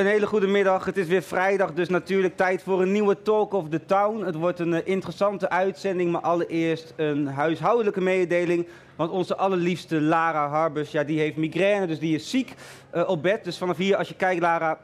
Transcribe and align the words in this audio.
Een 0.00 0.06
hele 0.06 0.26
goede 0.26 0.46
middag. 0.46 0.84
Het 0.84 0.96
is 0.96 1.06
weer 1.06 1.22
vrijdag, 1.22 1.72
dus 1.72 1.88
natuurlijk 1.88 2.36
tijd 2.36 2.62
voor 2.62 2.82
een 2.82 2.92
nieuwe 2.92 3.22
Talk 3.22 3.52
of 3.52 3.68
the 3.68 3.84
Town. 3.86 4.24
Het 4.24 4.34
wordt 4.34 4.58
een 4.58 4.74
eh, 4.74 4.80
interessante 4.84 5.50
uitzending, 5.50 6.12
maar 6.12 6.20
allereerst 6.20 6.92
een 6.96 7.26
huishoudelijke 7.26 8.00
mededeling. 8.00 8.66
Want 8.96 9.10
onze 9.10 9.36
allerliefste 9.36 10.00
Lara 10.00 10.48
Harbers, 10.48 10.90
ja, 10.90 11.04
die 11.04 11.18
heeft 11.18 11.36
migraine, 11.36 11.86
dus 11.86 11.98
die 11.98 12.14
is 12.14 12.30
ziek 12.30 12.54
eh, 12.90 13.08
op 13.08 13.22
bed. 13.22 13.44
Dus 13.44 13.58
vanaf 13.58 13.76
hier, 13.76 13.96
als 13.96 14.08
je 14.08 14.14
kijkt, 14.14 14.40
Lara, 14.40 14.78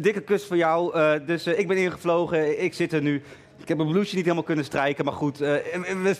dikke 0.00 0.20
kus 0.20 0.46
voor 0.46 0.56
jou. 0.56 0.94
Eh, 0.94 1.12
dus 1.26 1.46
ik 1.46 1.68
ben 1.68 1.76
ingevlogen, 1.76 2.62
ik 2.62 2.74
zit 2.74 2.92
er 2.92 3.02
nu. 3.02 3.22
Ik 3.64 3.70
heb 3.70 3.78
mijn 3.78 3.90
blouseje 3.90 4.16
niet 4.16 4.24
helemaal 4.24 4.46
kunnen 4.46 4.64
strijken, 4.64 5.04
maar 5.04 5.14
goed, 5.14 5.40
uh, 5.40 5.48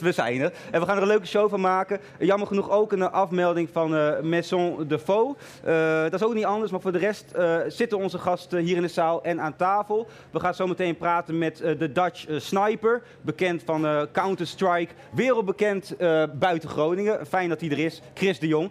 we, 0.00 0.12
zijn 0.12 0.40
er. 0.40 0.52
En 0.70 0.80
we 0.80 0.86
gaan 0.86 0.96
er 0.96 1.02
een 1.02 1.08
leuke 1.08 1.26
show 1.26 1.50
van 1.50 1.60
maken. 1.60 2.00
Jammer 2.18 2.46
genoeg 2.46 2.70
ook 2.70 2.92
een 2.92 3.10
afmelding 3.10 3.68
van 3.72 3.94
uh, 3.94 4.20
Maison 4.20 4.88
de 4.88 4.98
Faux. 4.98 5.40
Uh, 5.66 6.02
dat 6.02 6.14
is 6.14 6.22
ook 6.22 6.34
niet 6.34 6.44
anders, 6.44 6.70
maar 6.70 6.80
voor 6.80 6.92
de 6.92 6.98
rest 6.98 7.34
zitten 7.68 7.98
onze 7.98 8.18
gasten 8.18 8.58
hier 8.58 8.76
in 8.76 8.82
de 8.82 8.88
zaal 8.88 9.22
en 9.22 9.40
aan 9.40 9.56
tafel. 9.56 10.08
We 10.30 10.40
gaan 10.40 10.54
zo 10.54 10.66
meteen 10.66 10.96
praten 10.96 11.38
met 11.38 11.56
de 11.56 11.92
Dutch 11.92 12.26
Sniper, 12.36 13.02
bekend 13.20 13.62
van 13.64 14.08
Counter-Strike, 14.12 14.92
wereldbekend 15.14 15.96
buiten 16.38 16.68
Groningen. 16.68 17.26
Fijn 17.26 17.48
dat 17.48 17.60
hij 17.60 17.70
er 17.70 17.78
is, 17.78 18.02
Chris 18.14 18.38
de 18.38 18.46
Jong. 18.46 18.70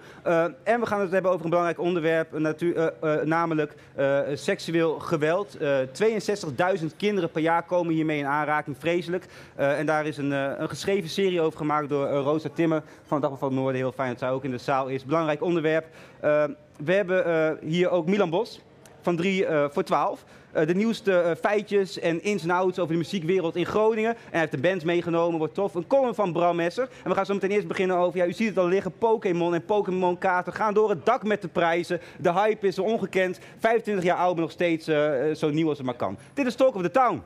en 0.63 0.79
we 0.79 0.85
gaan 0.85 0.99
het 0.99 1.11
hebben 1.11 1.31
over 1.31 1.43
een 1.43 1.49
belangrijk 1.49 1.79
onderwerp, 1.79 2.39
namelijk 3.23 3.73
seksueel 4.33 4.99
geweld. 4.99 5.57
62.000 5.57 5.65
kinderen 6.97 7.31
per 7.31 7.41
jaar 7.41 7.63
komen 7.63 7.93
hiermee 7.93 8.19
in 8.19 8.25
aanraking 8.25 8.62
vreselijk. 8.71 9.25
Uh, 9.59 9.79
en 9.79 9.85
daar 9.85 10.05
is 10.05 10.17
een, 10.17 10.31
uh, 10.31 10.51
een, 10.57 10.69
geschreven 10.69 11.09
serie 11.09 11.41
over 11.41 11.57
gemaakt 11.57 11.89
door 11.89 12.07
uh, 12.07 12.13
Rosa 12.13 12.49
Timmer 12.53 12.83
van 13.03 13.21
het 13.21 13.21
Dagblad 13.21 13.39
van 13.39 13.53
Noorden. 13.53 13.75
Heel 13.81 13.91
fijn 13.91 14.09
dat 14.09 14.19
zij 14.19 14.29
ook 14.29 14.43
in 14.43 14.51
de 14.51 14.57
zaal 14.57 14.87
is. 14.87 15.05
Belangrijk 15.05 15.41
onderwerp. 15.41 15.85
we 16.83 16.93
hebben 16.93 17.57
hier 17.61 17.89
ook 17.89 18.05
Milan 18.05 18.29
Bos 18.29 18.61
van 19.01 19.15
3 19.15 19.45
voor 19.69 19.83
12. 19.83 20.23
de 20.51 20.75
nieuwste 20.75 21.37
feitjes 21.41 21.99
en 21.99 22.23
ins 22.23 22.43
en 22.43 22.49
outs 22.49 22.79
over 22.79 22.93
de 22.93 22.99
muziekwereld 22.99 23.55
in 23.55 23.65
Groningen. 23.65 24.11
En 24.11 24.17
hij 24.29 24.39
heeft 24.39 24.51
de 24.51 24.57
band 24.57 24.83
meegenomen, 24.83 25.37
wordt 25.37 25.53
tof. 25.53 25.75
Een 25.75 25.87
column 25.87 26.15
van 26.15 26.33
Bram 26.33 26.55
Messer. 26.55 26.89
En 27.03 27.09
we 27.09 27.15
gaan 27.15 27.25
zo 27.25 27.33
meteen 27.33 27.51
eerst 27.51 27.67
beginnen 27.67 27.97
over, 27.97 28.19
ja, 28.19 28.25
u 28.25 28.33
ziet 28.33 28.47
het 28.47 28.57
al 28.57 28.67
liggen, 28.67 28.97
Pokémon 28.97 29.53
en 29.53 29.65
Pokémon 29.65 30.17
kaarten 30.17 30.53
gaan 30.53 30.73
door 30.73 30.89
het 30.89 31.05
dak 31.05 31.23
met 31.23 31.41
de 31.41 31.47
prijzen. 31.47 32.01
De 32.17 32.33
hype 32.33 32.67
is 32.67 32.79
ongekend. 32.79 33.39
25 33.59 34.03
jaar 34.03 34.17
oud, 34.17 34.33
maar 34.33 34.41
nog 34.41 34.51
steeds 34.51 34.85
zo 35.39 35.49
nieuw 35.49 35.69
als 35.69 35.77
het 35.77 35.85
maar 35.85 35.95
kan. 35.95 36.17
Dit 36.33 36.45
is 36.45 36.55
Talk 36.55 36.75
of 36.75 36.81
the 36.81 36.91
Town. 36.91 37.23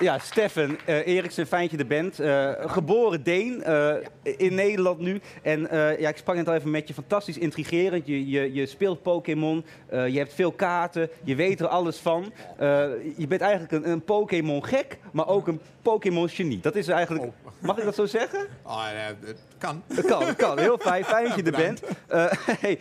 Ja, 0.00 0.18
Steffen 0.18 0.78
uh, 0.86 1.06
Eriksen, 1.06 1.46
Fijntje 1.46 1.76
de 1.76 1.84
Band. 1.84 2.20
Uh, 2.20 2.50
geboren 2.60 3.22
Deen, 3.22 3.62
uh, 3.66 3.94
in 4.22 4.54
Nederland 4.54 4.98
nu. 4.98 5.20
En 5.42 5.60
ja, 5.98 6.08
ik 6.08 6.16
sprak 6.16 6.36
net 6.36 6.48
al 6.48 6.54
even 6.54 6.70
met 6.70 6.88
je, 6.88 6.94
fantastisch 6.94 7.38
intrigerend. 7.38 8.06
Je, 8.06 8.28
je, 8.28 8.52
je 8.52 8.66
speelt 8.66 9.02
Pokémon, 9.02 9.64
je 9.90 10.18
hebt 10.18 10.34
veel 10.34 10.52
kaarten, 10.52 11.08
je 11.24 11.34
weet 11.34 11.60
er 11.60 11.66
alles 11.66 11.96
van. 11.96 12.32
je 13.16 13.26
bent 13.28 13.40
eigenlijk 13.40 13.72
een, 13.72 13.90
een 13.90 14.04
Pokémon-gek, 14.04 14.98
maar 15.12 15.28
ook 15.28 15.46
een 15.46 15.60
Pokémon-genie. 15.82 16.60
Dat 16.60 16.76
is 16.76 16.88
eigenlijk... 16.88 17.24
Oh. 17.24 17.32
Mag 17.58 17.78
ik 17.78 17.84
dat 17.84 17.94
zo 17.94 18.06
zeggen? 18.06 18.46
Oh, 18.62 18.84
ja, 18.92 19.26
het 19.26 19.38
kan. 19.58 19.82
Het 19.94 20.06
kan, 20.06 20.26
het 20.26 20.36
kan. 20.36 20.58
Heel 20.58 20.78
fijn, 20.78 21.04
fijn 21.04 21.24
dat 21.24 21.36
je 21.36 21.42
er 21.42 21.56
bent. 21.56 21.82
hey, 22.60 22.78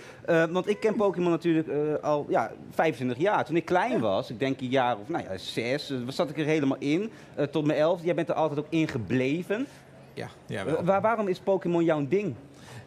want 0.51 0.69
ik 0.69 0.79
ken 0.79 0.95
Pokémon 0.95 1.31
natuurlijk 1.31 1.67
al 2.01 2.25
ja, 2.29 2.51
25 2.73 3.17
jaar. 3.17 3.45
Toen 3.45 3.55
ik 3.55 3.65
klein 3.65 3.99
was, 3.99 4.29
ik 4.29 4.39
denk 4.39 4.61
een 4.61 4.67
jaar 4.67 4.97
of 4.97 5.09
nou 5.09 5.23
ja, 5.23 5.37
zes, 5.37 5.93
zat 6.07 6.29
ik 6.29 6.37
er 6.37 6.45
helemaal 6.45 6.77
in. 6.79 7.08
Uh, 7.37 7.45
tot 7.45 7.65
mijn 7.65 7.79
elf. 7.79 8.03
Jij 8.03 8.15
bent 8.15 8.29
er 8.29 8.35
altijd 8.35 8.59
ook 8.59 8.67
in 8.69 8.87
gebleven. 8.87 9.67
Ja, 10.13 10.27
ja 10.45 10.65
wel. 10.65 10.83
Waar, 10.83 11.01
waarom 11.01 11.27
is 11.27 11.39
Pokémon 11.39 11.83
jouw 11.83 12.07
ding? 12.07 12.35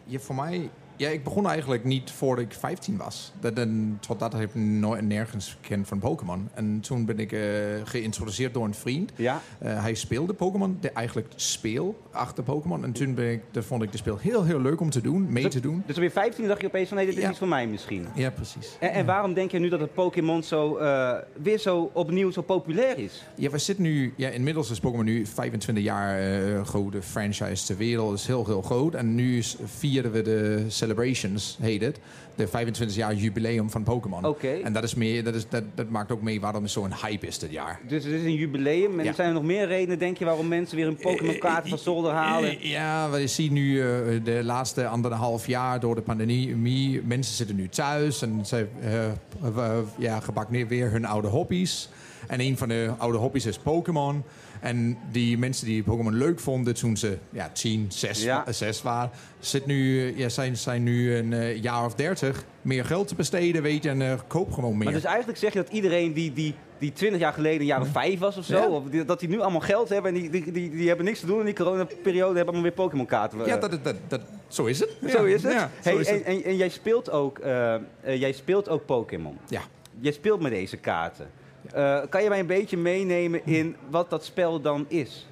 Ja, 0.03 0.19
voor 0.19 0.35
mij 0.35 0.69
ja, 0.95 1.09
ik 1.09 1.23
begon 1.23 1.47
eigenlijk 1.47 1.83
niet 1.83 2.11
voordat 2.11 2.45
ik 2.45 2.53
15 2.53 2.97
was. 2.97 3.31
Dat, 3.39 3.53
en, 3.53 3.97
tot 4.07 4.19
dat 4.19 4.33
heb 4.33 4.43
ik 4.43 4.55
nooit 4.55 5.01
nergens 5.01 5.57
gekend 5.61 5.87
van 5.87 5.99
Pokémon. 5.99 6.49
En 6.53 6.79
toen 6.79 7.05
ben 7.05 7.19
ik 7.19 7.31
uh, 7.31 7.41
geïntroduceerd 7.83 8.53
door 8.53 8.65
een 8.65 8.73
vriend. 8.73 9.11
Ja. 9.15 9.41
Uh, 9.63 9.81
hij 9.81 9.93
speelde 9.93 10.33
Pokémon, 10.33 10.79
eigenlijk 10.93 11.27
speel 11.35 12.01
achter 12.11 12.43
Pokémon. 12.43 12.83
En 12.83 12.91
toen 12.91 13.13
ben 13.13 13.31
ik, 13.31 13.41
dat 13.51 13.65
vond 13.65 13.83
ik 13.83 13.91
de 13.91 13.97
speel 13.97 14.17
heel, 14.17 14.43
heel 14.43 14.61
leuk 14.61 14.79
om 14.79 14.89
te 14.89 15.01
doen, 15.01 15.31
mee 15.31 15.43
dus, 15.43 15.53
te 15.53 15.59
doen. 15.59 15.83
Dus 15.85 15.97
weer 15.97 16.11
15 16.11 16.47
dacht 16.47 16.61
je 16.61 16.67
opeens 16.67 16.87
van, 16.87 16.97
nee, 16.97 17.05
dit 17.05 17.15
is 17.15 17.21
ja. 17.21 17.29
iets 17.29 17.37
voor 17.37 17.47
mij 17.47 17.67
misschien. 17.67 18.07
Ja, 18.15 18.29
precies. 18.29 18.77
En, 18.79 18.91
en 18.91 19.05
waarom 19.05 19.33
denk 19.33 19.51
je 19.51 19.59
nu 19.59 19.69
dat 19.69 19.79
het 19.79 19.93
Pokémon 19.93 20.43
zo, 20.43 20.79
uh, 20.79 21.13
weer 21.41 21.57
zo 21.57 21.89
opnieuw 21.93 22.31
zo 22.31 22.41
populair 22.41 22.97
is? 22.97 23.23
Ja, 23.35 23.49
we 23.49 23.57
zitten 23.57 23.83
nu, 23.83 24.13
ja, 24.15 24.29
inmiddels 24.29 24.69
is 24.69 24.79
Pokémon 24.79 25.05
nu 25.05 25.25
25 25.25 25.83
jaar 25.83 26.65
grote 26.65 27.01
franchise 27.01 27.65
ter 27.65 27.77
wereld. 27.77 28.13
Is 28.13 28.27
heel, 28.27 28.45
heel 28.45 28.61
groot. 28.61 28.93
En 28.93 29.15
nu 29.15 29.43
vieren 29.63 30.11
we 30.11 30.21
de 30.21 30.65
Celebrations 30.93 31.57
heet 31.61 31.81
het. 31.81 31.99
De 32.35 32.47
25 32.47 32.97
jaar 32.97 33.13
jubileum 33.13 33.69
van 33.69 33.83
Pokémon. 33.83 34.35
En 34.63 34.73
dat, 34.73 34.83
is 34.83 34.95
meer, 34.95 35.23
dat, 35.23 35.35
is, 35.35 35.49
dat, 35.49 35.63
dat 35.75 35.89
maakt 35.89 36.11
ook 36.11 36.21
mee 36.21 36.41
waarom 36.41 36.63
het 36.63 36.71
zo'n 36.71 36.93
hype 37.01 37.27
is 37.27 37.39
dit 37.39 37.51
jaar. 37.51 37.79
Dus 37.87 38.03
het 38.03 38.13
is 38.13 38.23
een 38.23 38.33
jubileum. 38.35 38.99
En 38.99 39.05
Ja. 39.05 39.13
zijn 39.13 39.27
er 39.27 39.33
nog 39.33 39.43
meer 39.43 39.67
redenen, 39.67 39.99
denk 39.99 40.17
je, 40.17 40.25
waarom 40.25 40.47
mensen 40.47 40.77
weer 40.77 40.87
een 40.87 40.95
Pokémon 40.95 41.37
kaart 41.37 41.69
van 41.69 41.77
zolder 41.77 42.11
halen? 42.11 42.67
Ja, 42.67 43.09
we 43.09 43.27
zien 43.27 43.53
nu 43.53 43.81
eh, 43.81 43.87
de 44.23 44.39
laatste 44.43 44.87
anderhalf 44.87 45.47
jaar 45.47 45.79
door 45.79 45.95
de 45.95 46.01
pandemie. 46.01 47.01
Mensen 47.05 47.35
zitten 47.35 47.55
nu 47.55 47.69
thuis 47.69 48.21
en 48.21 48.45
ze 48.45 48.67
eh, 48.81 49.05
eh, 49.05 49.77
ja, 49.97 50.19
gebak 50.19 50.49
weer 50.49 50.91
hun 50.91 51.05
oude 51.05 51.27
hobby's. 51.27 51.89
En 52.27 52.39
een 52.39 52.57
van 52.57 52.67
de 52.67 52.91
oude 52.97 53.17
hobby's 53.17 53.45
is 53.45 53.57
Pokémon. 53.57 54.23
En 54.63 54.97
die 55.11 55.37
mensen 55.37 55.65
die 55.65 55.83
Pokémon 55.83 56.13
leuk 56.13 56.39
vonden 56.39 56.73
toen 56.73 56.97
ze 56.97 57.17
ja, 57.29 57.49
10, 57.53 57.85
6, 57.89 58.23
Ja. 58.23 58.51
6 58.51 58.81
waren, 58.81 59.11
zit 59.39 59.65
nu, 59.65 60.07
eh, 60.07 60.17
ja, 60.17 60.29
zijn, 60.29 60.57
zijn 60.57 60.83
nu 60.83 61.15
een 61.15 61.33
eh, 61.33 61.61
jaar 61.61 61.85
of 61.85 61.95
30 61.95 62.43
meer 62.61 62.85
geld 62.85 63.07
te 63.07 63.15
besteden, 63.15 63.61
weet 63.61 63.83
je, 63.83 63.89
en 63.89 64.01
eh, 64.01 64.19
koop 64.27 64.51
gewoon 64.51 64.75
meer. 64.77 64.83
Maar 64.83 64.93
dus 64.93 65.03
eigenlijk 65.03 65.37
zeg 65.39 65.53
je 65.53 65.59
dat 65.63 65.71
iedereen 65.71 66.13
die, 66.13 66.33
die, 66.33 66.55
die 66.77 66.93
20 66.93 67.19
jaar 67.19 67.33
geleden 67.33 67.59
een 67.59 67.65
jaar 67.65 67.81
of 67.81 67.87
vijf 67.87 68.19
was 68.19 68.37
of 68.37 68.45
zo, 68.45 68.57
Ja. 68.57 68.67
of 68.67 68.83
die- 68.89 69.05
dat 69.05 69.19
die 69.19 69.29
nu 69.29 69.39
allemaal 69.39 69.61
geld 69.61 69.89
hebben 69.89 70.13
en 70.15 70.21
die, 70.21 70.29
die, 70.29 70.51
die, 70.51 70.69
die 70.71 70.87
hebben 70.87 71.05
niks 71.05 71.19
te 71.19 71.25
doen 71.25 71.39
in 71.39 71.45
die 71.45 71.55
coronaperiode, 71.55 72.25
hebben 72.35 72.43
allemaal 72.53 72.61
weer 72.61 72.71
Pokémon 72.71 73.05
kaarten. 73.05 73.45
ja, 73.45 73.57
dat, 73.57 73.83
dat, 73.83 73.95
dat, 74.07 74.21
zo 74.47 74.65
is 74.65 74.79
het. 74.79 74.89
Zo 75.09 75.23
is 75.23 75.43
het. 75.43 75.67
Hey, 75.81 75.95
is 75.95 76.07
en, 76.07 76.13
het. 76.15 76.23
En, 76.23 76.43
en 76.43 76.55
jij 76.57 76.69
speelt 76.69 77.11
ook, 77.11 77.39
eh, 77.39 77.73
eh, 77.75 77.81
jij 78.01 78.31
speelt 78.31 78.69
ook 78.69 78.85
Pokémon. 78.85 79.37
Ja. 79.49 79.61
Jij 79.99 80.11
speelt 80.11 80.41
met 80.41 80.51
deze 80.51 80.77
kaarten. 80.77 81.27
Eh, 81.71 81.99
kan 82.09 82.23
je 82.23 82.29
mij 82.29 82.39
een 82.39 82.45
beetje 82.47 82.77
meenemen 82.77 83.45
in 83.45 83.75
wat 83.89 84.09
dat 84.09 84.25
spel 84.25 84.61
dan 84.61 84.85
is? 84.87 85.27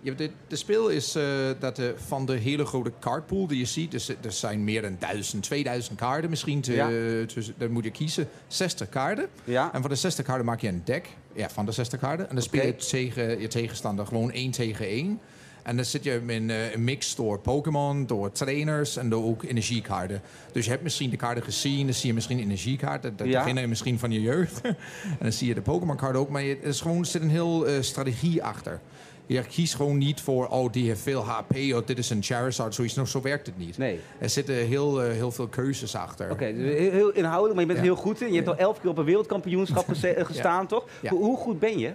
Ja, 0.00 0.12
de, 0.14 0.30
de 0.48 0.56
speel 0.56 0.88
is 0.88 1.14
eh, 1.14 1.24
dat 1.58 1.78
eh, 1.78 1.86
van 2.06 2.26
de 2.26 2.32
hele 2.32 2.64
grote 2.64 2.92
kaartpool 2.98 3.46
die 3.46 3.58
je 3.58 3.64
ziet, 3.64 3.90
dus 3.90 4.08
er 4.08 4.32
zijn 4.32 4.64
meer 4.64 4.82
dan 4.82 4.96
1000, 4.98 5.42
2000 5.42 5.98
kaarten 5.98 6.30
misschien. 6.30 6.60
Te, 6.60 6.72
Ja. 6.72 6.88
tussen- 7.26 7.54
dan 7.58 7.70
moet 7.70 7.84
je 7.84 7.90
kiezen 7.90 8.28
60 8.46 8.88
kaarten. 8.88 9.26
Ja. 9.44 9.72
En 9.72 9.80
van 9.80 9.90
de 9.90 9.96
60 9.96 10.24
kaarten 10.24 10.44
maak 10.46 10.60
je 10.60 10.68
een 10.68 10.82
deck 10.84 11.08
ja, 11.34 11.50
van 11.50 11.66
de 11.66 11.72
60 11.72 12.00
kaarten. 12.00 12.28
En 12.28 12.34
dan 12.34 12.44
speel 12.44 12.66
je 12.66 12.74
tegen 12.76 13.40
je 13.40 13.48
tegenstander 13.48 14.06
gewoon 14.06 14.30
één 14.30 14.50
tegen 14.50 14.86
één. 14.86 15.20
En 15.62 15.76
dan 15.76 15.84
zit 15.84 16.04
je 16.04 16.22
in 16.26 16.50
eh, 16.50 16.72
een 16.72 16.84
mix 16.84 17.14
door 17.14 17.38
Pokémon, 17.38 18.06
door 18.06 18.32
trainers 18.32 18.96
en 18.96 19.08
door 19.08 19.24
ook 19.24 19.42
energiekaarten. 19.42 20.20
Dus 20.52 20.64
je 20.64 20.70
hebt 20.70 20.82
misschien 20.82 21.10
de 21.10 21.16
kaarten 21.16 21.42
gezien, 21.44 21.84
dan 21.86 21.94
zie 21.94 22.06
je 22.08 22.14
misschien 22.14 22.38
energiekaarten. 22.40 23.16
Dat 23.16 23.26
Ja. 23.26 23.38
beginnen 23.38 23.68
misschien 23.68 23.98
van 23.98 24.10
je 24.12 24.20
jeugd. 24.20 24.60
en 24.64 24.76
dan 25.20 25.32
zie 25.32 25.48
je 25.48 25.54
de 25.54 25.60
Pokémon-kaarten 25.62 26.20
ook. 26.20 26.28
Maar 26.28 26.42
je- 26.42 26.56
er 26.62 26.66
is 26.68 26.80
gewoon, 26.80 26.98
er 26.98 27.06
zit 27.06 27.22
een 27.22 27.30
heel 27.30 27.66
eh, 27.66 27.74
strategie 27.80 28.42
achter. 28.44 28.80
Je 29.26 29.42
kiest 29.42 29.74
gewoon 29.74 29.98
niet 29.98 30.20
voor, 30.20 30.46
oh, 30.48 30.72
die 30.72 30.86
heeft 30.88 31.00
veel 31.00 31.22
HP, 31.24 31.54
of 31.74 31.84
dit 31.84 31.98
is 31.98 32.10
een 32.10 32.22
Charizard, 32.22 32.74
zoiets. 32.74 32.94
Nou, 32.94 33.08
zo 33.08 33.20
werkt 33.22 33.46
het 33.46 33.58
niet. 33.58 33.78
Nee. 33.78 34.00
Er 34.18 34.28
zitten 34.28 34.54
heel, 34.54 35.02
eh, 35.02 35.12
heel 35.12 35.30
veel 35.32 35.46
keuzes 35.48 35.94
achter. 35.94 36.30
Oké, 36.30 36.52
dus 36.54 36.78
heel, 36.90 37.10
inhoudelijk, 37.12 37.52
maar 37.54 37.60
je 37.60 37.66
bent 37.72 37.78
Ja. 37.78 37.84
heel 37.84 38.02
goed 38.02 38.20
in. 38.20 38.28
Je 38.28 38.34
hebt 38.34 38.48
al 38.48 38.56
elf 38.56 38.80
keer 38.80 38.90
op 38.90 38.98
een 38.98 39.04
wereldkampioenschap 39.04 39.86
gestaan, 40.32 40.66
toch? 40.66 40.84
Hoe, 41.08 41.18
hoe 41.18 41.36
goed 41.36 41.58
ben 41.58 41.78
je? 41.78 41.92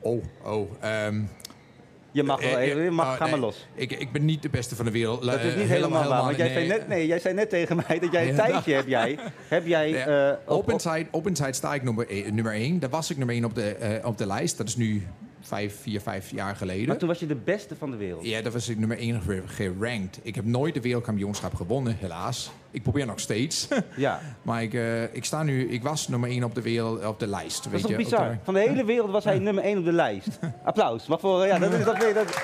Oh, 0.00 0.22
oh. 0.44 0.70
ehm, 0.80 1.20
Je 2.12 2.22
mag 2.22 2.40
wel 2.40 2.56
eh, 2.58 2.66
even, 2.68 2.82
je 2.82 2.90
mag, 2.90 3.06
oh, 3.06 3.12
ga 3.16 3.26
maar 3.26 3.38
los. 3.38 3.66
Ik, 3.74 3.92
ik 3.92 4.12
ben 4.12 4.24
niet 4.24 4.42
de 4.42 4.48
beste 4.48 4.76
van 4.76 4.84
de 4.84 4.90
wereld. 4.90 5.22
Dat 5.24 5.40
is 5.40 5.52
Eh, 5.52 5.58
niet 5.58 5.68
helemaal, 5.68 6.08
waar. 6.08 6.22
Want 6.22 6.36
jij, 6.36 6.52
zei 6.52 6.66
net, 6.66 6.88
nee, 6.88 7.06
jij 7.06 7.18
zei 7.18 7.34
net 7.34 7.50
tegen 7.50 7.76
mij 7.88 7.98
dat 7.98 8.12
jij 8.12 8.28
een 8.28 8.34
Ja. 8.34 8.44
tijdje 8.46 8.74
heb 8.74 8.86
jij. 8.88 9.18
Heb 9.48 9.66
jij 9.66 9.88
Ja. 9.90 10.06
eh, 10.30 10.32
op- 10.46 10.48
Open 10.58 10.74
op- 11.10 11.24
Tide 11.34 11.52
sta 11.52 11.74
ik 11.74 11.82
nummer 11.82 12.06
1. 12.10 12.34
Nummer 12.34 12.52
één. 12.52 12.78
Daar 12.80 12.90
was 12.90 13.10
ik 13.10 13.16
nummer 13.16 13.34
1 13.34 13.44
op 13.44 13.54
de, 13.54 13.70
eh, 13.74 14.06
op 14.06 14.18
de 14.18 14.26
lijst. 14.26 14.56
Dat 14.56 14.66
is 14.68 14.76
nu 14.76 15.06
vijf, 15.40 15.80
vier, 15.82 16.00
vijf 16.00 16.30
jaar 16.30 16.56
geleden. 16.56 16.86
Maar 16.88 16.96
toen 16.96 17.08
was 17.08 17.18
je 17.18 17.26
de 17.26 17.34
beste 17.34 17.76
van 17.76 17.90
de 17.90 17.96
wereld. 17.96 18.24
Ja, 18.26 18.42
dat 18.42 18.52
was 18.52 18.68
ik 18.68 18.78
nummer 18.78 18.98
1 18.98 19.22
gerankt. 19.46 20.18
Ik 20.22 20.34
heb 20.34 20.44
nooit 20.44 20.74
de 20.74 20.80
wereldkampioenschap 20.80 21.54
gewonnen, 21.54 21.96
helaas. 22.00 22.50
Ik 22.70 22.82
probeer 22.82 23.06
nog 23.06 23.20
steeds. 23.20 23.68
Ja. 23.96 24.20
maar 24.42 24.62
ik, 24.62 24.74
eh, 24.74 25.02
ik 25.14 25.24
sta 25.24 25.42
nu, 25.42 25.68
ik 25.68 25.82
was 25.82 26.08
nummer 26.08 26.30
1 26.30 26.44
op 26.44 26.54
de 26.54 26.62
wereld, 26.62 27.04
op 27.06 27.18
de 27.20 27.26
lijst. 27.26 27.56
Dat 27.56 27.66
is 27.66 27.70
weet 27.72 27.80
toch 27.80 27.90
je, 27.90 27.96
bizar? 27.96 28.28
de- 28.30 28.36
Van 28.42 28.54
de 28.54 28.60
hele 28.60 28.84
wereld 28.84 29.10
was 29.10 29.24
hij 29.24 29.38
nummer 29.38 29.64
1 29.64 29.78
op 29.78 29.84
de 29.84 29.92
lijst. 29.92 30.38
Applaus. 30.64 31.06
Maar 31.06 31.18
voor, 31.18 31.46
ja, 31.46 31.58
dat 31.58 31.72
is 31.72 31.84
dat. 31.84 32.00
dat 32.14 32.42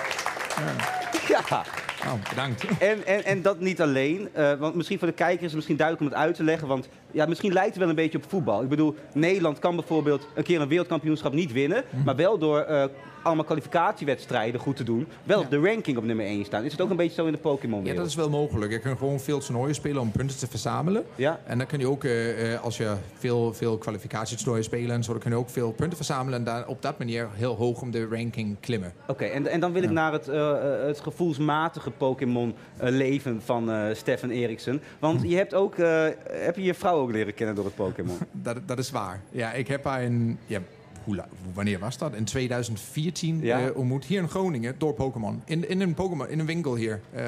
ja. 1.29 1.65
Oh, 2.07 2.29
bedankt. 2.29 2.65
En, 2.79 3.07
en, 3.07 3.25
en 3.25 3.43
dat 3.43 3.61
niet 3.61 3.81
alleen. 3.81 4.29
eh, 4.33 4.53
want 4.53 4.75
misschien 4.75 4.99
voor 4.99 5.09
de 5.09 5.15
kijkers 5.15 5.41
is 5.41 5.47
het 5.47 5.55
misschien 5.55 5.77
duidelijk 5.77 6.07
om 6.07 6.13
het 6.17 6.27
uit 6.27 6.35
te 6.37 6.45
leggen. 6.45 6.69
Want 6.69 6.89
ja, 7.11 7.27
misschien 7.27 7.53
lijkt 7.53 7.69
het 7.71 7.79
wel 7.79 7.89
een 7.89 7.95
beetje 7.95 8.19
op 8.19 8.25
voetbal. 8.29 8.63
Ik 8.63 8.69
bedoel, 8.69 8.95
Nederland 9.13 9.59
kan 9.59 9.77
bijvoorbeeld 9.77 10.29
een 10.35 10.43
keer 10.43 10.61
een 10.61 10.69
wereldkampioenschap 10.69 11.33
niet 11.33 11.53
winnen. 11.53 11.85
Mhm. 11.91 12.05
Maar 12.05 12.17
wel 12.17 12.39
door 12.39 12.59
eh, 12.61 12.85
allemaal 13.25 13.45
kwalificatiewedstrijden 13.45 14.61
goed 14.61 14.77
te 14.77 14.85
doen. 14.85 15.07
Wel 15.25 15.41
op 15.41 15.51
de 15.51 15.59
ranking 15.59 15.97
op 15.97 16.05
nummer 16.05 16.27
1 16.27 16.45
staan. 16.45 16.65
Is 16.65 16.73
het 16.73 16.81
ook 16.81 16.91
een 16.91 16.97
beetje 16.97 17.15
zo 17.15 17.27
in 17.27 17.33
de 17.33 17.39
Pokémon 17.39 17.85
Ja, 17.85 17.95
dat 17.95 18.07
is 18.07 18.15
wel 18.15 18.31
mogelijk. 18.31 18.73
Je 18.73 18.79
kan 18.79 18.97
gewoon 18.97 19.21
veel 19.21 19.39
toernooien 19.39 19.75
spelen 19.75 20.01
om 20.01 20.11
punten 20.11 20.39
te 20.39 20.47
verzamelen. 20.47 21.05
Ja? 21.15 21.41
En 21.47 21.59
dan 21.59 21.67
kun 21.67 21.79
je 21.79 21.89
ook, 21.89 22.05
eh, 22.05 22.53
eh, 22.53 22.63
als 22.63 22.77
je 22.77 22.95
veel, 23.19 23.55
veel 23.55 23.79
kwalificatietoernooien 23.79 24.65
spelen 24.65 24.97
en 24.97 25.05
zo, 25.05 25.13
dan 25.13 25.21
kun 25.21 25.31
je 25.31 25.37
ook 25.37 25.51
veel 25.51 25.73
punten 25.73 25.97
verzamelen. 25.97 26.39
En 26.39 26.45
daar 26.45 26.67
op 26.67 26.83
dat 26.83 26.99
manier 26.99 27.29
heel 27.33 27.57
hoog 27.57 27.81
om 27.81 27.91
de 27.91 28.07
ranking 28.07 28.57
klimmen. 28.61 28.93
Oké, 29.07 29.25
en, 29.25 29.47
en 29.47 29.61
dan 29.61 29.73
wil 29.73 29.83
ik 29.83 29.91
naar 29.91 30.13
het, 30.13 30.29
eh, 30.29 30.53
het 30.87 31.01
gevoelsmatige 31.01 31.91
Pokémon-leven 31.91 33.43
van 33.45 33.71
Stefan 33.93 34.31
Eriksen. 34.31 34.83
Want 34.99 35.23
je 35.23 35.37
hebt 35.37 35.55
ook, 35.55 35.77
heb 35.77 36.57
je 36.57 36.63
je 36.63 36.75
vrouw 36.75 36.97
ook 36.99 37.11
leren 37.11 37.35
kennen 37.35 37.55
door 37.55 37.65
het 37.65 37.75
Pokémon? 37.75 38.19
Dat, 38.33 38.57
dat 38.67 38.79
is 38.79 38.91
waar. 38.91 39.21
Ja, 39.31 39.53
ik 39.53 39.69
heb 39.69 39.85
haar 39.85 40.03
in... 40.03 40.39
Ja, 40.47 40.61
hoe, 41.05 41.25
wanneer 41.55 41.79
was 41.79 41.99
dat? 41.99 42.15
In 42.15 42.25
2014 42.25 43.41
Ja. 43.43 43.61
eh, 43.61 43.77
ontmoet 43.77 44.05
hier 44.05 44.21
in 44.21 44.29
Groningen 44.29 44.75
door 44.79 44.95
Pokémon. 44.95 45.43
In, 45.45 45.69
in 45.69 45.81
een 45.81 45.95
Pokémon, 45.95 46.29
in 46.29 46.39
een 46.39 46.47
winkel 46.47 46.75
hier. 46.77 47.01
Eh, 47.13 47.25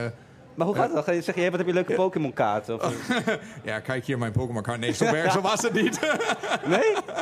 Maar 0.55 0.67
hoe 0.67 0.76
gaat 0.76 0.93
dat? 0.94 1.05
Ga 1.05 1.12
je 1.12 1.23
zeggen, 1.23 1.43
hey, 1.43 1.50
wat 1.50 1.58
heb 1.61 1.69
je 1.69 1.75
leuke 1.75 1.94
Pokémon-kaarten? 1.94 2.82
Of- 2.84 3.08
ja, 3.64 3.81
kijk 3.81 4.05
hier 4.05 4.19
mijn 4.19 4.32
Pokémon 4.32 4.62
kaart. 4.62 4.81
Nee, 4.81 4.93
zo, 4.93 5.05
zo 5.32 5.40
was 5.40 5.62
het 5.62 5.73
niet. 5.73 6.00
Nee? 6.67 6.81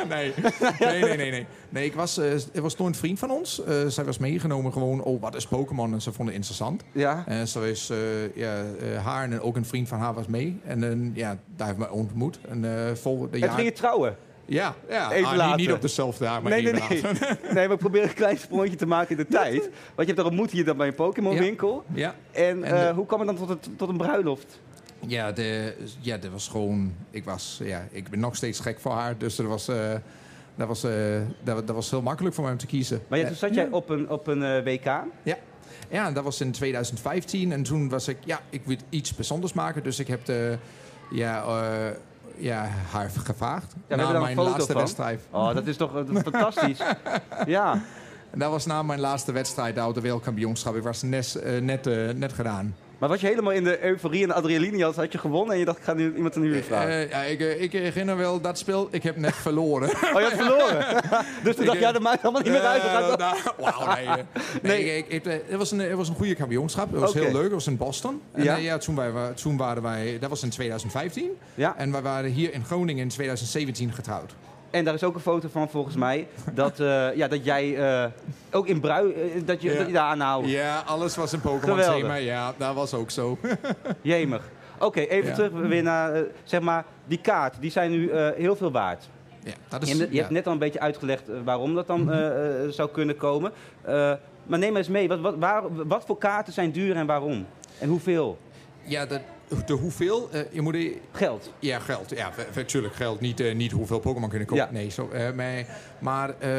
nee. 0.08 0.32
nee, 0.80 1.00
nee, 1.02 1.16
nee, 1.16 1.30
nee. 1.30 1.46
Nee, 1.68 1.84
ik 1.84 1.94
was, 1.94 2.18
eh, 2.18 2.32
er 2.54 2.62
was 2.62 2.74
toen 2.74 2.86
een 2.86 2.94
vriend 2.94 3.18
van 3.18 3.30
ons. 3.30 3.64
Eh, 3.64 3.86
zij 3.86 4.04
was 4.04 4.18
meegenomen 4.18 4.72
gewoon, 4.72 5.02
oh, 5.02 5.20
wat 5.20 5.34
is 5.34 5.46
Pokémon? 5.46 5.92
En 5.92 6.02
ze 6.02 6.12
vonden 6.12 6.34
het 6.34 6.34
interessant. 6.34 6.82
Ja. 6.92 7.22
En 7.26 7.48
zo 7.48 7.62
is 7.62 7.90
eh, 7.90 7.96
ja, 8.36 8.54
eh, 8.80 9.04
haar 9.04 9.24
en 9.30 9.40
ook 9.40 9.56
een 9.56 9.64
vriend 9.66 9.88
van 9.88 9.98
haar 9.98 10.14
was 10.14 10.26
mee. 10.26 10.60
En 10.64 10.84
eh, 10.84 11.16
ja, 11.16 11.38
daar 11.56 11.66
hebben 11.66 11.86
we 11.88 11.92
ontmoet. 11.92 12.38
En 12.48 12.64
eh 12.88 12.94
volgende 12.94 13.32
En 13.32 13.38
jaar... 13.38 13.50
ging 13.54 13.66
je 13.66 13.72
trouwen? 13.72 14.16
Ja, 14.46 14.74
ja 14.88 15.12
Even 15.12 15.24
ah, 15.24 15.30
niet- 15.30 15.40
later. 15.40 15.56
niet 15.56 15.72
op 15.72 15.80
dezelfde 15.80 16.24
dag, 16.24 16.42
maar 16.42 16.50
nee, 16.52 16.62
nee, 16.62 16.72
nee. 16.72 17.02
later. 17.02 17.38
nee, 17.54 17.68
maar 17.68 17.76
probeer 17.76 18.02
een 18.02 18.14
klein 18.14 18.38
sprongetje 18.38 18.76
te 18.76 18.86
maken 18.86 19.10
in 19.10 19.16
de 19.16 19.26
tijd. 19.26 19.60
Want 19.60 19.70
je 19.96 20.04
hebt 20.04 20.16
daar 20.16 20.24
ontmoet 20.26 20.50
hier 20.50 20.64
dan 20.64 20.76
bij 20.76 20.86
een 20.86 20.94
Pokémon-winkel. 20.94 21.84
Ja, 21.94 22.14
En, 22.32 22.64
En 22.64 22.76
eh, 22.80 22.86
de- 22.88 22.94
hoe 22.94 23.06
kwam 23.06 23.18
het 23.20 23.28
dan 23.28 23.36
tot, 23.36 23.48
het, 23.48 23.68
tot 23.78 23.88
een 23.88 23.96
bruiloft? 23.96 24.60
ja, 25.06 25.32
de, 25.32 25.74
ja, 26.00 26.16
dat 26.16 26.30
was 26.30 26.48
gewoon... 26.48 26.94
Ik, 27.10 27.24
was, 27.24 27.60
ja, 27.62 27.86
ik 27.90 28.08
ben 28.08 28.20
nog 28.20 28.36
steeds 28.36 28.60
gek 28.60 28.80
voor 28.80 28.92
haar, 28.92 29.18
dus 29.18 29.36
dat 29.36 29.46
was, 29.46 29.68
eh, 29.68 29.76
dat, 30.54 30.68
was, 30.68 30.84
eh, 30.84 30.92
dat, 31.42 31.66
dat 31.66 31.76
was 31.76 31.90
heel 31.90 32.02
makkelijk 32.02 32.34
voor 32.34 32.44
mij 32.44 32.52
om 32.52 32.58
te 32.58 32.66
kiezen. 32.66 33.02
Maar 33.08 33.18
ja, 33.18 33.26
toen 33.26 33.36
zat 33.36 33.54
jij 33.54 33.68
op 33.70 33.88
een, 33.88 34.10
op 34.10 34.26
een 34.26 34.64
WK. 34.64 34.84
Ja. 35.22 35.36
ja, 35.90 36.12
dat 36.12 36.24
was 36.24 36.40
in 36.40 36.52
2015. 36.52 37.52
En 37.52 37.62
toen 37.62 37.88
was 37.88 38.08
ik, 38.08 38.16
ja, 38.24 38.40
ik 38.50 38.60
wil 38.64 38.76
iets 38.88 39.14
bijzonders 39.14 39.52
maken. 39.52 39.82
Dus 39.82 39.98
ik 39.98 40.06
heb 40.06 40.24
de, 40.24 40.58
ja, 41.10 41.44
ja, 42.36 42.68
haar 42.90 43.10
gevraagd. 43.24 43.74
Ja, 43.88 43.96
na 43.96 44.20
mijn 44.20 44.36
laatste 44.36 44.72
van. 44.72 44.80
wedstrijd. 44.80 45.20
Oh, 45.30 45.54
dat 45.54 45.66
is 45.66 45.76
toch 45.76 45.90
fantastisch. 46.22 46.78
Ja. 47.46 47.72
En 48.30 48.38
dat 48.40 48.50
was 48.50 48.66
na 48.66 48.82
mijn 48.82 49.00
laatste 49.00 49.32
wedstrijd, 49.32 49.74
de 49.74 49.80
oude 49.80 50.00
wereldkampioenschap. 50.00 50.76
Ik 50.76 50.82
was 50.82 51.02
net, 51.02 51.34
eh, 51.34 51.60
net, 51.60 51.86
eh, 51.86 52.08
net 52.14 52.32
gedaan. 52.32 52.74
Maar 52.98 53.08
was 53.08 53.20
je 53.20 53.26
helemaal 53.26 53.52
in 53.52 53.64
de 53.64 53.84
euforie 53.84 54.22
en 54.22 54.28
de 54.28 54.34
adrenaline 54.34 54.82
had, 54.84 54.96
had 54.96 55.12
je 55.12 55.18
gewonnen 55.18 55.52
en 55.52 55.58
je 55.58 55.64
dacht, 55.64 55.78
ik 55.78 55.84
ga 55.84 55.92
nu 55.94 56.14
iemand 56.16 56.34
een 56.36 56.42
huwelijk 56.42 56.66
vragen? 56.66 56.90
Eh, 56.90 57.10
ja, 57.10 57.22
ik, 57.22 57.40
eh, 57.40 57.62
ik 57.62 57.72
herinner 57.72 58.16
wel 58.16 58.40
dat 58.40 58.58
spel. 58.58 58.88
Ik 58.90 59.02
heb 59.02 59.16
net 59.16 59.34
verloren. 59.36 59.88
oh, 60.14 60.20
je 60.20 60.20
had 60.22 60.32
verloren. 60.32 61.02
dus 61.44 61.56
toen 61.56 61.64
dacht 61.66 61.78
ja, 61.78 61.92
dat 61.92 62.02
maakt 62.02 62.22
allemaal 62.22 62.42
niet 62.42 62.52
meer 62.52 62.60
uit. 62.60 62.82
Eh, 62.82 63.16
nou, 63.16 63.36
Wauw, 63.58 63.94
nee. 63.94 64.06
eh, 64.06 64.14
Nee. 64.62 64.84
nee. 64.84 64.96
ik, 64.96 65.08
ik, 65.08 65.26
eh, 65.26 65.32
het, 65.46 65.58
was 65.58 65.70
een, 65.70 65.78
het 65.78 65.92
was 65.96 66.08
een 66.08 66.14
goede 66.14 66.34
kampioenschap. 66.34 66.90
Het 66.90 67.00
was 67.00 67.14
heel 67.14 67.32
leuk. 67.32 67.42
Het 67.42 67.52
was 67.52 67.66
in 67.66 67.76
Boston. 67.76 68.20
En 68.32 68.62
Ja. 68.62 68.78
toen, 68.78 68.96
wij, 68.96 69.10
toen 69.34 69.56
waren 69.56 69.82
wij... 69.82 70.16
Dat 70.20 70.30
was 70.30 70.42
in 70.42 70.50
2015. 70.50 71.30
Ja, 71.54 71.74
En 71.76 71.92
wij 71.92 72.02
waren 72.02 72.30
hier 72.30 72.52
in 72.52 72.64
Groningen 72.64 73.02
in 73.02 73.08
2017 73.08 73.92
getrouwd. 73.92 74.34
En 74.74 74.84
daar 74.84 74.94
is 74.94 75.04
ook 75.04 75.14
een 75.14 75.20
foto 75.20 75.48
van 75.48 75.68
volgens 75.70 75.96
mij, 75.96 76.26
dat, 76.52 76.80
eh, 76.80 77.14
ja, 77.16 77.28
dat 77.28 77.44
jij 77.44 77.76
eh, 77.76 78.10
ook 78.52 78.66
in 78.66 78.80
brui, 78.80 79.12
eh, 79.12 79.40
dat 79.44 79.62
je, 79.62 79.70
Ja. 79.70 79.76
dat 79.78 79.86
je 79.86 79.92
daar 79.92 80.04
aanhoudt. 80.04 80.48
Ja, 80.50 80.82
alles 80.86 81.16
was 81.16 81.32
een 81.32 81.40
Pokémon 81.40 81.76
Geweldig. 81.78 82.00
thema. 82.02 82.14
Ja, 82.14 82.52
dat 82.56 82.74
was 82.74 82.94
ook 82.94 83.10
zo. 83.10 83.38
Jemig. 84.02 84.42
Oké, 84.78 85.00
even 85.00 85.28
Ja. 85.28 85.34
terug 85.34 85.50
weer 85.52 85.82
naar, 85.82 86.22
zeg 86.44 86.60
maar, 86.60 86.84
die 87.06 87.18
kaart, 87.20 87.54
die 87.60 87.70
zijn 87.70 87.90
nu 87.90 88.10
heel 88.36 88.56
veel 88.56 88.70
waard. 88.72 89.08
ja, 89.44 89.52
dat 89.68 89.86
Je, 89.88 89.92
is, 89.94 89.98
hebt, 90.00 90.12
je 90.12 90.18
hebt 90.18 90.30
net 90.30 90.46
al 90.46 90.52
een 90.52 90.58
beetje 90.58 90.80
uitgelegd 90.80 91.22
waarom 91.44 91.74
dat 91.74 91.86
dan 91.86 92.12
eh, 92.12 92.28
zou 92.68 92.90
kunnen 92.90 93.16
komen. 93.16 93.52
Maar 94.46 94.58
neem 94.58 94.76
eens 94.76 94.88
mee, 94.88 95.08
wat, 95.08 95.20
wat, 95.20 95.34
waar, 95.38 95.62
wat 95.86 96.04
voor 96.06 96.18
kaarten 96.18 96.52
zijn 96.52 96.70
duur 96.70 96.96
en 96.96 97.06
waarom? 97.06 97.46
En 97.78 97.88
hoeveel? 97.88 98.38
Ja, 98.82 99.06
de, 99.06 99.20
de 99.66 99.72
hoeveel... 99.72 100.28
eh, 100.32 100.40
je 100.50 100.60
moet... 100.60 100.76
Geld. 101.12 101.52
Ja, 101.58 101.78
geld. 101.78 102.10
Ja, 102.10 102.32
natuurlijk 102.54 102.94
geld. 102.94 103.20
Niet, 103.20 103.40
eh, 103.40 103.54
niet 103.54 103.72
hoeveel 103.72 103.98
Pokémon 103.98 104.28
kunnen 104.28 104.46
kopen. 104.48 104.64
Ja. 104.64 104.70
Nee, 104.72 104.90
zo, 104.90 105.08
eh, 105.08 105.28
maar, 105.98 106.34
eh, 106.38 106.50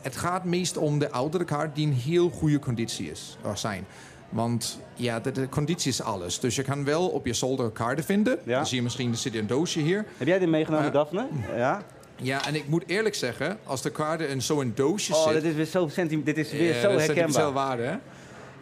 het 0.00 0.16
gaat 0.16 0.44
meest 0.44 0.76
om 0.76 0.98
de 0.98 1.10
oudere 1.10 1.44
kaart 1.44 1.74
die 1.74 1.86
in 1.86 1.92
heel 1.92 2.30
goede 2.30 2.58
conditie 2.58 3.10
is, 3.10 3.36
uh, 3.44 3.54
zijn. 3.54 3.86
Want 4.28 4.78
ja, 4.94 5.20
de, 5.20 5.32
de 5.32 5.48
conditie 5.48 5.90
is 5.90 6.02
alles. 6.02 6.40
Dus 6.40 6.56
je 6.56 6.62
kan 6.62 6.84
wel 6.84 7.08
op 7.08 7.26
je 7.26 7.32
zolder 7.32 7.70
kaarten 7.70 8.04
vinden. 8.04 8.38
Ja. 8.44 8.56
Dan 8.56 8.66
zie 8.66 8.76
je 8.76 8.82
misschien, 8.82 9.10
er 9.10 9.16
zit 9.16 9.34
een 9.34 9.46
doosje 9.46 9.80
hier. 9.80 10.04
Heb 10.16 10.26
jij 10.26 10.38
dit 10.38 10.48
meegenomen, 10.48 10.92
Daphne? 10.92 11.26
Ja. 11.56 11.82
Ja, 12.16 12.46
en 12.46 12.54
ik 12.54 12.68
moet 12.68 12.82
eerlijk 12.86 13.14
zeggen, 13.14 13.58
als 13.64 13.82
de 13.82 13.90
kaarten 13.90 14.28
in 14.28 14.42
zo'n 14.42 14.72
doosje 14.74 15.14
Oh, 15.14 15.22
zitten... 15.22 15.42
dit 15.42 15.50
is 15.50 15.56
weer 15.56 15.66
zo, 15.66 15.88
dit 16.24 16.38
is 16.38 16.50
weer 16.52 16.74
Ja, 16.74 16.80
zo 16.80 16.88
dat 16.88 17.00
is 17.00 17.06
herkenbaar. 17.06 17.32
sentimenteel 17.32 17.52
waarde, 17.52 17.82
hè? 17.82 17.96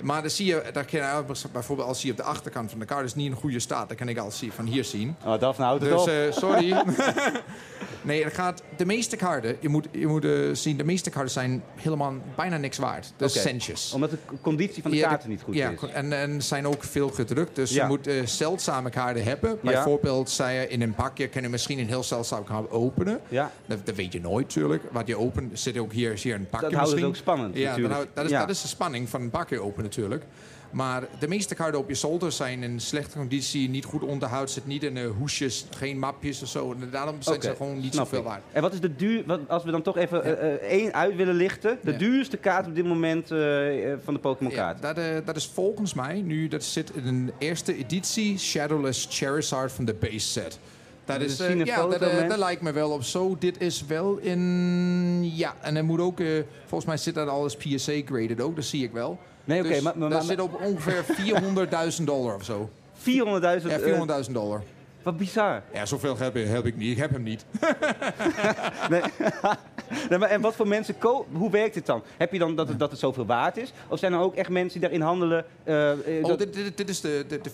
Maar 0.03 0.21
dan 0.21 0.31
zie 0.31 0.47
je, 0.47 0.63
daar 0.73 0.85
kan 0.85 1.01
je 1.01 1.25
bijvoorbeeld 1.53 1.89
als 1.89 2.03
je 2.03 2.11
op 2.11 2.17
de 2.17 2.23
achterkant 2.23 2.71
van 2.71 2.79
de 2.79 2.85
kaart 2.85 3.05
is 3.05 3.15
niet 3.15 3.27
in 3.31 3.37
goede 3.37 3.61
staat, 3.61 3.89
dan 3.89 3.97
kan 3.97 4.09
ik 4.09 4.19
al 4.19 4.31
zien, 4.31 4.53
van 4.53 4.67
hier 4.67 4.85
zien. 4.85 5.17
Oh, 5.25 5.41
Daphne, 5.41 5.65
houd 5.65 5.81
het 5.81 5.91
Dus 5.91 6.07
eh, 6.07 6.33
sorry. 6.33 6.75
nee, 8.03 8.25
het 8.25 8.35
gaat, 8.35 8.63
de 8.77 8.87
meeste 8.87 9.17
kaarten, 9.17 9.57
je 9.61 9.69
moet, 9.69 9.89
je 9.91 10.07
moet 10.07 10.25
eh, 10.25 10.31
zien, 10.53 10.77
de 10.77 10.85
meeste 10.85 11.11
kaarten 11.11 11.31
zijn 11.33 11.63
helemaal 11.75 12.13
bijna 12.37 12.57
niks 12.57 12.79
waard. 12.79 13.13
Dus 13.17 13.43
centjes. 13.43 13.93
Omdat 13.93 14.11
de 14.11 14.19
conditie 14.41 14.83
van 14.83 14.91
de 14.91 14.97
Ja, 14.97 15.09
kaarten 15.09 15.29
niet 15.29 15.43
goed 15.43 15.55
ja, 15.55 15.71
is. 15.71 15.91
En, 15.93 16.13
en 16.13 16.43
zijn 16.43 16.67
ook 16.67 16.85
veel 16.85 17.09
gedrukt. 17.09 17.57
Dus 17.57 17.71
Ja. 17.71 17.83
je 17.83 17.89
moet 17.89 18.07
eh, 18.07 18.27
zeldzame 18.27 18.91
kaarten 18.91 19.25
hebben. 19.25 19.51
Ja. 19.51 19.71
Bijvoorbeeld, 19.71 20.31
zei 20.31 20.59
je, 20.59 20.69
in 20.69 20.83
een 20.83 20.95
pakje 20.95 21.29
kan 21.29 21.43
je 21.43 21.49
misschien 21.49 21.79
een 21.79 21.87
heel 21.89 22.03
zeldzame 22.03 22.45
kaart 22.45 22.71
openen. 22.71 23.21
Ja, 23.29 23.51
Dat, 23.67 23.87
dat 23.87 23.95
weet 23.95 24.13
je 24.13 24.21
nooit 24.21 24.47
natuurlijk. 24.47 24.83
Wat 24.91 25.07
je 25.07 25.19
opent, 25.19 25.59
zit 25.61 25.79
ook 25.79 25.93
hier, 25.93 26.13
is 26.13 26.23
hier 26.23 26.35
een 26.35 26.49
pakje 26.49 26.69
dat 26.69 26.79
houdt 26.79 26.95
het 26.95 27.05
ook 27.05 27.17
spannend 27.17 27.57
Ja, 27.57 27.69
natuurlijk. 27.69 27.95
houdt- 27.95 28.11
dat, 28.15 28.25
is, 28.25 28.31
Ja. 28.31 28.41
dat 28.41 28.51
is 28.51 28.63
de 28.63 28.69
spanning 28.69 29.09
van 29.09 29.21
een 29.21 29.31
pakje 29.31 29.61
natuurlijk. 29.83 30.25
Maar 30.71 31.03
de 31.19 31.29
meeste 31.29 31.55
kaarten 31.55 31.81
op 31.81 31.89
je 31.89 31.95
zolder 31.95 32.33
zijn 32.33 32.63
in 32.63 32.81
slechte 32.81 33.17
conditie, 33.19 33.69
niet 33.69 33.85
goed 33.85 34.03
onderhoud, 34.03 34.51
zit 34.51 34.67
niet 34.67 34.83
in 34.83 34.97
eh, 34.97 35.07
hoesjes, 35.19 35.67
geen 35.77 35.99
mapjes 35.99 36.43
of 36.43 36.49
zo. 36.49 36.73
En 36.73 36.89
daarom 36.91 37.23
zijn 37.23 37.43
ze 37.43 37.55
gewoon 37.57 37.81
niet 37.81 37.95
zoveel 37.95 38.19
ik. 38.19 38.25
waard. 38.25 38.43
En 38.53 38.63
wat 38.63 38.73
is 38.73 38.81
de 38.81 38.97
duur, 38.97 39.23
wat, 39.27 39.41
als 39.49 39.65
we 39.65 39.71
dan 39.71 39.83
toch 39.83 39.97
even 39.97 40.19
Ja. 40.19 40.23
eh, 40.25 40.53
eh, 40.55 40.61
één 40.61 40.95
uit 40.95 41.17
willen 41.17 41.35
lichten, 41.35 41.79
de 41.83 41.91
Ja. 41.93 41.99
duurste 41.99 42.37
kaart 42.37 42.67
op 42.67 42.75
dit 42.75 42.85
moment 42.87 43.29
van 44.05 44.15
de 44.15 44.19
Pokémon 44.21 44.53
Ja, 44.53 44.73
kaart? 44.73 44.97
dat, 44.97 45.27
dat 45.27 45.37
is 45.37 45.47
volgens 45.47 45.95
mij 45.95 46.21
nu, 46.21 46.49
dat 46.49 46.65
zit 46.65 46.91
in 46.95 47.07
een 47.07 47.33
eerste 47.39 47.77
editie 47.77 48.39
Shadowless 48.39 49.07
Charizard 49.11 49.73
van 49.73 49.85
de 49.85 49.95
base 49.95 50.19
set. 50.19 50.59
Dat 51.05 51.21
is, 51.21 51.37
ja, 51.65 51.87
dat, 52.29 52.39
lijkt 52.39 52.63
me 52.63 52.73
wel 52.73 52.91
op 52.91 53.03
zo. 53.03 53.37
Dit 53.39 53.61
is 53.61 53.87
wel 53.87 54.17
in, 54.19 55.37
ja, 55.37 55.55
en 55.61 55.77
er 55.77 55.85
moet 55.85 56.01
ook, 56.01 56.21
volgens 56.61 56.85
mij 56.85 56.97
zit 56.97 57.15
dat 57.15 57.29
alles 57.29 57.57
PSA 57.57 57.93
graded 58.05 58.41
ook, 58.41 58.57
dat 58.57 58.65
zie 58.65 58.85
ik 58.85 58.93
wel. 58.93 59.19
Nee, 59.45 59.61
oké, 59.61 59.69
Dus 59.69 59.81
maar, 59.81 59.93
maar, 59.99 60.09
dat 60.09 60.19
maar- 60.19 60.29
zit 60.29 60.41
op 60.41 60.61
ongeveer 60.65 61.05
400.000 61.99 62.05
dollar 62.05 62.35
of 62.35 62.45
zo. 62.45 62.71
400.000. 62.95 63.03
Ja, 63.71 63.79
eh, 63.79 64.25
400.000 64.27 64.33
dollar. 64.33 64.63
wat 65.03 65.17
bizar. 65.17 65.63
Ja, 65.73 65.87
zoveel 65.87 66.19
heb, 66.19 66.37
ik- 66.37 66.49
heb 66.49 66.67
ik 66.67 66.77
niet. 66.77 66.91
Ik 66.91 66.97
heb 66.97 67.11
hem 67.11 67.23
niet. 67.23 67.45
Nee. 68.91 69.03
nee, 70.11 70.19
maar 70.19 70.29
en 70.31 70.41
wat 70.41 70.55
voor 70.55 70.69
mensen 70.69 70.95
Hoe 71.33 71.51
werkt 71.51 71.75
het 71.75 71.87
dan? 71.87 72.03
Heb 72.17 72.33
je 72.33 72.39
dan 72.39 72.57
dat 72.57 72.69
het, 72.69 72.79
dat 72.79 72.91
het 72.91 73.01
zoveel 73.01 73.27
waard 73.27 73.57
is? 73.57 73.73
Of 73.89 73.99
zijn 73.99 74.13
er 74.13 74.19
ook 74.19 74.35
echt 74.35 74.49
mensen 74.49 74.81
die 74.81 74.89
daarin 74.89 75.01
handelen? 75.07 75.45
eh, 75.65 75.91
eh, 75.93 76.23
Oh, 76.23 76.29
dat- 76.29 76.39
dit, 76.39 76.55
dit, 76.55 76.77
dit 76.77 76.89
is 76.89 77.01
de, 77.01 77.25
de, 77.29 77.41
de 77.41 77.51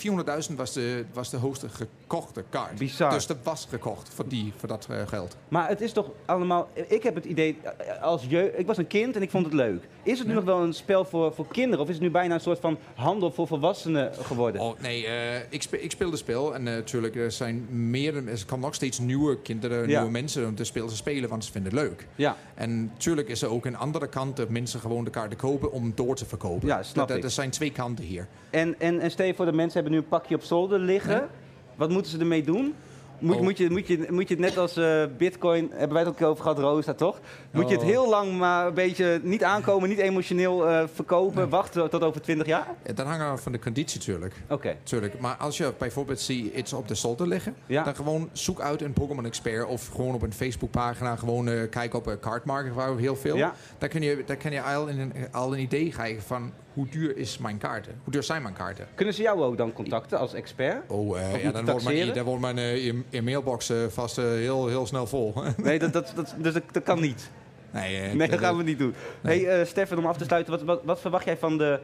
400.000 0.50 0.54
was 0.57 0.73
de, 0.73 1.04
was 1.12 1.30
de 1.30 1.37
hoogste 1.37 1.68
gekochte 1.68 2.45
kaart. 2.49 2.78
Bizar. 2.78 3.11
Dus 3.11 3.26
dat 3.26 3.37
was 3.42 3.66
gekocht 3.71 4.09
voor, 4.14 4.28
die, 4.28 4.52
voor 4.57 4.68
dat 4.68 4.87
eh, 4.90 5.07
geld. 5.07 5.37
Maar 5.49 5.68
het 5.68 5.80
is 5.80 5.92
toch 5.92 6.11
allemaal. 6.25 6.68
Ik 6.88 7.02
heb 7.02 7.14
het 7.14 7.25
idee, 7.25 7.59
als 8.00 8.25
je, 8.28 8.52
ik 8.57 8.66
was 8.66 8.76
een 8.76 8.87
kind 8.87 9.16
en 9.16 9.23
ik 9.23 9.30
vond 9.30 9.45
het 9.45 9.54
leuk. 9.54 9.83
Is 10.02 10.18
het 10.18 10.28
nu 10.28 10.35
nog 10.35 10.45
wel 10.45 10.61
een 10.62 10.75
spel 10.75 11.04
voor, 11.04 11.35
voor 11.35 11.47
kinderen? 11.49 11.80
Of 11.80 11.88
is 11.88 11.95
het 11.95 12.02
nu 12.04 12.11
bijna 12.11 12.35
een 12.35 12.40
soort 12.40 12.61
van 12.61 12.78
handel 12.95 13.30
voor 13.33 13.47
volwassenen 13.47 14.14
geworden? 14.23 14.61
Oh, 14.61 14.80
nee, 14.80 15.07
ik, 15.49 15.62
speel, 15.62 15.80
ik 15.83 15.90
speel 15.90 16.11
de 16.11 16.16
spel. 16.16 16.54
En 16.54 16.62
natuurlijk, 16.62 17.16
er 17.16 17.33
zijn 17.33 17.66
meer, 17.90 18.16
er 18.16 18.45
komen 18.47 18.64
nog 18.64 18.75
steeds 18.75 18.99
nieuwe 18.99 19.38
kinderen, 19.42 19.78
Ja. 19.80 19.87
nieuwe 19.87 20.11
mensen 20.11 20.47
om 20.47 20.54
te 20.54 20.64
spelen, 20.64 20.88
te 20.88 20.97
spelen, 20.97 21.28
want 21.28 21.45
ze 21.45 21.52
vinden 21.52 21.73
het 21.73 21.80
leuk. 21.80 22.07
Ja. 22.14 22.27
Ja. 22.28 22.37
En 22.54 22.85
natuurlijk 22.85 23.28
is 23.28 23.42
er 23.42 23.49
ook 23.49 23.64
een 23.64 23.76
andere 23.76 24.08
kant 24.08 24.37
dat 24.37 24.49
mensen 24.49 24.80
gewoon 24.80 25.04
de 25.04 25.11
kaarten 25.11 25.38
kopen 25.38 25.73
om 25.73 25.92
door 25.94 26.16
te 26.16 26.26
verkopen. 26.26 26.68
Ja, 26.68 26.82
snap 26.82 27.08
dat, 27.08 27.16
ik. 27.16 27.25
Er 27.25 27.30
zijn 27.30 27.50
twee 27.50 27.73
kanten 27.73 28.04
hier. 28.04 28.26
En, 28.50 28.80
en, 28.80 29.00
en 29.00 29.11
stel 29.11 29.26
je 29.26 29.35
voor, 29.35 29.44
de 29.44 29.52
mensen 29.52 29.75
hebben 29.75 29.92
nu 29.92 29.99
een 29.99 30.08
pakje 30.08 30.35
op 30.35 30.42
zolder 30.42 30.78
liggen. 30.78 31.28
Wat 31.76 31.90
moeten 31.90 32.11
ze 32.11 32.18
ermee 32.18 32.42
doen? 32.42 32.75
Moet, 33.19 33.37
Oh. 33.37 33.43
moet, 33.43 33.59
je, 33.59 33.71
moet, 33.71 33.87
je, 33.87 34.07
moet 34.11 34.29
je 34.29 34.35
het 34.35 34.45
net 34.45 34.59
als 34.59 34.77
eh, 34.77 35.03
Bitcoin, 35.19 35.69
hebben 35.73 35.93
wij 35.97 36.03
het 36.07 36.09
ook 36.13 36.23
over 36.29 36.43
gehad, 36.43 36.59
Rosa, 36.59 36.95
toch? 36.95 37.21
Moet 37.51 37.69
je 37.69 37.75
het 37.75 37.83
Oh. 37.85 37.89
heel 37.91 38.09
lang 38.09 38.39
maar 38.39 38.67
een 38.67 38.75
beetje 38.75 39.21
niet 39.23 39.45
aankomen, 39.45 39.89
niet 39.89 39.99
emotioneel 39.99 40.69
eh, 40.69 40.85
verkopen, 40.95 41.49
wachten 41.49 41.91
tot 41.91 42.03
over 42.03 42.21
20 42.21 42.47
jaar? 42.47 42.67
Ja, 42.87 42.93
Dat 42.93 43.07
hangt 43.07 43.23
af 43.25 43.43
van 43.43 43.53
de 43.53 43.59
conditie 43.59 43.99
natuurlijk. 43.99 44.35
Oké. 44.49 44.77
Tuurlijk. 44.83 45.21
Maar 45.21 45.37
als 45.37 45.57
je 45.57 45.73
bijvoorbeeld 45.79 46.21
ziet 46.21 46.55
iets 46.55 46.73
op 46.73 46.89
de 46.89 46.95
zolder 46.95 47.27
liggen, 47.29 47.55
Ja. 47.67 47.83
dan 47.85 47.95
gewoon 47.97 48.29
zoek 48.33 48.61
uit 48.61 48.83
een 48.83 48.93
Pokémon 48.93 49.25
Expert 49.27 49.67
of 49.67 49.87
gewoon 49.89 50.15
op 50.15 50.23
een 50.23 50.33
Facebookpagina 50.33 51.17
gewoon 51.17 51.49
eh 51.49 51.69
kijken 51.71 51.99
op 51.99 52.07
een 52.07 52.21
cardmarket 52.21 52.75
waar 52.75 52.95
we 52.97 53.01
heel 53.01 53.17
veel. 53.17 53.37
Ja. 53.37 53.55
Daar 53.79 53.89
kun 53.89 54.03
je, 54.03 54.23
daar 54.27 54.37
kun 54.37 54.53
je 54.53 54.63
al 54.63 54.89
een, 54.89 55.13
al 55.33 55.53
een 55.53 55.61
idee 55.61 55.89
krijgen 55.91 56.23
van 56.23 56.53
hoe 56.78 56.88
duur 56.88 57.16
is 57.16 57.38
mijn 57.38 57.58
kaarten? 57.58 58.00
Hoe 58.04 58.12
duur 58.12 58.23
zijn 58.23 58.42
mijn 58.42 58.54
kaarten? 58.54 58.87
Kunnen 58.94 59.14
ze 59.14 59.23
jou 59.23 59.42
ook 59.42 59.56
dan 59.56 59.73
contacten 59.73 60.18
als 60.18 60.35
expert? 60.35 60.90
Oh, 60.90 61.20
eh, 61.20 61.42
ja, 61.42 61.50
dan 61.50 61.64
wordt 61.64 61.85
mijn, 61.85 62.12
dan 62.12 62.25
wordt 62.25 62.40
mijn 62.40 62.58
eh, 62.58 62.87
e- 62.87 63.02
e-mailbox 63.11 63.70
eh, 63.70 63.76
vast 63.88 64.16
heel, 64.16 64.66
heel 64.68 64.87
snel 64.87 65.06
vol. 65.06 65.35
Nee, 65.56 65.78
dat, 65.78 65.92
dat, 65.92 66.12
dat, 66.14 66.35
dus 66.38 66.52
dat, 66.52 66.62
dat 66.73 66.82
kan 66.82 67.00
niet. 67.00 67.30
nee, 67.70 68.14
Nee, 68.14 68.28
dat 68.28 68.38
gaan 68.38 68.56
we 68.56 68.62
niet 68.62 68.78
doen. 68.78 68.94
Nee. 69.20 69.47
Hey, 69.47 69.61
eh, 69.61 69.66
Stefan, 69.66 69.99
om 69.99 70.06
af 70.06 70.16
te 70.16 70.25
sluiten, 70.25 70.52
wat, 70.52 70.62
wat, 70.62 70.80
wat 70.85 71.00
verwacht 71.00 71.25
jij 71.25 71.37
van 71.37 71.58
de, 71.58 71.80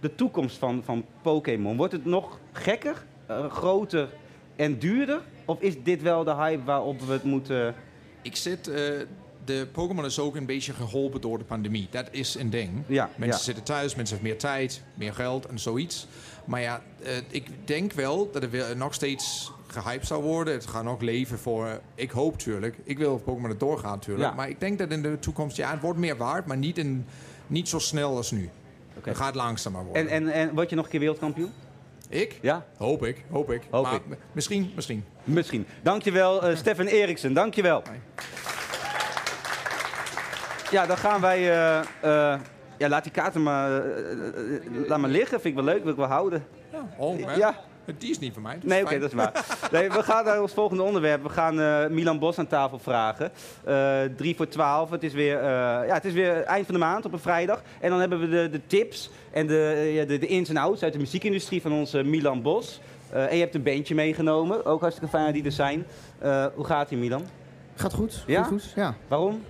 de 0.00 0.14
toekomst 0.14 0.56
van, 0.56 0.82
van 0.84 1.04
Pokémon? 1.22 1.76
Wordt 1.76 1.92
het 1.92 2.04
nog 2.04 2.38
gekker, 2.52 3.04
groter 3.48 4.08
en 4.56 4.78
duurder? 4.78 5.20
Of 5.44 5.60
is 5.60 5.82
dit 5.82 6.02
wel 6.02 6.24
de 6.24 6.34
hype 6.34 6.64
waarop 6.64 7.00
we 7.00 7.12
het 7.12 7.24
moeten... 7.24 7.74
Ik 8.22 8.36
zit... 8.36 8.70
de 9.44 9.68
Pokémon 9.72 10.04
is 10.04 10.18
ook 10.18 10.36
een 10.36 10.46
beetje 10.46 10.72
geholpen 10.72 11.20
door 11.20 11.38
de 11.38 11.44
pandemie. 11.44 11.88
Dat 11.90 12.06
is 12.10 12.34
een 12.34 12.50
ding. 12.50 12.70
Ja, 12.86 13.10
Mensen 13.16 13.38
ja. 13.38 13.44
zitten 13.44 13.64
thuis, 13.64 13.94
mensen 13.94 14.14
hebben 14.14 14.32
meer 14.32 14.40
tijd, 14.40 14.82
meer 14.94 15.14
geld 15.14 15.46
en 15.46 15.58
zoiets. 15.58 16.06
Maar 16.44 16.60
ja, 16.60 16.82
eh, 17.02 17.16
ik 17.28 17.46
denk 17.64 17.92
wel 17.92 18.30
dat 18.30 18.42
het 18.42 18.76
nog 18.76 18.94
steeds 18.94 19.52
gehyped 19.66 20.06
zou 20.06 20.22
worden. 20.22 20.54
Het 20.54 20.66
gaat 20.66 20.84
nog 20.84 21.00
leven 21.00 21.38
voor... 21.38 21.80
ik 21.94 22.10
hoop 22.10 22.32
natuurlijk. 22.32 22.76
Ik 22.84 22.98
wil 22.98 23.18
Pokémon 23.18 23.50
het 23.50 23.60
doorgaan 23.60 23.92
natuurlijk. 23.92 24.28
Ja. 24.28 24.34
Maar 24.34 24.48
ik 24.48 24.60
denk 24.60 24.78
dat 24.78 24.90
in 24.90 25.02
de 25.02 25.18
toekomst... 25.18 25.56
Ja, 25.56 25.70
het 25.70 25.80
wordt 25.80 25.98
meer 25.98 26.16
waard, 26.16 26.46
maar 26.46 26.56
niet, 26.56 26.78
in, 26.78 27.06
niet 27.46 27.68
zo 27.68 27.78
snel 27.78 28.16
als 28.16 28.30
nu. 28.30 28.50
Oké. 28.96 29.08
Het 29.08 29.18
gaat 29.18 29.34
langzamer 29.34 29.84
worden. 29.84 30.08
En, 30.08 30.26
en, 30.26 30.32
en 30.32 30.54
word 30.54 30.70
je 30.70 30.76
nog 30.76 30.84
een 30.84 30.90
keer 30.90 31.00
wereldkampioen? 31.00 31.52
ik? 32.08 32.38
Ja? 32.42 32.66
Hoop 32.76 33.04
ik, 33.04 33.24
hoop 33.30 33.50
ik. 33.50 33.62
Hoop 33.70 33.84
maar 33.84 33.94
ik. 33.94 34.02
Misschien, 34.32 34.72
misschien. 34.74 35.04
Misschien. 35.24 35.66
Dankjewel, 35.82 36.42
eh 36.42 36.56
Stefan 36.56 36.86
Eriksen. 36.86 37.32
Dankjewel. 37.32 37.82
Hoi. 37.86 37.98
Ja, 40.72 40.86
dan 40.86 40.96
gaan 40.96 41.20
wij... 41.20 41.38
eh, 41.38 41.78
eh, 41.80 42.40
ja, 42.78 42.88
laat 42.88 43.02
die 43.02 43.12
kaarten 43.12 43.42
maar, 43.42 43.84
eh, 43.86 44.88
laat 44.88 44.98
maar 44.98 45.10
liggen. 45.10 45.40
Vind 45.40 45.58
ik 45.58 45.64
wel 45.64 45.74
leuk, 45.74 45.82
wil 45.82 45.92
ik 45.92 45.98
wel 45.98 46.06
houden. 46.06 46.44
Ja, 46.72 46.86
oh, 46.96 47.26
hè? 47.26 47.34
Ja. 47.34 47.54
Die 47.98 48.10
is 48.10 48.18
niet 48.18 48.32
van 48.32 48.42
mij. 48.42 48.54
dus 48.54 48.70
Nee, 48.70 48.82
oké, 48.84 48.98
dat 48.98 49.08
is 49.08 49.14
waar. 49.16 49.44
Nee, 49.72 49.90
we 49.90 50.02
gaan 50.02 50.24
naar 50.24 50.40
ons 50.42 50.52
volgende 50.52 50.82
onderwerp. 50.82 51.22
We 51.22 51.28
gaan 51.28 51.60
eh, 51.60 51.86
Milan 51.86 52.18
Bos 52.18 52.38
aan 52.38 52.46
tafel 52.46 52.78
vragen. 52.78 53.30
Eh 53.64 54.00
3 54.16 54.36
voor 54.36 54.48
12. 54.48 54.90
Het 54.90 55.02
is, 55.02 55.12
weer, 55.12 55.36
eh, 55.38 55.42
ja, 55.86 55.94
het 55.94 56.04
is 56.04 56.12
weer 56.12 56.42
eind 56.42 56.64
van 56.66 56.74
de 56.74 56.80
maand 56.80 57.04
op 57.04 57.12
een 57.12 57.18
vrijdag. 57.18 57.62
En 57.80 57.90
dan 57.90 58.00
hebben 58.00 58.20
we 58.20 58.28
de, 58.28 58.48
de 58.50 58.60
tips 58.66 59.10
en 59.32 59.46
de, 59.46 59.90
ja, 59.94 60.04
de, 60.04 60.18
de 60.18 60.26
ins 60.26 60.48
en 60.48 60.56
outs 60.56 60.82
uit 60.82 60.92
de 60.92 60.98
muziekindustrie 60.98 61.62
van 61.62 61.72
onze 61.72 62.02
Milan 62.02 62.42
Bos. 62.42 62.80
Eh, 63.10 63.30
en 63.30 63.34
je 63.34 63.40
hebt 63.42 63.54
een 63.54 63.62
bandje 63.62 63.94
meegenomen. 63.94 64.64
Ook 64.64 64.80
hartstikke 64.80 65.10
fijn 65.10 65.24
dat 65.24 65.34
die 65.34 65.44
er 65.44 65.52
zijn. 65.52 65.86
Eh, 66.18 66.46
hoe 66.54 66.64
gaat 66.64 66.90
ie, 66.90 66.98
Milan? 66.98 67.22
Gaat 67.74 67.92
goed. 67.92 68.24
Ja? 68.26 68.42
Goed, 68.42 68.62
goed. 68.62 68.72
Ja. 68.74 68.94
Waarom? 69.08 69.42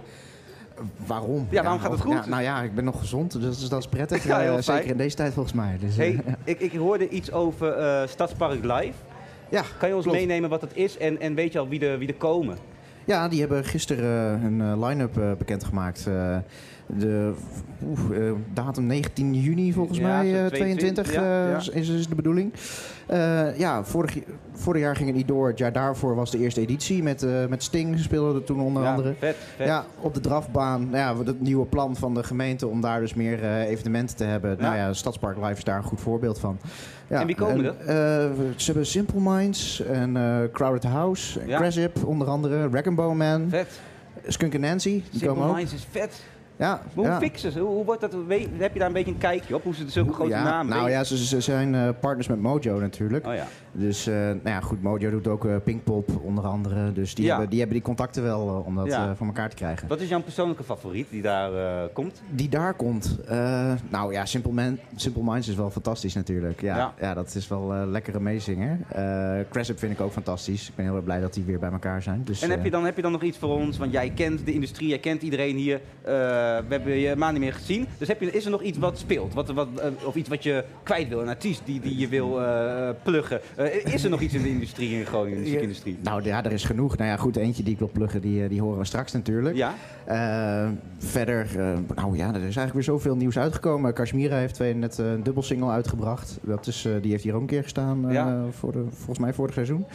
Waarom? 1.06 1.46
Ja, 1.50 1.62
waarom 1.62 1.80
gaat 1.80 1.90
het 1.90 2.00
goed? 2.00 2.12
Ja, 2.12 2.26
nou 2.26 2.42
ja, 2.42 2.62
ik 2.62 2.74
ben 2.74 2.84
nog 2.84 2.98
gezond, 2.98 3.32
dus 3.32 3.42
dat 3.42 3.52
is, 3.56 3.68
dat 3.68 3.80
is 3.80 3.86
prettig. 3.88 4.24
Ja, 4.32 4.42
Eh, 4.42 4.56
zeker 4.58 4.90
in 4.90 4.96
deze 4.96 5.16
tijd 5.16 5.32
volgens 5.32 5.54
mij. 5.54 5.76
Dus, 5.80 5.90
eh, 5.90 5.96
Hey, 5.96 6.20
ik, 6.44 6.60
ik 6.60 6.72
hoorde 6.72 7.08
iets 7.08 7.32
over 7.32 7.72
eh, 7.72 8.08
Stadspark 8.08 8.62
Live. 8.64 8.92
ja, 9.48 9.62
Kan 9.78 9.88
je 9.88 9.94
ons 9.94 10.04
klopt. 10.04 10.18
meenemen 10.18 10.50
wat 10.50 10.60
dat 10.60 10.70
is 10.74 10.96
en, 10.98 11.20
en 11.20 11.34
weet 11.34 11.52
je 11.52 11.58
al 11.58 11.68
wie 11.68 11.86
er, 11.86 11.98
wie 11.98 12.08
er 12.08 12.14
komen? 12.14 12.56
Ja, 13.04 13.28
die 13.28 13.40
hebben 13.40 13.64
gisteren 13.64 14.38
eh, 14.40 14.44
een 14.44 14.60
eh, 14.60 14.88
line-up 14.88 15.18
eh, 15.18 15.32
bekendgemaakt. 15.38 16.08
Eh, 16.86 16.98
de 17.00 17.32
eh, 18.12 18.32
datum 18.54 18.86
19 18.86 19.34
juni 19.34 19.72
volgens 19.72 19.98
Ja, 19.98 20.06
mij, 20.06 20.30
zo 20.30 20.36
eh, 20.36 20.46
22, 20.46 21.04
22 21.06 21.12
ja, 21.14 21.44
eh, 21.56 21.64
ja. 21.74 21.96
Is, 21.98 22.08
de 22.08 22.14
bedoeling. 22.14 22.52
Eh, 23.06 23.58
ja, 23.58 23.84
vorig, 23.84 24.18
vorig 24.52 24.82
jaar 24.82 24.96
ging 24.96 25.08
het 25.08 25.16
niet 25.16 25.28
door. 25.28 25.48
Het 25.48 25.58
jaar 25.58 25.72
daarvoor 25.72 26.14
was 26.14 26.30
de 26.30 26.38
eerste 26.38 26.60
editie 26.60 27.02
met, 27.02 27.22
eh, 27.22 27.46
met 27.48 27.62
Sting 27.62 27.98
speelde 27.98 28.38
er 28.38 28.44
toen 28.44 28.60
onder 28.60 28.86
andere. 28.86 29.14
vet, 29.18 29.36
vet. 29.56 29.66
Ja, 29.66 29.84
op 30.00 30.14
de 30.14 30.20
drafbaan. 30.20 30.88
Ja, 30.92 31.16
het 31.24 31.40
nieuwe 31.40 31.66
plan 31.66 31.96
van 31.96 32.14
de 32.14 32.22
gemeente 32.22 32.66
om 32.66 32.80
daar 32.80 33.00
dus 33.00 33.14
meer 33.14 33.42
eh, 33.42 33.60
evenementen 33.68 34.16
te 34.16 34.24
hebben. 34.24 34.56
Nou 34.60 34.76
ja, 34.76 34.92
Stadspark 34.92 35.36
Live 35.36 35.52
is 35.56 35.64
daar 35.64 35.76
een 35.76 35.82
goed 35.82 36.00
voorbeeld 36.00 36.38
van. 36.38 36.58
Ja, 37.06 37.20
En 37.20 37.26
wie 37.26 37.36
komen 37.36 37.64
er? 37.64 37.74
eh, 37.78 38.30
ze 38.56 38.64
hebben 38.64 38.86
Simple 38.86 39.20
Minds 39.20 39.82
en 39.84 40.16
eh, 40.16 40.38
Crowded 40.52 40.84
House, 40.84 41.40
Ja. 41.46 41.56
Crasip 41.58 42.04
onder 42.04 42.28
andere, 42.28 42.68
Wreck 42.70 42.86
and 42.86 42.96
Bone 42.96 43.14
Man, 43.14 43.46
Vet. 43.50 43.80
Skunk 44.26 44.58
Nancy, 44.58 44.90
die 44.90 45.02
Simple 45.10 45.28
komen 45.28 45.48
ook. 45.48 45.54
Minds 45.54 45.72
is 45.74 45.86
vet. 45.90 46.22
Ja, 46.62 46.82
hoe 46.94 47.04
ja. 47.04 47.18
fixen 47.18 47.52
ze? 47.52 47.60
Hoe, 47.60 47.84
wordt 47.84 48.00
dat? 48.00 48.14
weet- 48.26 48.48
heb 48.58 48.72
je 48.72 48.78
daar 48.78 48.88
een 48.88 48.94
beetje 48.94 49.12
een 49.12 49.18
kijkje 49.18 49.54
op? 49.54 49.62
Hoe 49.62 49.74
ze 49.74 49.84
zulke 49.88 50.12
grote 50.12 50.30
ja, 50.30 50.42
namen? 50.44 50.76
Nou 50.76 50.90
ja, 50.90 51.04
ze, 51.04 51.24
ze 51.26 51.40
zijn 51.40 51.74
eh, 51.74 51.88
partners 52.00 52.28
met 52.28 52.40
Mojo 52.40 52.78
natuurlijk. 52.78 53.26
Oh 53.26 53.34
ja. 53.34 53.46
Dus 53.72 54.06
eh, 54.06 54.14
nou 54.14 54.40
ja, 54.44 54.60
goed, 54.60 54.82
Mojo 54.82 55.10
doet 55.10 55.26
ook 55.26 55.44
eh, 55.44 55.56
Pinkpop 55.64 56.10
onder 56.22 56.44
andere. 56.44 56.92
Dus 56.92 57.14
die, 57.14 57.28
hebben, 57.28 57.48
die 57.48 57.58
hebben 57.58 57.76
die 57.76 57.86
contacten 57.86 58.22
wel 58.22 58.64
om 58.66 58.74
dat 58.74 58.98
voor 59.16 59.26
elkaar 59.26 59.48
te 59.48 59.56
krijgen. 59.56 59.88
Wat 59.88 60.00
is 60.00 60.08
jouw 60.08 60.22
persoonlijke 60.22 60.62
favoriet 60.64 61.06
die 61.10 61.22
daar 61.22 61.50
komt? 61.88 62.22
Die 62.30 62.48
daar 62.48 62.74
komt. 62.74 63.18
nou 63.88 64.12
ja, 64.12 64.24
Simple, 64.24 64.52
Man, 64.52 64.78
Simple 64.96 65.22
Minds 65.22 65.48
is 65.48 65.54
wel 65.54 65.70
fantastisch 65.70 66.14
natuurlijk. 66.14 66.60
Ja, 66.60 66.94
Ja. 67.00 67.14
dat 67.14 67.34
is 67.34 67.48
wel 67.48 67.86
lekkere 67.86 68.20
meezinger. 68.20 68.78
Crassup 69.50 69.78
vind 69.78 69.92
ik 69.92 70.00
ook 70.00 70.12
fantastisch. 70.12 70.68
Ik 70.68 70.74
ben 70.74 70.84
heel 70.84 70.94
erg 70.94 71.04
blij 71.04 71.20
dat 71.20 71.34
die 71.34 71.44
weer 71.44 71.58
bij 71.58 71.70
elkaar 71.70 72.02
zijn. 72.02 72.24
Dus, 72.24 72.42
En 72.42 72.50
heb 72.50 72.64
je, 72.64 72.70
dan, 72.70 72.84
heb 72.84 72.96
je 72.96 73.02
dan 73.02 73.12
nog 73.12 73.22
iets 73.22 73.38
voor 73.38 73.56
ons? 73.56 73.78
Want 73.78 73.92
jij 73.92 74.10
kent 74.10 74.46
de 74.46 74.52
industrie, 74.52 74.88
jij 74.88 74.98
kent 74.98 75.22
iedereen 75.22 75.56
hier. 75.56 75.80
Eh, 76.56 76.64
we 76.68 76.74
hebben 76.74 76.98
je 76.98 77.08
een 77.08 77.18
maand 77.18 77.32
niet 77.32 77.42
meer 77.42 77.52
gezien. 77.52 77.86
Dus 77.98 78.08
heb 78.08 78.20
je, 78.20 78.30
is 78.30 78.44
er 78.44 78.50
nog 78.50 78.62
iets 78.62 78.78
wat 78.78 78.98
speelt? 78.98 79.34
Wat, 79.34 79.50
wat, 79.50 79.68
eh, 79.76 80.06
of 80.06 80.14
iets 80.14 80.28
wat 80.28 80.42
je 80.42 80.64
kwijt 80.82 81.08
wil? 81.08 81.20
Een 81.20 81.28
artiest 81.28 81.62
die, 81.64 81.80
die 81.80 81.98
je 81.98 82.08
wil 82.08 82.42
eh, 82.42 82.88
pluggen? 83.02 83.40
Is 83.84 84.04
er 84.04 84.10
nog 84.10 84.20
iets 84.20 84.34
in 84.34 84.42
de 84.42 84.48
industrie 84.48 84.98
in 84.98 85.06
Groningen, 85.06 85.36
de 85.38 85.44
muziekindustrie? 85.44 85.98
Nou 86.02 86.22
ja, 86.24 86.44
er 86.44 86.52
is 86.52 86.64
genoeg. 86.64 86.96
Nou 86.96 87.10
ja, 87.10 87.16
goed, 87.16 87.36
eentje 87.36 87.62
die 87.62 87.72
ik 87.72 87.78
wil 87.78 87.90
pluggen, 87.92 88.20
die, 88.20 88.48
die 88.48 88.60
horen 88.60 88.78
we 88.78 88.84
straks 88.84 89.12
natuurlijk. 89.12 89.56
Ja? 89.56 89.74
Verder, 90.98 91.46
nou 91.94 92.16
ja, 92.16 92.28
er 92.28 92.34
is 92.34 92.42
eigenlijk 92.42 92.72
weer 92.72 92.82
zoveel 92.82 93.16
nieuws 93.16 93.38
uitgekomen. 93.38 93.94
Kashmira 93.94 94.36
heeft 94.36 94.54
twee 94.54 94.74
net 94.74 94.98
een 94.98 95.22
dubbelsingle 95.22 95.70
uitgebracht. 95.70 96.38
Dat 96.42 96.66
is, 96.66 96.88
die 97.00 97.10
heeft 97.10 97.24
hier 97.24 97.34
ook 97.34 97.40
een 97.40 97.46
keer 97.46 97.62
gestaan, 97.62 98.06
Ja. 98.10 98.44
voor 98.50 98.72
de, 98.72 98.84
volgens 98.90 99.18
mij 99.18 99.32
vorig 99.32 99.54
seizoen. 99.54 99.86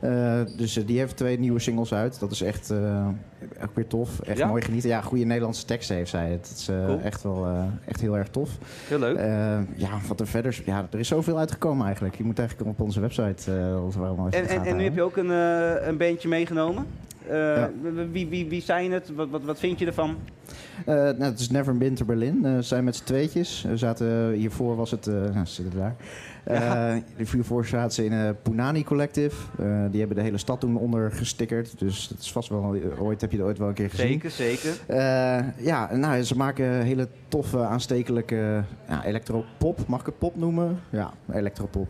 Eh, 0.00 0.40
dus 0.56 0.76
eh, 0.76 0.86
die 0.86 0.98
heeft 0.98 1.16
twee 1.16 1.38
nieuwe 1.38 1.58
singles 1.58 1.94
uit. 1.94 2.20
Dat 2.20 2.30
is 2.30 2.40
echt 2.42 2.70
eh, 2.70 3.06
ook 3.62 3.74
weer 3.74 3.86
tof. 3.86 4.20
Echt 4.20 4.38
Ja? 4.38 4.46
mooi 4.46 4.62
genieten. 4.62 4.88
Ja, 4.88 5.00
goede 5.00 5.24
Nederlandse 5.24 5.64
teksten 5.64 5.96
heeft 5.96 6.10
zij. 6.10 6.30
Het 6.30 6.52
is 6.56 6.64
Cool. 6.86 7.00
echt 7.00 7.22
wel 7.22 7.46
echt 7.84 8.00
heel 8.00 8.16
erg 8.16 8.28
tof. 8.28 8.50
Heel 8.88 8.98
leuk. 8.98 9.16
Ja, 9.76 9.90
wat 10.08 10.20
er 10.20 10.26
verder... 10.26 10.62
Ja, 10.64 10.86
er 10.90 10.98
is 10.98 11.08
zoveel 11.08 11.38
uitgekomen 11.38 11.84
eigenlijk. 11.86 12.16
Je 12.16 12.24
moet 12.24 12.38
eigenlijk 12.38 12.70
op 12.70 12.80
onze 12.80 13.00
website... 13.00 13.52
En, 14.30 14.48
en, 14.48 14.64
en 14.64 14.76
nu 14.76 14.82
heb 14.84 14.94
je 14.94 15.02
ook 15.02 15.16
een, 15.16 15.28
een 15.88 15.96
bandje 15.96 16.28
meegenomen. 16.28 16.86
Eh, 17.28 17.36
Ja. 17.56 17.70
wie, 18.10 18.28
wie, 18.28 18.48
wie 18.48 18.62
zijn 18.62 18.92
het? 18.92 19.14
Wat, 19.14 19.28
wat, 19.28 19.42
wat 19.44 19.58
vind 19.58 19.78
je 19.78 19.86
ervan? 19.86 20.16
Eh, 20.86 20.94
nou, 20.94 21.22
het 21.22 21.40
is 21.40 21.50
Never 21.50 21.76
Been 21.76 21.94
to 21.94 22.04
Berlin. 22.04 22.44
Eh, 22.44 22.54
ze 22.56 22.62
zijn 22.62 22.84
met 22.84 22.96
z'n 22.96 23.04
tweetjes. 23.04 23.64
We 23.68 23.76
zaten, 23.76 24.32
hiervoor 24.32 24.76
was 24.76 24.90
het... 24.90 25.06
nou, 25.34 25.46
ze 25.46 25.54
zitten 25.54 25.78
daar. 25.78 25.94
Ja. 26.46 27.02
Hiervoor 27.16 27.66
zaten 27.66 27.92
ze 27.92 28.04
in 28.04 28.12
een 28.12 28.36
Punani 28.42 28.84
Collective. 28.84 29.36
Die 29.90 29.98
hebben 29.98 30.16
de 30.16 30.22
hele 30.22 30.38
stad 30.38 30.60
toen 30.60 30.76
onder 30.76 31.12
gestickerd. 31.12 31.78
Dus 31.78 32.08
dat 32.08 32.18
is 32.18 32.32
vast 32.32 32.48
wel... 32.48 32.76
Ooit 32.98 33.20
heb 33.20 33.30
je 33.30 33.36
het 33.36 33.46
ooit 33.46 33.58
wel 33.58 33.68
een 33.68 33.74
keer 33.74 33.90
gezien. 33.90 34.08
Zeker, 34.08 34.30
zeker. 34.30 34.74
Ja, 35.56 35.96
nou, 35.96 36.22
ze 36.22 36.36
maken 36.36 36.82
hele 36.82 37.08
toffe, 37.28 37.58
aanstekelijke 37.58 38.62
ja, 38.88 39.04
electropop. 39.04 39.86
Mag 39.86 40.00
ik 40.00 40.06
het 40.06 40.18
pop 40.18 40.36
noemen? 40.36 40.80
Ja, 40.90 41.12
electropop. 41.32 41.88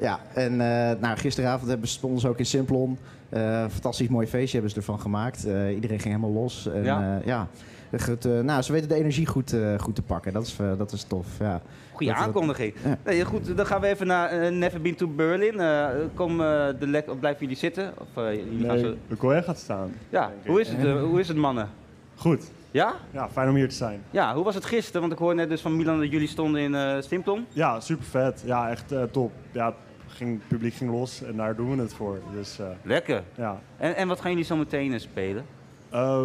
Ja, 0.00 0.20
en 0.34 0.56
nou, 1.00 1.16
gisteravond 1.16 1.70
hebben, 1.70 1.88
ze 1.88 2.28
ook 2.28 2.38
in 2.38 2.46
Simplon. 2.46 2.98
Eh, 3.28 3.64
fantastisch 3.70 4.08
mooi 4.08 4.26
feestje 4.26 4.52
hebben 4.52 4.70
ze 4.70 4.76
ervan 4.76 5.00
gemaakt. 5.00 5.44
Eh, 5.46 5.74
iedereen 5.74 5.98
ging 6.00 6.14
helemaal 6.14 6.42
los. 6.42 6.68
En, 6.74 6.84
Ja. 6.84 7.00
ja. 7.00 7.20
ja. 7.24 7.98
Goed, 7.98 8.24
eh, 8.24 8.40
nou, 8.40 8.62
ze 8.62 8.72
weten 8.72 8.88
de 8.88 8.94
energie 8.94 9.26
goed, 9.26 9.52
eh, 9.52 9.78
goed 9.78 9.94
te 9.94 10.02
pakken. 10.02 10.32
Dat 10.32 10.46
is, 10.46 10.56
eh, 10.60 10.66
dat 10.78 10.92
is 10.92 11.02
tof. 11.02 11.26
Ja. 11.38 11.60
Dat- 11.98 12.08
aankondiging. 12.08 12.74
Ja. 12.84 12.98
Nee, 13.04 13.24
goed, 13.24 13.56
dan 13.56 13.66
gaan 13.66 13.80
we 13.80 13.86
even 13.86 14.06
naar 14.06 14.28
eh, 14.30 14.50
Never 14.52 14.80
Been 14.80 14.94
to 14.94 15.08
Berlin. 15.08 15.60
Eh, 15.60 15.86
kom, 16.14 16.30
eh, 16.40 16.66
de 16.78 16.86
lek, 16.86 17.10
of 17.10 17.18
blijven 17.18 17.40
jullie 17.40 17.56
zitten? 17.56 17.92
Of, 17.98 18.22
eh, 18.24 18.34
jullie 18.34 18.66
gaan 18.66 18.74
Nee, 18.76 18.84
zo... 18.84 18.94
de 19.08 19.16
collega 19.16 19.42
gaat 19.42 19.58
staan. 19.58 19.92
Ja, 20.08 20.30
hoe 20.46 20.60
is, 20.60 20.68
het, 20.68 20.84
eh, 20.86 21.02
hoe 21.02 21.20
is 21.20 21.28
het 21.28 21.36
mannen? 21.36 21.68
Goed. 22.16 22.50
Ja? 22.70 22.94
Ja, 23.10 23.28
fijn 23.32 23.48
om 23.48 23.54
hier 23.54 23.68
te 23.68 23.74
zijn. 23.74 24.00
Ja, 24.10 24.34
hoe 24.34 24.44
was 24.44 24.54
het 24.54 24.64
gisteren? 24.64 25.00
Want 25.00 25.12
ik 25.12 25.18
hoorde 25.18 25.34
net 25.36 25.48
dus 25.48 25.60
van 25.60 25.76
Milan 25.76 25.98
dat 26.00 26.10
jullie 26.10 26.28
stonden 26.28 26.60
in 26.60 26.74
eh 26.74 26.94
Simplon. 27.00 27.46
Ja, 27.52 27.80
super 27.80 28.04
vet. 28.04 28.42
Ja, 28.46 28.70
echt 28.70 28.92
eh, 28.92 29.02
top. 29.10 29.32
Ja, 29.52 29.74
ging, 30.16 30.38
het 30.38 30.48
publiek 30.48 30.74
ging 30.74 30.90
los 30.90 31.22
en 31.22 31.36
daar 31.36 31.56
doen 31.56 31.76
we 31.76 31.82
het 31.82 31.94
voor. 31.94 32.20
Dus 32.32 32.58
eh, 32.58 32.66
Lekker. 32.82 33.22
ja. 33.34 33.60
En, 33.76 33.96
en 33.96 34.08
wat 34.08 34.20
gaan 34.20 34.30
jullie 34.30 34.44
zo 34.46 34.56
meteen 34.56 34.92
eh, 34.92 34.98
spelen? 35.00 35.44
Eh, 35.90 36.24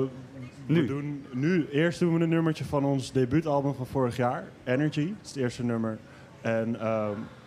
we 0.66 0.74
Nu. 0.74 0.86
doen 0.86 1.26
nu, 1.32 1.68
eerst 1.72 2.00
doen 2.00 2.14
we 2.18 2.24
een 2.24 2.30
nummertje 2.30 2.66
van 2.66 2.84
ons 2.86 3.12
debuutalbum 3.12 3.74
van 3.74 3.86
vorig 3.86 4.16
jaar, 4.16 4.44
Energy. 4.64 5.06
Dat 5.08 5.16
is 5.24 5.28
het 5.30 5.38
eerste 5.38 5.64
nummer. 5.64 5.98
En 6.42 6.78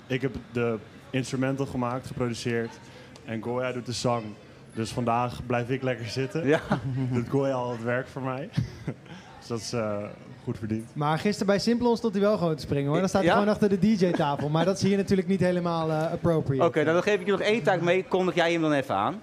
ik 0.06 0.22
heb 0.22 0.34
de 0.52 0.76
instrumental 1.10 1.66
gemaakt, 1.66 2.06
geproduceerd. 2.06 2.78
En 3.24 3.42
Goya 3.42 3.72
doet 3.72 3.86
de 3.86 3.92
zang. 3.92 4.22
Dus 4.74 4.92
vandaag 4.92 5.46
blijf 5.46 5.68
ik 5.70 5.82
lekker 5.82 6.06
zitten. 6.06 6.46
Ja. 6.46 6.60
Doet 7.12 7.28
Goya 7.28 7.52
al 7.54 7.70
het 7.70 7.82
werk 7.82 8.06
voor 8.08 8.22
mij. 8.22 8.48
dus 9.48 9.48
dat 9.48 9.58
is 9.58 9.72
eh, 9.72 9.96
goed 10.44 10.58
verdiend. 10.58 10.84
Maar 10.92 11.18
gisteren 11.18 11.46
bij 11.46 11.58
Simplon 11.58 11.96
stond 11.96 12.12
hij 12.14 12.22
wel 12.22 12.38
gewoon 12.38 12.54
te 12.56 12.62
springen 12.62 12.90
hoor. 12.90 12.98
Dan 12.98 13.08
staat 13.08 13.20
hij 13.22 13.30
Ja? 13.30 13.36
gewoon 13.36 13.52
achter 13.52 13.68
de 13.68 13.78
DJ-tafel. 13.78 14.48
Maar 14.48 14.64
dat 14.64 14.76
is 14.76 14.82
hier 14.82 14.96
natuurlijk 14.96 15.28
niet 15.28 15.40
helemaal 15.40 15.90
eh, 15.90 16.12
appropriate. 16.12 16.64
Oké, 16.66 16.82
nou, 16.82 16.92
dan 16.92 17.02
geef 17.02 17.20
ik 17.20 17.24
je 17.26 17.30
nog 17.32 17.40
één 17.40 17.62
taak 17.62 17.80
mee. 17.80 18.04
Kondig 18.08 18.34
jij 18.34 18.52
hem 18.52 18.60
dan 18.60 18.72
even 18.72 18.94
aan? 18.94 19.20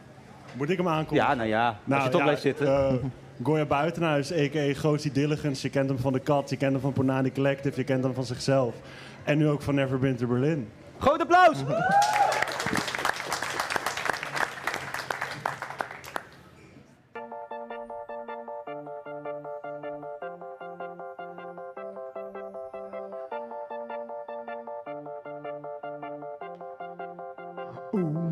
Moet 0.53 0.69
ik 0.69 0.77
hem 0.77 0.87
aankomen? 0.87 1.23
Ja, 1.23 1.33
nou 1.33 1.47
ja. 1.47 1.77
als 1.89 2.03
je 2.03 2.09
toch 2.09 2.19
ja, 2.19 2.25
blijft 2.25 2.41
zitten. 2.41 2.67
eh, 2.67 2.93
Goya 3.43 3.65
Buitenhuis, 3.65 4.31
a.k.a. 4.33 4.73
Gootsie 4.73 5.11
Dilligens. 5.11 5.61
Je 5.61 5.69
kent 5.69 5.89
hem 5.89 5.99
van 5.99 6.13
de 6.13 6.19
Kat, 6.19 6.49
je 6.49 6.57
kent 6.57 6.71
hem 6.71 6.81
van 6.81 6.93
Ponani 6.93 7.31
Collective, 7.31 7.77
je 7.79 7.83
kent 7.83 8.03
hem 8.03 8.13
van 8.13 8.23
zichzelf. 8.25 8.75
En 9.23 9.37
nu 9.37 9.47
ook 9.49 9.61
van 9.61 9.75
Never 9.75 9.99
Been 9.99 10.15
to 10.15 10.27
Berlin. 10.27 10.69
Groot 10.99 11.21
applaus! 11.21 11.57
home. 28.01 28.30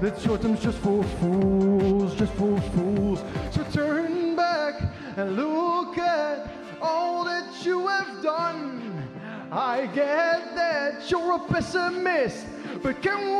That 0.00 0.20
short 0.20 0.42
term's 0.42 0.62
just 0.62 0.78
for 0.78 1.02
fools, 1.02 2.14
just 2.14 2.32
for 2.34 2.60
fools. 2.60 3.22
So 3.50 3.64
turn 3.72 4.36
back 4.36 4.80
and 5.16 5.36
look 5.36 5.98
at 5.98 6.50
all 6.80 7.24
that 7.24 7.64
you 7.64 7.88
have 7.88 8.22
done. 8.22 9.08
I 9.50 9.86
get 9.86 10.54
that 10.54 11.10
you're 11.10 11.34
a 11.36 11.38
pessimist, 11.40 12.46
but 12.82 13.02
can 13.02 13.37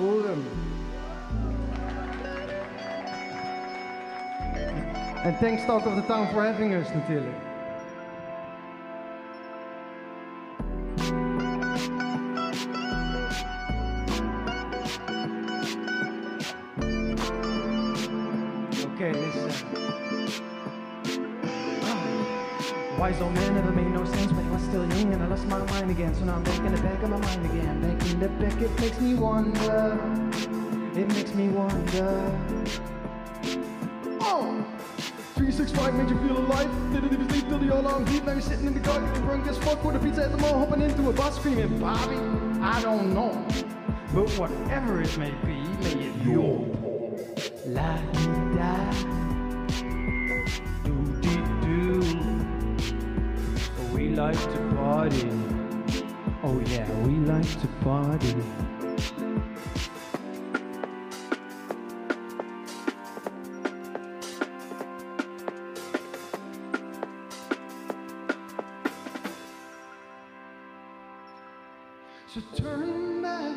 het 0.00 0.08
forum. 0.08 0.44
Thanks 5.40 5.64
Talk 5.64 5.86
of 5.86 5.94
the 5.94 6.02
Town 6.02 6.28
for 6.32 6.42
having 6.42 6.74
us 6.74 6.88
natuurlijk. 6.88 7.36
Okay, 18.94 19.10
eh, 19.10 19.16
ah, 19.16 19.44
listen. 19.44 19.66
Wise 22.98 23.22
old 23.22 23.34
man 23.34 23.54
never 23.54 23.72
made 23.72 23.90
no 23.90 24.04
sense 24.04 24.32
when 24.32 24.44
he 24.44 24.50
was 24.50 24.62
still 24.62 24.84
young 24.86 24.99
and 25.20 25.32
I 25.32 25.36
lost 25.36 25.46
my 25.48 25.58
mind 25.58 25.90
again. 25.90 26.14
So 26.14 26.24
now 26.24 26.36
I'm 26.36 26.42
back 26.42 26.58
in 26.60 26.74
the 26.74 26.80
back 26.80 27.02
of 27.02 27.10
my 27.10 27.18
mind 27.18 27.44
again. 27.44 27.80
Back 27.82 28.10
in 28.10 28.20
the 28.20 28.28
back, 28.28 28.60
it 28.60 28.80
makes 28.80 29.00
me 29.00 29.14
wonder. 29.14 29.98
It 30.96 31.08
makes 31.08 31.34
me 31.34 31.48
wonder. 31.48 32.38
Oh! 34.20 34.64
365 35.34 35.94
made 35.94 36.10
you 36.10 36.18
feel 36.26 36.38
alive. 36.38 36.70
Didn't 36.92 37.12
even 37.12 37.28
sleep 37.28 37.48
till 37.48 37.58
the 37.58 37.78
alarm 37.78 38.04
beat. 38.04 38.24
Now 38.24 38.32
you're 38.32 38.40
sitting 38.40 38.66
in 38.66 38.74
the 38.74 38.80
car 38.80 39.00
getting 39.00 39.22
drunk 39.22 39.46
as 39.46 39.58
fuck 39.58 39.84
with 39.84 39.96
a 39.96 39.98
pizza 39.98 40.24
at 40.24 40.30
the 40.30 40.38
mall, 40.38 40.58
hopping 40.58 40.82
into 40.82 41.08
a 41.10 41.12
bus 41.12 41.36
screaming, 41.36 41.78
Bobby, 41.78 42.16
I 42.62 42.80
don't 42.82 43.12
know. 43.14 43.46
But 44.14 44.30
whatever 44.38 45.02
it 45.02 45.16
may 45.18 45.32
be, 45.44 45.60
may 45.82 46.06
it 46.06 46.24
be 46.24 46.30
your 46.30 46.66
La 47.66 47.96
da. 48.56 48.90
Do 50.84 50.94
di 51.20 51.36
do. 51.60 52.00
We 53.94 54.08
like 54.10 54.40
to 54.54 54.69
party. 55.00 55.30
Oh 56.42 56.60
yeah, 56.66 56.86
we 57.06 57.14
like 57.24 57.60
to 57.62 57.66
party. 57.82 58.36
So 72.26 72.40
turn 72.56 73.22
back, 73.22 73.56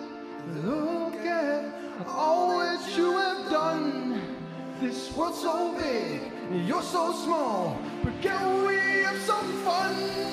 look 0.64 1.16
at 1.16 1.66
all 2.08 2.60
that 2.60 2.98
you 2.98 3.18
have 3.18 3.52
done. 3.52 4.22
This 4.80 5.12
world's 5.12 5.42
so 5.42 5.76
big, 5.78 6.22
you're 6.66 6.82
so 6.82 7.12
small, 7.12 7.78
can 8.24 8.66
we 8.66 8.78
have 9.04 9.20
some 9.20 9.52
fun? 9.66 10.24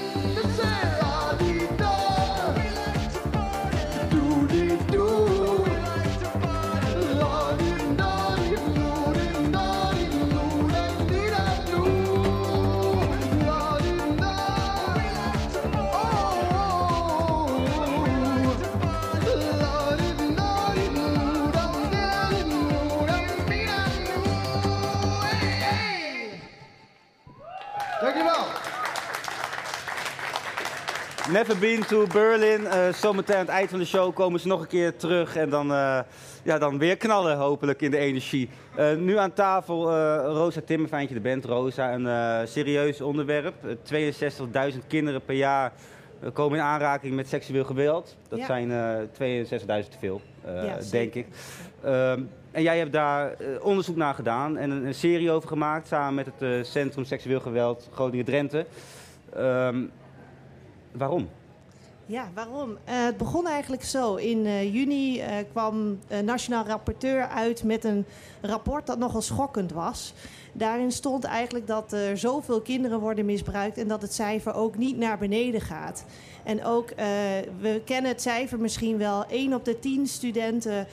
Never 31.32 31.58
been 31.58 31.84
to 31.86 32.06
Berlin. 32.06 32.66
Eh, 32.66 32.92
zometeen 32.92 33.34
aan 33.36 33.40
het 33.40 33.50
eind 33.50 33.70
van 33.70 33.78
de 33.78 33.84
show 33.84 34.14
komen 34.14 34.40
ze 34.40 34.48
nog 34.48 34.60
een 34.60 34.66
keer 34.66 34.96
terug. 34.96 35.36
En 35.36 35.50
dan, 35.50 35.72
eh, 35.72 35.98
ja, 36.44 36.58
dan 36.58 36.78
weer 36.78 36.96
knallen, 36.96 37.36
hopelijk, 37.36 37.82
in 37.82 37.90
de 37.90 37.96
energie. 37.98 38.48
Eh, 38.76 38.94
nu 38.94 39.16
aan 39.18 39.32
tafel 39.32 39.90
Rosa 40.24 40.60
Timmer, 40.64 40.88
fijn 40.88 41.00
dat 41.00 41.10
je 41.10 41.14
er 41.16 41.20
bent. 41.22 41.44
Rosa, 41.44 41.92
een 41.94 42.48
serieus 42.48 43.00
onderwerp. 43.00 43.54
Eh, 43.64 43.70
62.000 43.82 44.86
kinderen 44.86 45.22
per 45.24 45.34
jaar 45.34 45.72
komen 46.32 46.58
in 46.58 46.64
aanraking 46.64 47.14
met 47.14 47.28
seksueel 47.28 47.64
geweld. 47.64 48.16
Dat 48.28 48.38
Ja. 48.38 48.46
zijn 48.46 48.70
eh 48.72 48.96
62.000 49.12 49.92
te 49.92 49.98
veel, 49.98 50.20
Ja, 50.44 50.78
denk 50.90 51.14
ik. 51.14 51.26
Ehm, 51.82 52.20
en 52.50 52.62
jij 52.62 52.78
hebt 52.78 52.92
daar 52.92 53.32
onderzoek 53.62 53.96
naar 53.96 54.14
gedaan 54.14 54.56
en 54.56 54.70
een, 54.70 54.86
een 54.86 54.94
serie 54.94 55.30
over 55.30 55.48
gemaakt... 55.48 55.86
samen 55.88 56.14
met 56.14 56.26
het 56.38 56.66
Centrum 56.66 57.04
Seksueel 57.04 57.40
Geweld 57.40 57.88
Groningen-Drenthe. 57.92 58.66
Ehm, 59.34 59.82
waarom? 60.92 61.28
Ja, 62.10 62.30
waarom? 62.34 62.78
Eh, 62.84 63.04
het 63.04 63.16
begon 63.16 63.46
eigenlijk 63.46 63.84
zo. 63.84 64.14
In 64.14 64.46
eh, 64.46 64.74
juni 64.74 65.20
eh, 65.20 65.36
kwam 65.50 65.98
een 66.08 66.24
nationaal 66.24 66.64
rapporteur 66.66 67.28
uit 67.28 67.64
met 67.64 67.84
een 67.84 68.04
rapport 68.40 68.86
dat 68.86 68.98
nogal 68.98 69.22
schokkend 69.22 69.72
was. 69.72 70.14
Daarin 70.52 70.92
stond 70.92 71.24
eigenlijk 71.24 71.66
dat 71.66 71.92
er 71.92 72.18
zoveel 72.18 72.60
kinderen 72.60 73.00
worden 73.00 73.24
misbruikt 73.24 73.78
en 73.78 73.88
dat 73.88 74.02
het 74.02 74.14
cijfer 74.14 74.54
ook 74.54 74.76
niet 74.76 74.96
naar 74.96 75.18
beneden 75.18 75.60
gaat. 75.60 76.04
En 76.44 76.64
ook, 76.64 76.88
we 77.60 77.82
kennen 77.84 78.10
het 78.10 78.22
cijfer 78.22 78.60
misschien 78.60 78.98
wel, 78.98 79.24
1 79.26 79.54
op 79.54 79.64
de 79.64 79.78
10 79.78 80.06
studenten, 80.06 80.86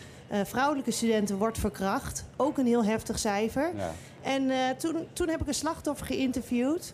vrouwelijke 0.44 0.92
studenten, 0.92 1.38
wordt 1.38 1.58
verkracht. 1.58 2.26
Ook 2.36 2.58
een 2.58 2.66
heel 2.66 2.84
heftig 2.84 3.20
cijfer. 3.20 3.72
Ja. 3.76 3.92
En 4.22 4.52
toen, 4.78 4.96
toen 5.14 5.30
heb 5.30 5.42
ik 5.42 5.48
een 5.48 5.54
slachtoffer 5.54 6.06
geïnterviewd. 6.06 6.94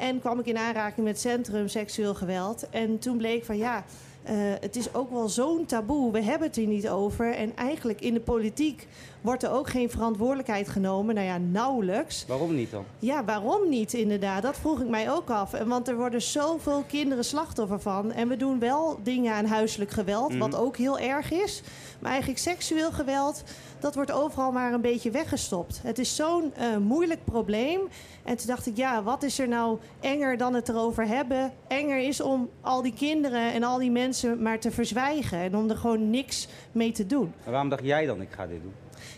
En 0.00 0.20
kwam 0.20 0.38
ik 0.38 0.46
in 0.46 0.58
aanraking 0.58 1.06
met 1.06 1.20
Centrum 1.20 1.68
Seksueel 1.68 2.14
Geweld. 2.14 2.68
En 2.70 2.98
toen 2.98 3.16
bleek 3.16 3.44
van 3.44 3.56
ja, 3.56 3.84
eh, 4.22 4.36
het 4.60 4.76
is 4.76 4.94
ook 4.94 5.10
wel 5.10 5.28
zo'n 5.28 5.66
taboe. 5.66 6.12
We 6.12 6.22
hebben 6.22 6.48
het 6.48 6.56
er 6.56 6.66
niet 6.66 6.88
over. 6.88 7.34
En 7.34 7.56
eigenlijk 7.56 8.00
in 8.00 8.14
de 8.14 8.20
politiek 8.20 8.86
wordt 9.20 9.42
er 9.42 9.50
ook 9.50 9.68
geen 9.68 9.90
verantwoordelijkheid 9.90 10.68
genomen. 10.68 11.14
Nou 11.14 11.26
ja, 11.26 11.38
nauwelijks. 11.38 12.24
Waarom 12.28 12.54
niet 12.54 12.70
dan? 12.70 12.84
Ja, 12.98 13.24
waarom 13.24 13.68
niet 13.68 13.92
inderdaad? 13.92 14.42
Dat 14.42 14.56
vroeg 14.56 14.80
ik 14.80 14.88
mij 14.88 15.10
ook 15.10 15.30
af. 15.30 15.52
En 15.52 15.68
Want 15.68 15.88
er 15.88 15.96
worden 15.96 16.22
zoveel 16.22 16.84
kinderen 16.88 17.24
slachtoffer 17.24 17.80
van. 17.80 18.12
En 18.12 18.28
we 18.28 18.36
doen 18.36 18.58
wel 18.58 18.98
dingen 19.02 19.34
aan 19.34 19.46
huiselijk 19.46 19.90
geweld, 19.90 20.36
wat 20.36 20.54
ook 20.54 20.76
heel 20.76 20.98
erg 20.98 21.32
is. 21.32 21.62
Maar 21.98 22.10
eigenlijk 22.10 22.40
seksueel 22.40 22.92
geweld, 22.92 23.42
dat 23.82 23.94
wordt 23.94 24.12
overal 24.12 24.52
maar 24.52 24.72
een 24.72 24.80
beetje 24.80 25.10
weggestopt. 25.10 25.80
Het 25.82 25.98
is 25.98 26.16
zo'n 26.16 26.54
eh, 26.54 26.76
moeilijk 26.76 27.24
probleem. 27.24 27.80
En 28.24 28.36
toen 28.36 28.46
dacht 28.46 28.66
ik, 28.66 28.76
ja, 28.76 29.02
wat 29.02 29.22
is 29.22 29.38
er 29.38 29.48
nou 29.48 29.78
enger 30.00 30.36
dan 30.36 30.54
het 30.54 30.68
erover 30.68 31.06
hebben? 31.06 31.52
Enger 31.68 31.98
is 31.98 32.20
om 32.20 32.50
al 32.60 32.82
die 32.82 32.94
kinderen 32.94 33.52
en 33.52 33.62
al 33.62 33.78
die 33.78 33.90
mensen 33.90 34.42
maar 34.42 34.58
te 34.58 34.70
verzwijgen. 34.70 35.38
En 35.38 35.56
om 35.56 35.70
er 35.70 35.76
gewoon 35.76 36.10
niks 36.10 36.48
mee 36.72 36.92
te 36.92 37.06
doen. 37.06 37.32
En 37.44 37.50
waarom 37.50 37.68
dacht 37.68 37.84
jij 37.84 38.06
dan, 38.06 38.20
ik 38.20 38.32
ga 38.32 38.46
dit 38.46 38.62
doen? 38.62 38.74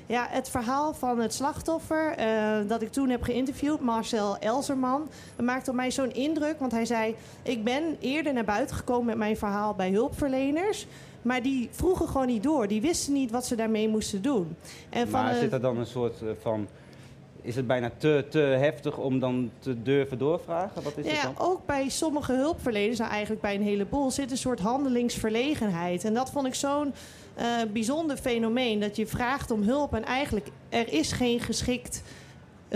Ja, 0.07 0.27
het 0.31 0.49
verhaal 0.49 0.95
van 0.95 1.21
het 1.21 1.35
slachtoffer 1.35 2.15
eh, 2.17 2.59
dat 2.67 2.83
ik 2.83 2.93
toen 2.93 3.09
heb 3.09 3.23
geïnterviewd, 3.23 3.81
Marcel 3.81 4.39
Elzerman, 4.39 5.09
dat 5.37 5.47
maakte 5.47 5.71
op 5.71 5.77
mij 5.77 5.91
zo'n 5.91 6.13
indruk. 6.13 6.59
Want 6.59 6.73
hij 6.73 6.85
zei: 6.85 7.17
Ik 7.43 7.65
ben 7.65 7.97
eerder 8.01 8.33
naar 8.33 8.45
buiten 8.45 8.77
gekomen 8.77 9.07
met 9.07 9.17
mijn 9.17 9.37
verhaal 9.37 9.75
bij 9.75 9.91
hulpverleners. 9.91 10.87
Maar 11.23 11.43
die 11.43 11.69
vroegen 11.71 12.09
gewoon 12.09 12.27
niet 12.27 12.43
door. 12.43 12.69
Die 12.69 12.81
wisten 12.81 13.13
niet 13.13 13.31
wat 13.31 13.47
ze 13.47 13.55
daarmee 13.57 13.89
moesten 13.89 14.23
doen. 14.23 14.57
En 14.91 15.09
van 15.09 15.23
maar 15.25 15.35
zit 15.35 15.53
er 15.53 15.61
dan 15.61 15.79
een 15.79 15.87
soort 15.87 16.23
eh, 16.23 16.29
van... 16.41 16.69
Is 17.45 17.57
het 17.57 17.67
bijna 17.67 17.91
te, 17.97 18.25
te 18.31 18.39
heftig 18.39 18.99
om 18.99 19.19
dan 19.19 19.51
te 19.59 19.83
durven 19.83 20.19
doorvragen? 20.19 20.83
Wat 20.83 20.97
is 20.97 21.05
Ja, 21.07 21.13
het 21.13 21.23
dan? 21.23 21.47
ook 21.47 21.67
bij 21.67 21.89
sommige 21.89 22.33
hulpverleners, 22.33 22.99
nou 22.99 23.11
eigenlijk 23.11 23.43
bij 23.43 23.55
een 23.55 23.63
heleboel, 23.63 24.11
zit 24.11 24.31
een 24.31 24.37
soort 24.37 24.61
handelingsverlegenheid. 24.61 26.05
En 26.05 26.15
dat 26.15 26.31
vond 26.31 26.47
ik 26.47 26.55
zo'n 26.55 26.93
eh, 27.35 27.47
bijzonder 27.73 28.17
fenomeen. 28.17 28.81
Dat 28.81 28.97
je 28.97 29.07
vraagt 29.07 29.51
om 29.51 29.63
hulp 29.63 29.95
en 29.95 30.05
eigenlijk 30.05 30.47
er 30.69 30.93
is 30.93 31.13
geen 31.13 31.41
geschikt. 31.41 32.03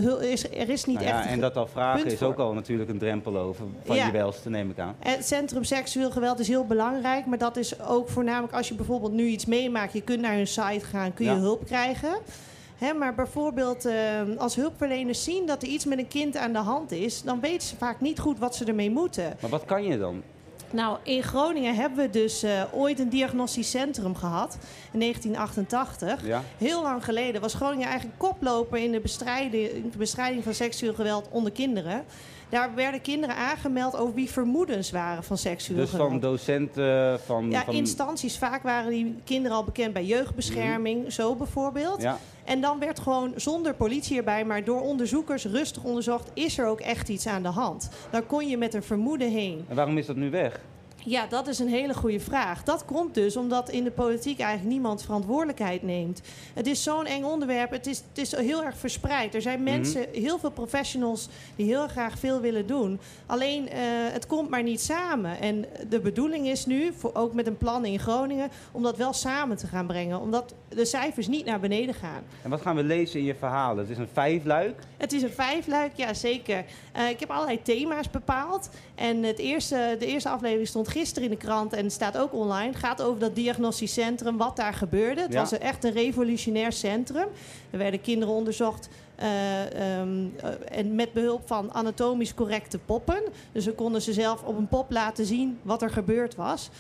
Er 0.05 0.69
is 0.69 0.85
niet 0.85 0.97
Nou 0.97 1.09
ja, 1.09 1.19
echt. 1.21 1.29
en 1.29 1.41
dat 1.41 1.57
al 1.57 1.67
vragen 1.67 2.07
is 2.07 2.23
ook 2.23 2.39
al 2.39 2.53
natuurlijk 2.53 2.91
een 2.91 2.99
drempel 2.99 3.37
over 3.39 3.65
van 3.85 3.97
Ja. 3.97 4.07
je 4.07 4.13
welste, 4.13 4.51
neem 4.51 4.71
ik 4.71 4.79
aan. 4.79 4.95
Het 4.99 5.27
centrum 5.27 5.65
seksueel 5.65 6.11
geweld 6.11 6.39
is 6.39 6.49
heel 6.49 6.67
belangrijk, 6.67 7.27
maar 7.27 7.39
dat 7.39 7.57
is 7.57 7.81
ook 7.81 8.09
voornamelijk 8.09 8.53
als 8.53 8.69
je 8.69 8.75
bijvoorbeeld 8.75 9.13
nu 9.13 9.25
iets 9.27 9.47
meemaakt. 9.47 9.93
Je 9.93 10.01
kunt 10.03 10.21
naar 10.21 10.35
hun 10.35 10.47
site 10.47 10.85
gaan, 10.85 11.15
kun 11.15 11.25
je 11.25 11.31
Ja. 11.31 11.39
hulp 11.39 11.65
krijgen. 11.67 12.19
Hè, 12.77 12.93
maar 12.93 13.15
bijvoorbeeld 13.15 13.85
eh, 13.85 13.95
als 14.39 14.57
hulpverleners 14.57 15.25
zien 15.25 15.47
dat 15.47 15.63
er 15.63 15.69
iets 15.69 15.85
met 15.85 15.99
een 15.99 16.09
kind 16.09 16.37
aan 16.37 16.53
de 16.53 16.59
hand 16.59 16.93
is, 16.93 17.23
dan 17.23 17.41
weten 17.41 17.69
ze 17.69 17.77
vaak 17.77 18.01
niet 18.01 18.19
goed 18.19 18.39
wat 18.39 18.57
ze 18.57 18.65
ermee 18.65 18.91
moeten. 18.91 19.37
Maar 19.41 19.51
wat 19.51 19.65
kan 19.65 19.85
je 19.85 19.99
dan? 19.99 20.23
Nou, 20.71 20.99
in 21.03 21.23
Groningen 21.23 21.75
hebben 21.75 21.99
we 21.99 22.11
dus 22.11 22.43
eh, 22.43 22.63
ooit 22.73 22.99
een 22.99 23.09
diagnostisch 23.09 23.71
centrum 23.71 24.15
gehad 24.15 24.59
in 24.93 25.01
1988. 25.01 26.27
Ja? 26.27 26.43
Heel 26.59 26.83
lang 26.83 27.05
geleden 27.05 27.41
was 27.41 27.55
Groningen 27.55 27.89
eigenlijk 27.89 28.19
koploper 28.19 28.79
in 28.79 28.93
de 28.93 29.01
bestrijding, 29.01 29.69
in 29.69 29.91
de 29.91 29.99
bestrijding 29.99 30.45
van 30.45 30.55
seksueel 30.55 30.95
geweld 30.95 31.29
onder 31.31 31.53
kinderen. 31.53 32.05
Daar 32.49 32.75
werden 32.75 33.01
kinderen 33.01 33.37
aangemeld 33.37 33.97
over 33.97 34.15
wie 34.15 34.31
vermoedens 34.31 34.91
waren 34.91 35.25
van 35.25 35.39
seksueel 35.39 35.79
Dus 35.81 35.91
geweld. 35.91 36.09
van 36.11 36.21
docenten, 36.21 37.21
van... 37.21 37.51
ja, 37.51 37.65
van 37.65 37.75
instanties. 37.75 38.39
Vaak 38.39 38.63
waren 38.63 38.91
die 38.91 39.15
kinderen 39.25 39.57
al 39.57 39.65
bekend 39.65 39.93
bij 39.93 40.05
jeugdbescherming, 40.05 41.13
zo 41.13 41.35
bijvoorbeeld. 41.35 42.03
Ja, 42.03 42.19
En 42.45 42.61
dan 42.61 42.79
werd 42.79 43.01
gewoon 43.01 43.33
zonder 43.37 43.75
politie 43.75 44.17
erbij, 44.17 44.45
maar 44.45 44.65
door 44.65 44.81
onderzoekers 44.81 45.45
rustig 45.45 45.83
onderzocht, 45.83 46.31
is 46.35 46.59
er 46.59 46.67
ook 46.67 46.81
echt 46.81 47.09
iets 47.09 47.27
aan 47.27 47.43
de 47.43 47.49
hand. 47.49 47.89
Daar 48.11 48.23
kon 48.23 48.49
je 48.49 48.57
met 48.57 48.75
een 48.75 48.83
vermoeden 48.83 49.31
heen. 49.31 49.65
en 49.69 49.77
waarom 49.77 49.99
is 49.99 50.07
dat 50.07 50.17
nu 50.17 50.31
weg? 50.31 50.61
Ja, 51.09 51.27
dat 51.27 51.47
is 51.47 51.59
een 51.59 51.69
hele 51.69 51.95
goede 51.95 52.21
vraag. 52.21 52.63
Dat 52.63 52.85
komt 52.85 53.15
dus 53.15 53.37
omdat 53.37 53.71
in 53.71 53.85
de 53.85 53.91
politiek 53.91 54.39
eigenlijk 54.39 54.71
niemand 54.71 55.03
verantwoordelijkheid 55.03 55.83
neemt. 55.83 56.23
Het 56.55 56.67
is 56.67 56.83
zo'n 56.83 57.07
eng 57.07 57.25
onderwerp. 57.25 57.71
Het 57.71 57.87
is, 57.87 58.03
het 58.09 58.19
is 58.19 58.37
heel 58.37 58.65
erg 58.65 58.77
verspreid. 58.77 59.35
Er 59.35 59.43
zijn 59.43 59.63
mensen, 59.63 60.07
heel 60.13 60.39
veel 60.39 60.51
professionals, 60.51 61.29
die 61.57 61.67
heel 61.67 61.89
graag 61.89 62.19
veel 62.19 62.41
willen 62.41 62.67
doen. 62.67 63.01
Alleen 63.27 63.69
eh, 63.69 63.79
het 64.13 64.27
komt 64.27 64.51
maar 64.51 64.63
niet 64.63 64.81
samen. 64.81 65.41
En 65.41 65.65
de 65.89 66.01
bedoeling 66.01 66.47
is 66.47 66.67
nu, 66.67 66.93
voor, 66.93 67.15
ook 67.15 67.35
met 67.35 67.47
een 67.47 67.59
plan 67.59 67.85
in 67.85 67.99
Groningen, 67.99 68.51
om 68.73 68.83
dat 68.83 68.97
wel 68.97 69.13
samen 69.13 69.57
te 69.57 69.67
gaan 69.67 69.87
brengen. 69.87 70.21
Omdat 70.21 70.55
de 70.69 70.85
cijfers 70.85 71.27
niet 71.29 71.45
naar 71.45 71.61
beneden 71.61 71.95
gaan. 71.95 72.23
En 72.43 72.51
wat 72.51 72.61
gaan 72.61 72.77
we 72.77 72.85
lezen 72.85 73.21
in 73.21 73.27
je 73.27 73.35
verhalen? 73.35 73.79
Het 73.79 73.91
is 73.91 73.99
een 73.99 74.09
vijfluik. 74.13 74.81
Het 74.97 75.13
is 75.13 75.23
een 75.23 75.33
vijfluik, 75.33 75.93
ja 75.97 76.15
zeker. 76.15 76.65
Eh, 76.93 77.09
ik 77.09 77.21
heb 77.21 77.31
allerlei 77.31 77.63
thema's 77.63 78.11
bepaald. 78.11 78.71
En 78.95 79.23
het 79.23 79.39
eerste, 79.39 79.97
de 79.99 80.07
eerste 80.07 80.29
aflevering 80.29 80.69
stond 80.69 80.89
gisteren 80.97 81.31
in 81.31 81.35
de 81.39 81.45
krant 81.45 81.73
en 81.73 81.91
staat 81.91 82.19
ook 82.19 82.33
online. 82.33 82.73
Gaat 82.73 83.03
over 83.03 83.21
dat 83.21 83.35
diagnostisch 83.35 83.93
centrum, 83.93 84.37
wat 84.37 84.57
daar 84.57 84.75
gebeurde. 84.75 85.21
Het 85.21 85.33
Ja. 85.33 85.41
was 85.41 85.59
echt 85.59 85.85
een 85.85 85.93
revolutionair 85.93 86.73
centrum. 86.73 87.27
Er 87.71 87.79
werden 87.79 88.01
kinderen 88.01 88.35
onderzocht 88.35 88.89
eh, 89.17 89.99
ehm, 89.99 90.27
eh, 90.37 90.79
en 90.79 90.95
met 90.95 91.13
behulp 91.13 91.47
van 91.47 91.73
anatomisch 91.75 92.35
correcte 92.35 92.79
poppen. 92.79 93.23
Dus 93.53 93.65
we 93.65 93.73
konden 93.73 94.03
ze 94.03 94.13
zelf 94.13 94.43
op 94.43 94.59
een 94.59 94.69
pop 94.69 94.91
laten 94.91 95.27
zien 95.27 95.59
wat 95.63 95.83
er 95.83 95.91
gebeurd 95.91 96.35
was. 96.35 96.71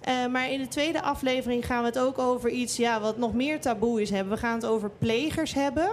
Eh, 0.00 0.26
maar 0.26 0.50
in 0.52 0.58
de 0.60 0.68
tweede 0.68 1.02
aflevering 1.02 1.66
gaan 1.66 1.80
we 1.80 1.86
het 1.86 1.98
ook 1.98 2.18
over 2.18 2.50
iets 2.50 2.76
ja, 2.76 3.00
wat 3.00 3.18
nog 3.18 3.34
meer 3.34 3.60
taboe 3.60 4.00
is 4.02 4.10
hebben. 4.10 4.32
We 4.32 4.38
gaan 4.38 4.54
het 4.54 4.66
over 4.66 4.90
plegers 4.98 5.54
hebben. 5.54 5.88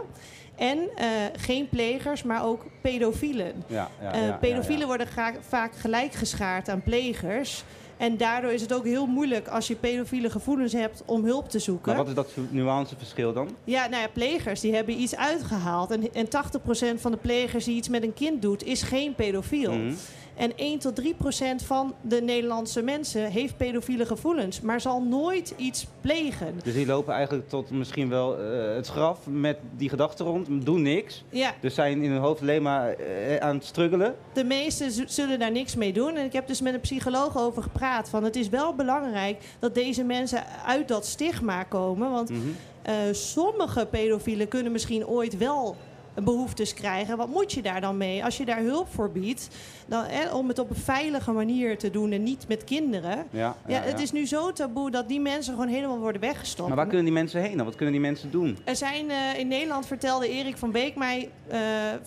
En 0.56 0.80
eh, 0.96 1.08
geen 1.38 1.70
plegers, 1.70 2.24
maar 2.24 2.46
ook 2.46 2.66
pedofielen. 2.82 3.64
Ja, 3.68 3.90
ja, 4.02 4.14
Eh, 4.14 4.28
ja, 4.28 4.38
pedofielen 4.42 4.88
worden 4.88 5.08
vaak 5.48 5.76
gelijk 5.76 6.14
geschaard 6.14 6.70
aan 6.70 6.82
plegers. 6.82 7.64
En 7.98 8.18
daardoor 8.18 8.52
is 8.52 8.62
het 8.62 8.74
ook 8.74 8.84
heel 8.86 9.06
moeilijk 9.06 9.48
als 9.48 9.68
je 9.68 9.76
pedofiele 9.76 10.30
gevoelens 10.30 10.74
hebt 10.74 11.04
om 11.06 11.26
hulp 11.26 11.50
te 11.50 11.60
zoeken. 11.60 11.88
Maar 11.96 12.06
wat 12.06 12.08
is 12.08 12.14
dat 12.14 12.52
nuanceverschil 12.52 13.34
dan? 13.34 13.50
Ja, 13.64 13.88
nou 13.88 14.02
ja, 14.02 14.08
plegers 14.14 14.60
die 14.60 14.76
hebben 14.76 15.02
iets 15.02 15.16
uitgehaald. 15.16 15.92
En, 15.92 16.14
en 16.14 16.26
80% 16.26 17.00
van 17.02 17.12
de 17.12 17.18
plegers 17.18 17.66
die 17.66 17.76
iets 17.76 17.90
met 17.90 18.04
een 18.04 18.14
kind 18.14 18.42
doet, 18.42 18.64
is 18.64 18.82
geen 18.82 19.16
pedofiel. 19.16 19.72
Mhm. 19.74 19.94
En 20.36 20.52
1 20.58 20.80
tot 20.80 20.96
3 20.96 21.14
procent 21.14 21.64
van 21.64 21.94
de 22.02 22.22
Nederlandse 22.22 22.82
mensen 22.82 23.32
heeft 23.32 23.58
pedofiele 23.58 24.06
gevoelens, 24.06 24.62
maar 24.62 24.82
zal 24.82 25.02
nooit 25.02 25.54
iets 25.58 25.86
plegen. 26.02 26.60
Dus 26.64 26.74
die 26.74 26.86
lopen 26.86 27.14
eigenlijk 27.14 27.50
tot 27.50 27.70
misschien 27.70 28.10
wel 28.10 28.38
eh, 28.40 28.76
het 28.76 28.88
graf 28.88 29.20
met 29.28 29.58
die 29.78 29.90
gedachten 29.90 30.26
rond, 30.26 30.48
doen 30.66 30.82
niks. 30.82 31.24
Ja, 31.30 31.54
Dus 31.62 31.74
zijn 31.76 32.02
in 32.02 32.12
hun 32.12 32.22
hoofd 32.22 32.42
alleen 32.42 32.62
maar 32.62 32.90
eh, 32.94 33.38
aan 33.38 33.56
het 33.56 33.66
struggelen. 33.66 34.16
de 34.34 34.44
meesten 34.44 35.10
zullen 35.10 35.40
daar 35.40 35.52
niks 35.52 35.76
mee 35.76 35.94
doen. 35.94 36.16
En 36.16 36.26
ik 36.26 36.34
heb 36.34 36.48
dus 36.48 36.62
met 36.62 36.74
een 36.74 36.80
psycholoog 36.80 37.38
over 37.38 37.64
gepraat. 37.64 38.10
Van 38.10 38.24
het 38.24 38.36
is 38.36 38.50
wel 38.50 38.74
belangrijk 38.76 39.42
dat 39.60 39.76
deze 39.76 40.04
mensen 40.04 40.44
uit 40.66 40.88
dat 40.88 41.06
stigma 41.06 41.64
komen. 41.64 42.12
Want 42.12 42.30
Mhm. 42.30 42.40
eh, 42.82 42.94
sommige 43.12 43.86
pedofielen 43.86 44.48
kunnen 44.48 44.72
misschien 44.72 45.08
ooit 45.08 45.38
wel 45.38 45.76
behoeftes 46.24 46.74
krijgen. 46.74 47.18
Wat 47.18 47.30
moet 47.30 47.54
je 47.54 47.62
daar 47.62 47.82
dan 47.82 47.98
mee? 47.98 48.24
Als 48.24 48.38
je 48.38 48.46
daar 48.46 48.60
hulp 48.60 48.88
voor 48.94 49.12
biedt, 49.12 49.48
dan, 49.86 50.06
om 50.34 50.48
het 50.48 50.60
op 50.60 50.70
een 50.70 50.76
veilige 50.76 51.32
manier 51.32 51.78
te 51.78 51.90
doen 51.90 52.12
en 52.12 52.24
niet 52.24 52.48
met 52.48 52.64
kinderen. 52.64 53.26
Ja, 53.30 53.56
Ja, 53.68 53.82
het 53.82 54.00
is 54.00 54.12
nu 54.12 54.26
zo 54.26 54.52
taboe 54.52 54.92
dat 54.92 55.08
die 55.08 55.20
mensen 55.20 55.54
gewoon 55.54 55.70
helemaal 55.70 56.00
worden 56.00 56.22
weggestopt. 56.22 56.68
Maar 56.68 56.78
waar 56.78 56.88
kunnen 56.88 57.06
die 57.06 57.14
mensen 57.14 57.42
heen 57.42 57.58
dan? 57.58 57.66
Wat 57.66 57.76
kunnen 57.76 57.94
die 57.94 58.04
mensen 58.04 58.32
doen? 58.32 58.58
Er 58.64 58.76
zijn 58.76 59.10
eh, 59.10 59.40
in 59.40 59.48
Nederland, 59.48 59.88
vertelde 59.88 60.30
Erik 60.30 60.58
van 60.58 60.72
Beek 60.72 60.96
mij, 60.96 61.30
eh, 61.48 61.60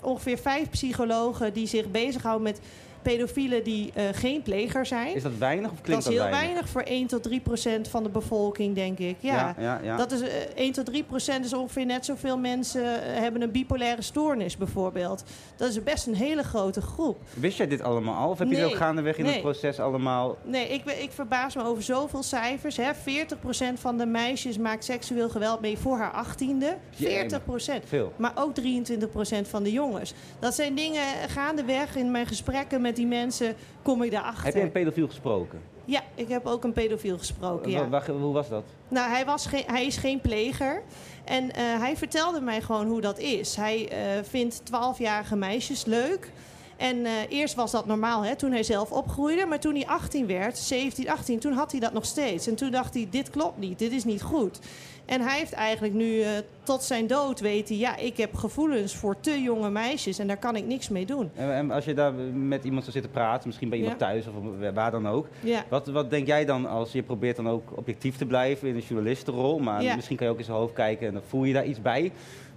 ongeveer 0.03 0.39
vijf 0.39 0.71
psychologen 0.71 1.53
die 1.53 1.67
zich 1.67 1.91
bezighouden 1.91 2.43
met 2.43 2.61
pedofielen 3.09 3.65
die 3.65 3.91
eh, 3.95 4.05
geen 4.13 4.43
pleger 4.43 4.87
zijn. 4.87 5.15
Is 5.15 5.23
dat 5.23 5.39
weinig 5.39 5.71
of 5.71 5.77
dat 5.77 5.85
klinkt 5.85 6.07
is 6.07 6.15
dat, 6.15 6.23
heel 6.23 6.33
weinig? 6.33 6.69
voor 6.69 6.83
1 6.83 7.07
tot 7.07 7.23
3 7.23 7.41
procent 7.41 7.89
van 7.89 8.03
de 8.03 8.09
bevolking, 8.09 8.75
denk 8.75 8.99
ik. 8.99 9.17
Ja. 9.21 9.35
Ja, 9.35 9.55
ja, 9.59 9.81
ja. 9.83 9.97
Dat 9.97 10.13
is, 10.13 10.21
eh, 10.21 10.29
1 10.55 10.73
tot 10.73 10.87
3 10.87 11.05
procent 11.05 11.45
is 11.45 11.53
ongeveer 11.53 11.87
net 11.87 12.05
zoveel 12.05 12.39
mensen 12.39 12.83
eh, 12.83 13.21
hebben 13.21 13.43
een 13.43 13.51
bipolaire 13.51 14.03
stoornis 14.03 14.57
bijvoorbeeld. 14.57 15.25
Dat 15.57 15.69
is 15.69 15.83
best 15.83 16.07
een 16.07 16.15
hele 16.15 16.43
grote 16.43 16.81
groep. 16.81 17.19
Wist 17.35 17.57
jij 17.57 17.67
dit 17.67 17.83
allemaal 17.83 18.15
al? 18.15 18.31
Of 18.31 18.39
heb 18.39 18.49
je 18.49 18.55
dit 18.55 18.65
ook 18.65 18.75
gaandeweg 18.75 19.17
in 19.17 19.25
het 19.25 19.41
proces 19.41 19.81
allemaal... 19.81 20.37
Nee, 20.45 20.69
ik, 20.69 20.85
ben- 20.85 21.03
ik 21.03 21.11
verbaas 21.13 21.55
me 21.55 21.65
over 21.65 21.83
zoveel 21.83 22.23
cijfers. 22.23 22.77
Hè. 22.77 22.91
40% 22.95 23.81
van 23.81 23.99
de 23.99 24.07
meisjes 24.07 24.59
maakt 24.59 24.85
seksueel 24.85 25.29
geweld 25.29 25.61
mee 25.61 25.79
voor 25.79 25.97
haar 25.97 26.13
achttiende. 26.13 26.77
40%. 26.95 27.85
Veel. 27.85 28.13
Maar 28.17 28.33
ook 28.35 28.53
23% 28.55 29.49
van 29.49 29.63
de 29.63 29.73
jongens. 29.73 30.15
Dat 30.39 30.55
zijn 30.55 30.75
dingen 30.75 31.03
gaandeweg 31.29 31.97
in 31.97 32.11
mijn 32.11 32.27
gesprekken 32.27 32.81
met 32.81 32.98
die 32.99 33.07
mensen 33.07 33.55
kom 33.83 34.03
ik 34.03 34.11
daarachter. 34.11 34.45
Heb 34.45 34.55
je 34.55 34.61
een 34.61 34.73
pedofiel 34.73 35.07
gesproken? 35.07 35.61
Ja, 35.85 36.01
ik 36.15 36.29
heb 36.29 36.47
ook 36.47 36.65
een 36.65 36.73
pedofiel 36.73 37.19
gesproken, 37.19 37.71
ja. 37.71 38.03
Hoe 38.07 38.33
was 38.33 38.49
dat? 38.49 38.65
Nou, 38.89 39.11
hij, 39.11 39.25
was 39.25 39.47
geen, 39.47 39.65
hij 39.67 39.87
is 39.87 39.97
geen 39.97 40.21
pleger. 40.21 40.83
En 41.25 41.53
eh, 41.53 41.63
hij 41.63 41.97
vertelde 41.97 42.41
mij 42.41 42.61
gewoon 42.61 42.87
hoe 42.87 43.01
dat 43.01 43.19
is. 43.19 43.57
Hij 43.57 43.89
eh, 43.89 44.23
vindt 44.23 44.63
12-jarige 44.65 45.37
meisjes 45.37 45.85
leuk. 45.85 46.31
En 46.79 47.05
eh, 47.07 47.13
eerst 47.29 47.55
was 47.55 47.71
dat 47.71 47.87
normaal, 47.87 48.25
hè, 48.25 48.37
toen 48.37 48.53
hij 48.53 48.63
zelf 48.63 48.91
opgroeide. 48.93 49.47
Maar 49.47 49.61
toen 49.61 49.75
hij 49.75 49.87
18 49.87 50.27
werd, 50.27 50.59
17, 50.59 51.11
18, 51.11 51.39
toen 51.39 51.53
had 51.53 51.71
hij 51.71 51.81
dat 51.81 51.93
nog 51.93 52.05
steeds. 52.05 52.47
En 52.47 52.55
toen 52.55 52.71
dacht 52.71 52.95
hij, 52.95 53.07
dit 53.11 53.31
klopt 53.31 53.59
niet, 53.59 53.79
dit 53.79 53.93
is 53.93 54.05
niet 54.05 54.23
goed. 54.23 54.59
En 55.05 55.21
hij 55.21 55.39
heeft 55.39 55.53
eigenlijk 55.53 55.95
nu 55.95 56.21
eh, 56.21 56.31
tot 56.63 56.83
zijn 56.83 57.07
dood 57.07 57.41
weten... 57.41 57.77
ja, 57.79 57.97
ik 57.97 58.17
heb 58.17 58.35
gevoelens 58.35 58.95
voor 58.97 59.21
te 59.21 59.43
jonge 59.43 59.71
meisjes 59.71 60.19
en 60.19 60.27
daar 60.27 60.37
kan 60.39 60.57
ik 60.57 60.65
niks 60.67 60.89
mee 60.89 61.07
doen. 61.07 61.31
En, 61.35 61.53
en 61.55 61.71
als 61.71 61.85
je 61.85 61.95
daar 61.95 62.13
met 62.35 62.65
iemand 62.65 62.83
zou 62.83 62.93
zitten 62.93 63.11
praten, 63.13 63.47
misschien 63.47 63.69
bij 63.69 63.79
iemand 63.79 64.01
Ja. 64.01 64.07
thuis 64.07 64.27
of 64.27 64.35
waar 64.75 64.91
dan 64.91 65.09
ook. 65.09 65.27
Ja. 65.41 65.65
Wat, 65.69 65.87
wat 65.87 66.11
denk 66.11 66.27
jij 66.27 66.45
dan 66.45 66.67
als 66.67 66.93
je 66.93 67.03
probeert 67.03 67.37
dan 67.37 67.49
ook 67.49 67.77
objectief 67.77 68.17
te 68.17 68.27
blijven 68.27 68.69
in 68.69 68.75
een 68.75 68.83
journalistenrol, 68.89 69.59
maar 69.59 69.83
Ja. 69.83 69.95
misschien 69.95 70.17
kan 70.17 70.27
je 70.27 70.33
ook 70.33 70.39
in 70.39 70.45
zijn 70.45 70.57
hoofd 70.57 70.75
kijken 70.75 71.07
en 71.07 71.13
dan 71.13 71.23
voel 71.29 71.45
je 71.45 71.53
daar 71.53 71.67
iets 71.67 71.83
bij. 71.83 72.13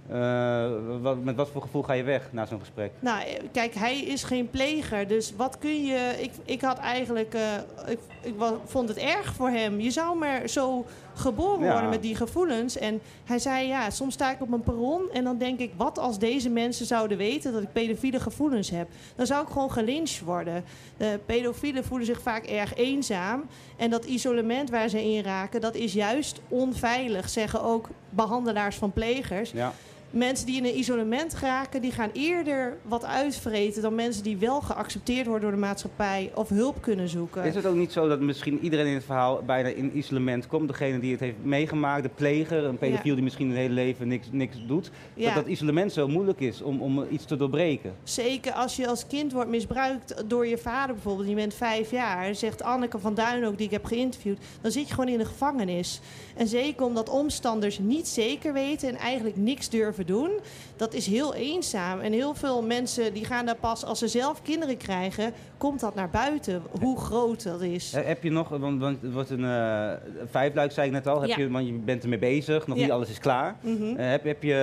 Eh, 0.08 0.70
wat, 1.00 1.22
met 1.24 1.36
wat 1.36 1.48
voor 1.50 1.62
gevoel 1.62 1.82
ga 1.82 1.92
je 1.92 2.02
weg 2.02 2.28
na 2.32 2.46
zo'n 2.46 2.60
gesprek? 2.60 2.92
Nou, 2.98 3.22
eh, 3.24 3.40
kijk, 3.52 3.74
hij 3.74 3.98
is 4.00 4.22
geen 4.22 4.50
pleger. 4.50 5.08
Dus 5.08 5.32
wat 5.36 5.58
kun 5.58 5.84
je. 5.84 6.14
Ik, 6.18 6.30
ik 6.44 6.60
had 6.60 6.78
eigenlijk. 6.78 7.34
eh, 7.34 7.42
ik 7.86 7.98
ik 8.22 8.34
vond 8.64 8.88
het 8.88 8.98
erg 8.98 9.34
voor 9.34 9.48
hem. 9.48 9.80
Je 9.80 9.90
zou 9.90 10.18
maar 10.18 10.48
zo 10.48 10.86
geboren 11.14 11.64
Ja. 11.64 11.72
worden 11.72 11.90
met 11.90 12.02
die 12.02 12.16
gevoelens. 12.16 12.78
En 12.78 13.00
hij 13.24 13.38
zei: 13.38 13.66
Ja, 13.66 13.90
soms 13.90 14.14
sta 14.14 14.30
ik 14.32 14.40
op 14.42 14.52
een 14.52 14.62
perron. 14.62 15.02
En 15.12 15.24
dan 15.24 15.38
denk 15.38 15.58
ik: 15.58 15.72
Wat 15.76 15.98
als 15.98 16.18
deze 16.18 16.48
mensen 16.50 16.86
zouden 16.86 17.16
weten 17.18 17.52
dat 17.52 17.62
ik 17.62 17.72
pedofiele 17.72 18.20
gevoelens 18.20 18.70
heb? 18.70 18.88
Dan 19.16 19.26
zou 19.26 19.42
ik 19.46 19.52
gewoon 19.52 19.72
gelyncht 19.72 20.20
worden. 20.20 20.64
De 20.96 21.20
pedofielen 21.26 21.84
voelen 21.84 22.06
zich 22.06 22.20
vaak 22.20 22.44
erg 22.46 22.74
eenzaam. 22.74 23.44
En 23.76 23.90
dat 23.90 24.04
isolement 24.04 24.70
waar 24.70 24.88
ze 24.88 25.04
in 25.04 25.22
raken, 25.22 25.60
dat 25.60 25.74
is 25.74 25.92
juist 25.92 26.40
onveilig, 26.48 27.28
zeggen 27.28 27.62
ook 27.62 27.88
behandelaars 28.10 28.76
van 28.76 28.92
plegers. 28.92 29.50
Ja. 29.50 29.72
Mensen 30.12 30.46
die 30.46 30.56
in 30.56 30.64
een 30.64 30.78
isolement 30.78 31.34
geraken, 31.34 31.80
die 31.82 31.90
gaan 31.92 32.10
eerder 32.12 32.76
wat 32.82 33.04
uitvreten 33.04 33.82
dan 33.82 33.94
mensen 33.94 34.22
die 34.22 34.36
wel 34.36 34.60
geaccepteerd 34.60 35.26
worden 35.26 35.42
door 35.42 35.58
de 35.60 35.66
maatschappij 35.66 36.30
of 36.34 36.48
hulp 36.48 36.82
kunnen 36.82 37.08
zoeken. 37.08 37.44
Is 37.44 37.54
het 37.54 37.66
ook 37.66 37.74
niet 37.74 37.92
zo 37.92 38.08
dat 38.08 38.20
misschien 38.20 38.58
iedereen 38.60 38.86
in 38.86 38.94
het 38.94 39.04
verhaal 39.04 39.42
bijna 39.46 39.68
in 39.68 39.96
isolement 39.98 40.46
komt? 40.46 40.68
Degene 40.68 40.98
die 40.98 41.10
het 41.10 41.20
heeft 41.20 41.36
meegemaakt, 41.42 42.02
de 42.02 42.08
pleger, 42.08 42.64
een 42.64 42.78
pedofiel 42.78 43.08
Ja. 43.10 43.14
die 43.14 43.22
misschien 43.24 43.50
een 43.50 43.56
hele 43.56 43.74
leven 43.74 44.08
niks, 44.08 44.26
niks 44.30 44.56
doet. 44.66 44.90
Ja. 45.14 45.24
Dat 45.24 45.34
dat 45.34 45.46
isolement 45.52 45.92
zo 45.92 46.08
moeilijk 46.08 46.40
is 46.40 46.62
om, 46.62 46.80
om 46.82 47.06
iets 47.10 47.24
te 47.24 47.36
doorbreken. 47.36 47.94
Zeker 48.04 48.52
als 48.52 48.76
je 48.76 48.88
als 48.88 49.06
kind 49.06 49.32
wordt 49.32 49.50
misbruikt 49.50 50.24
door 50.26 50.46
je 50.46 50.58
vader 50.58 50.94
bijvoorbeeld. 50.94 51.28
Je 51.28 51.34
bent 51.34 51.54
vijf 51.54 51.90
jaar, 51.90 52.34
zegt 52.34 52.62
Anneke 52.62 52.98
van 52.98 53.14
Duin 53.14 53.44
ook, 53.44 53.56
die 53.56 53.66
ik 53.66 53.72
heb 53.72 53.84
geïnterviewd. 53.84 54.38
Dan 54.60 54.70
zit 54.70 54.88
je 54.88 54.94
gewoon 54.94 55.08
in 55.10 55.18
de 55.18 55.24
gevangenis. 55.24 56.00
En 56.36 56.46
zeker 56.48 56.84
omdat 56.86 57.08
omstanders 57.08 57.78
niet 57.78 58.08
zeker 58.08 58.52
weten 58.52 58.88
en 58.88 58.96
eigenlijk 58.96 59.36
niks 59.36 59.68
durven 59.68 60.01
doen. 60.04 60.30
Dat 60.76 60.94
is 60.94 61.06
heel 61.06 61.34
eenzaam. 61.34 62.00
En 62.00 62.12
heel 62.12 62.34
veel 62.34 62.62
mensen 62.62 63.12
die 63.14 63.24
gaan 63.24 63.46
daar 63.46 63.56
pas 63.56 63.84
als 63.84 63.98
ze 63.98 64.08
zelf 64.08 64.42
kinderen 64.42 64.76
krijgen, 64.76 65.32
komt 65.56 65.80
dat 65.80 65.94
naar 65.94 66.10
buiten. 66.10 66.62
Hoe 66.80 66.98
groot 67.00 67.42
dat 67.42 67.60
is. 67.60 67.92
Heb 67.96 68.22
je 68.22 68.30
nog, 68.30 68.48
want, 68.48 68.80
want 68.80 69.02
het 69.02 69.12
wordt 69.12 69.30
een 69.30 69.44
eh 69.44 69.90
vijfluik, 70.30 70.72
zei 70.72 70.86
ik 70.86 70.92
net 70.92 71.06
al. 71.06 71.20
Heb 71.20 71.28
Ja. 71.30 71.38
je, 71.38 71.50
want 71.50 71.66
je 71.66 71.72
bent 71.72 72.02
ermee 72.02 72.18
bezig, 72.18 72.66
nog 72.66 72.76
Ja. 72.76 72.82
niet 72.82 72.92
alles 72.92 73.08
is 73.10 73.18
klaar. 73.18 73.56
Mhm. 73.60 73.96
Eh, 73.96 74.10
heb, 74.10 74.24
heb 74.24 74.42
je 74.42 74.54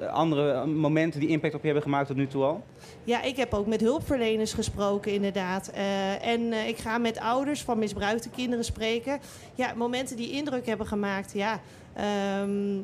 eh, 0.00 0.12
andere 0.12 0.66
momenten 0.66 1.20
die 1.20 1.28
impact 1.28 1.54
op 1.54 1.60
je 1.60 1.66
hebben 1.66 1.82
gemaakt 1.84 2.06
tot 2.06 2.16
nu 2.16 2.26
toe 2.26 2.44
al? 2.44 2.62
Ja, 3.04 3.22
ik 3.22 3.36
heb 3.36 3.54
ook 3.54 3.66
met 3.66 3.80
hulpverleners 3.80 4.52
gesproken, 4.52 5.12
inderdaad. 5.12 5.70
En 6.22 6.52
ik 6.52 6.76
ga 6.78 6.98
met 6.98 7.18
ouders 7.20 7.62
van 7.62 7.78
misbruikte 7.78 8.28
kinderen 8.30 8.64
spreken. 8.64 9.18
Ja, 9.54 9.72
momenten 9.76 10.16
die 10.16 10.30
indruk 10.30 10.66
hebben 10.66 10.86
gemaakt. 10.86 11.32
Ja, 11.32 11.60
ehm, 11.94 12.76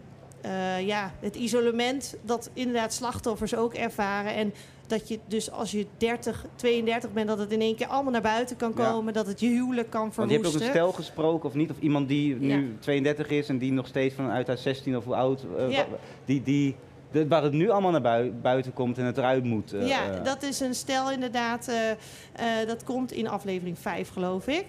eh, 0.45 0.87
ja, 0.87 1.13
het 1.21 1.37
isolement 1.37 2.17
dat 2.23 2.51
inderdaad 2.53 2.93
slachtoffers 2.93 3.55
ook 3.57 3.75
ervaren. 3.75 4.35
En 4.35 4.55
dat 4.87 5.09
je 5.09 5.19
dus 5.27 5.51
als 5.51 5.71
je 5.71 5.87
30, 5.97 6.45
32 6.57 7.13
bent, 7.13 7.29
dat 7.29 7.39
het 7.39 7.53
in 7.53 7.61
één 7.61 7.77
keer 7.77 7.87
allemaal 7.87 8.13
naar 8.13 8.23
buiten 8.23 8.57
kan 8.57 8.73
Ja. 8.77 8.91
komen. 8.91 9.13
Dat 9.13 9.27
het 9.27 9.41
je 9.41 9.47
huwelijk 9.49 9.91
kan 9.91 10.01
Want 10.01 10.15
je 10.15 10.21
hebt 10.21 10.33
ook 10.33 10.41
verwoesten. 10.53 10.63
een 10.67 10.71
stel 10.71 10.93
gesproken, 10.93 11.49
of 11.49 11.55
niet? 11.55 11.71
Of 11.71 11.77
iemand 11.81 12.09
die 12.09 12.35
nu 12.37 12.49
Ja. 12.49 12.63
32 12.81 13.29
is 13.29 13.49
en 13.49 13.59
die 13.59 13.73
nog 13.73 13.87
steeds 13.87 14.15
vanuit 14.15 14.47
haar 14.47 14.59
16 14.59 14.97
of 14.97 15.05
hoe 15.05 15.15
oud, 15.15 15.45
eh, 15.59 15.71
Ja. 15.71 15.87
die, 16.25 16.43
die, 16.43 16.77
de- 17.15 17.29
waar 17.29 17.43
het 17.43 17.53
nu 17.53 17.71
allemaal 17.71 17.91
naar 17.91 18.01
bui- 18.01 18.33
buiten 18.43 18.73
komt 18.73 18.99
en 18.99 19.05
het 19.05 19.19
eruit 19.19 19.45
moet. 19.45 19.73
eh, 19.73 19.89
ja, 19.89 20.11
eh. 20.11 20.25
dat 20.25 20.43
is 20.43 20.61
een 20.61 20.75
stel 20.75 21.11
inderdaad. 21.11 21.69
eh, 21.69 22.45
dat 22.67 22.85
komt 22.85 23.13
in 23.13 23.29
aflevering 23.29 23.79
5, 23.79 24.09
geloof 24.09 24.47
ik. 24.47 24.65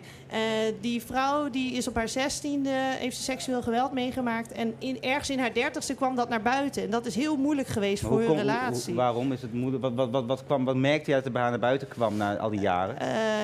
Die 0.81 1.01
vrouw 1.03 1.49
die 1.49 1.71
is 1.73 1.87
op 1.87 1.95
haar 1.95 2.07
16e, 2.09 2.69
heeft 2.99 3.17
ze 3.17 3.23
seksueel 3.23 3.61
geweld 3.61 3.91
meegemaakt. 3.91 4.51
En 4.51 4.73
in, 4.79 5.01
ergens 5.01 5.29
in 5.29 5.39
haar 5.39 5.51
30ste 5.53 5.95
kwam 5.95 6.15
dat 6.15 6.29
naar 6.29 6.41
buiten. 6.41 6.83
En 6.83 6.89
dat 6.89 7.05
is 7.05 7.15
heel 7.15 7.37
moeilijk 7.37 7.67
geweest 7.67 8.01
Maar 8.03 8.11
voor 8.11 8.21
hun 8.21 8.35
relatie. 8.37 8.85
hoe- 8.93 9.01
waarom 9.01 9.31
is 9.31 9.41
het 9.41 9.53
moeilijk? 9.53 9.83
Wat, 9.83 9.93
wat, 9.93 10.09
wat, 10.09 10.25
wat, 10.25 10.43
kwam, 10.45 10.65
wat 10.65 10.75
merkte 10.75 11.09
je 11.09 11.15
dat 11.15 11.25
er 11.25 11.31
bij 11.31 11.41
haar 11.41 11.49
naar 11.51 11.59
buiten 11.59 11.87
kwam 11.87 12.17
na 12.17 12.37
al 12.37 12.49
die 12.49 12.59
jaren? 12.59 12.95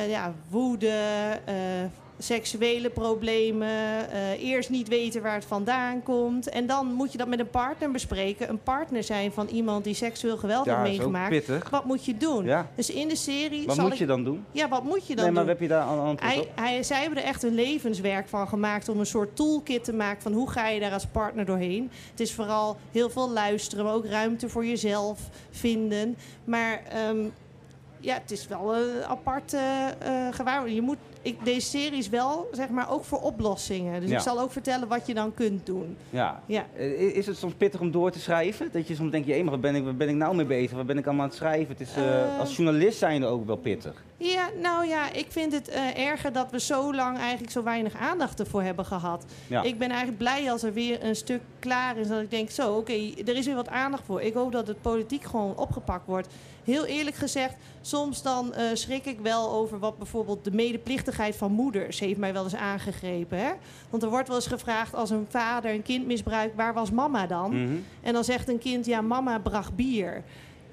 Ja, 0.10 0.34
woede, 0.50 0.94
seksuele 2.17 2.89
problemen, 2.89 3.67
eh, 4.12 4.43
eerst 4.43 4.69
niet 4.69 4.88
weten 4.88 5.21
waar 5.21 5.34
het 5.34 5.45
vandaan 5.45 6.04
komt. 6.04 6.50
En 6.50 6.65
dan 6.67 6.93
moet 6.93 7.12
je 7.12 7.17
dat 7.17 7.28
met 7.28 7.39
een 7.39 7.50
partner 7.50 7.91
bespreken. 7.91 8.50
Een 8.50 8.62
partner 8.63 9.04
zijn 9.04 9.32
van 9.32 9.47
iemand 9.47 9.84
die 9.84 9.93
seksueel 9.93 10.38
geweld 10.38 10.65
Ja, 10.65 10.78
heeft 10.84 10.89
meegemaakt. 10.97 11.30
pittig. 11.30 11.69
Wat 11.69 11.86
moet 11.86 12.06
je 12.06 12.17
doen? 12.17 12.45
Ja. 12.45 12.67
Dus 12.76 12.89
in 12.89 13.08
de 13.08 13.15
serie. 13.15 13.65
Wat 13.65 13.76
zal 13.76 13.84
moet 13.84 13.93
ik- 13.93 14.00
je 14.00 14.06
dan 14.06 14.24
doen? 14.24 14.45
Ja, 14.52 14.69
wat 14.69 14.84
moet 14.84 15.08
je 15.08 15.15
dan 15.15 15.26
Nee, 15.26 15.34
maar 15.34 15.43
doen? 15.43 15.52
heb 15.52 15.62
je 15.62 15.67
daar 15.67 15.82
een 15.88 16.00
antwoord 16.00 16.34
Hij, 16.34 16.39
op? 16.39 16.50
hij, 16.56 16.84
zij 16.84 17.02
hebben 17.02 17.17
er 17.19 17.28
echt 17.28 17.43
een 17.43 17.56
levenswerk 17.56 18.28
van 18.28 18.47
gemaakt 18.47 18.89
om 18.89 19.00
een 19.00 19.06
soort 19.06 19.36
toolkit 19.36 19.84
te 19.84 19.93
maken 19.93 20.21
van 20.21 20.34
hoe 20.34 20.50
ga 20.50 20.67
je 20.67 20.80
daar 20.80 20.93
als 20.93 21.06
partner 21.06 21.45
doorheen. 21.45 21.91
Het 22.12 22.19
is 22.19 22.34
vooral 22.34 22.78
heel 22.91 23.10
veel 23.10 23.30
luisteren, 23.32 23.86
maar 23.86 23.93
ook 23.93 24.06
ruimte 24.06 24.50
voor 24.50 24.65
jezelf 24.65 25.19
vinden. 25.52 26.15
Maar 26.43 26.82
ehm, 26.89 27.17
ja, 28.00 28.13
het 28.13 28.32
is 28.32 28.47
wel 28.47 28.76
een 28.76 29.04
aparte 29.08 29.58
eh 30.00 30.28
gewaarwording. 30.32 30.76
Je 30.80 30.86
moet, 30.86 30.97
ik, 31.21 31.45
deze 31.45 31.67
serie 31.67 31.97
is 31.97 32.10
wel, 32.10 32.49
zeg 32.51 32.69
maar, 32.69 32.91
ook 32.91 33.03
voor 33.03 33.21
oplossingen. 33.21 34.01
Dus 34.01 34.10
Ja. 34.10 34.15
ik 34.15 34.21
zal 34.21 34.39
ook 34.39 34.51
vertellen 34.51 34.88
wat 34.88 35.07
je 35.07 35.13
dan 35.13 35.34
kunt 35.34 35.65
doen. 35.65 35.97
Ja. 36.10 36.41
Ja. 36.45 36.65
Is 37.13 37.25
het 37.25 37.38
soms 37.38 37.53
pittig 37.53 37.79
om 37.79 37.91
door 37.91 38.12
te 38.12 38.19
schrijven? 38.19 38.69
Dat 38.71 38.88
je 38.88 38.95
soms 38.95 39.12
denkt, 39.12 39.27
je, 39.27 39.43
waar 39.43 39.60
ben 39.60 39.75
ik, 39.75 39.84
waar 39.84 39.95
ben 39.95 40.10
ik 40.10 40.15
nou 40.15 40.36
mee 40.36 40.45
bezig? 40.45 40.71
Waar 40.71 40.86
ben 40.86 40.97
ik 40.97 41.05
allemaal 41.05 41.23
aan 41.23 41.29
het 41.29 41.38
schrijven? 41.38 41.67
Het 41.77 41.79
is, 41.88 41.95
eh, 41.95 42.21
Eh. 42.34 42.39
als 42.39 42.55
journalist 42.55 42.97
zijn 42.97 43.21
er 43.21 43.27
ook 43.27 43.45
wel 43.45 43.55
pittig. 43.55 44.03
Ja, 44.17 44.49
nou 44.62 44.88
ja, 44.88 45.12
ik 45.12 45.25
vind 45.29 45.53
het 45.53 45.67
eh, 45.67 46.05
erger 46.07 46.34
dat 46.34 46.51
we 46.51 46.60
zo 46.60 46.93
lang 46.93 47.17
eigenlijk 47.17 47.51
zo 47.51 47.63
weinig 47.63 47.95
aandacht 47.95 48.39
ervoor 48.39 48.62
hebben 48.62 48.86
gehad. 48.86 49.25
Ja. 49.47 49.62
Ik 49.63 49.77
ben 49.77 49.89
eigenlijk 49.89 50.17
blij 50.17 50.51
als 50.51 50.63
er 50.63 50.73
weer 50.73 51.03
een 51.03 51.15
stuk 51.15 51.41
klaar 51.60 51.97
is. 51.97 52.07
Dat 52.07 52.21
ik 52.21 52.29
denk, 52.31 52.49
zo, 52.49 52.75
oké, 52.75 52.93
er 53.25 53.36
is 53.36 53.45
weer 53.45 53.55
wat 53.55 53.69
aandacht 53.69 54.03
voor. 54.05 54.21
Ik 54.21 54.34
hoop 54.34 54.51
dat 54.51 54.67
het 54.67 54.81
politiek 54.81 55.23
gewoon 55.23 55.57
opgepakt 55.57 56.05
wordt. 56.05 56.27
Heel 56.63 56.86
eerlijk 56.86 57.15
gezegd, 57.15 57.55
soms 57.81 58.21
dan 58.21 58.53
schrik 58.73 59.05
ik 59.05 59.19
wel 59.19 59.51
over 59.51 59.79
wat 59.79 59.97
bijvoorbeeld 59.97 60.43
de 60.43 60.51
medeplichtigheid 61.17 61.36
van 61.36 61.52
moeders 61.52 62.00
heeft 62.00 62.19
mij 62.19 62.34
wel 62.34 62.43
eens 62.43 62.56
aangegrepen. 62.56 63.38
Hè? 63.38 63.52
Want 63.89 64.04
er 64.04 64.10
wordt 64.10 64.28
wel 64.28 64.38
eens 64.38 64.47
gevraagd 64.47 64.95
als 64.95 65.10
een 65.10 65.26
vader 65.30 65.71
een 65.71 65.82
kind 65.82 66.06
misbruikt, 66.06 66.56
waar 66.56 66.74
was 66.74 66.91
mama 66.91 67.28
dan? 67.28 67.63
Mhm. 67.63 67.78
En 68.02 68.13
dan 68.13 68.24
zegt 68.24 68.50
een 68.50 68.60
kind, 68.60 68.86
ja, 68.86 69.02
mama 69.02 69.39
bracht 69.39 69.76
bier. 69.76 70.24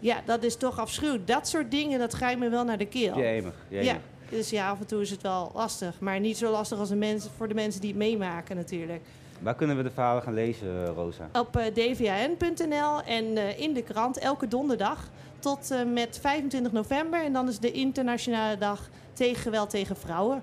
Ja, 0.01 0.21
dat 0.25 0.43
is 0.43 0.57
toch 0.57 0.79
afschuwelijk. 0.79 1.27
Dat 1.27 1.49
soort 1.49 1.71
dingen, 1.71 1.99
dat 1.99 2.13
grijpt 2.13 2.41
me 2.41 2.49
wel 2.49 2.65
naar 2.65 2.79
de 2.79 2.87
keel. 2.87 3.19
Jemig, 3.19 3.55
jemig. 3.69 3.87
Ja, 3.87 3.99
dus 4.29 4.51
ja, 4.51 4.71
af 4.71 4.81
en 4.81 4.87
toe 4.87 5.01
is 5.01 5.11
het 5.11 5.23
wel 5.23 5.51
lastig. 5.55 6.01
Maar 6.01 6.21
niet 6.21 6.37
zo 6.37 6.51
lastig 6.51 6.79
als 6.79 6.89
de 6.89 6.97
mensen, 6.97 7.31
voor 7.37 7.49
de 7.49 7.55
mensen 7.55 7.81
die 7.81 7.91
het 7.91 7.99
meemaken 7.99 8.57
natuurlijk. 8.57 9.03
Waar 9.41 9.55
kunnen 9.55 9.77
we 9.77 9.83
de 9.83 9.91
verhalen 9.91 10.23
gaan 10.23 10.35
lezen, 10.35 10.87
eh, 10.87 10.93
Rosa? 10.95 11.29
Op 11.33 11.57
eh, 11.57 11.75
dvn.nl 11.75 13.03
en 13.03 13.37
eh, 13.37 13.61
in 13.61 13.73
de 13.73 13.83
krant 13.83 14.19
elke 14.19 14.49
donderdag 14.49 15.11
tot 15.39 15.71
eh, 15.71 15.85
met 15.93 16.19
25 16.21 16.73
november. 16.73 17.25
En 17.25 17.33
dan 17.33 17.49
is 17.49 17.59
de 17.59 17.73
internationale 17.73 18.59
dag 18.59 18.89
tegen 19.13 19.43
geweld 19.43 19.71
tegen 19.71 19.97
vrouwen. 19.97 20.43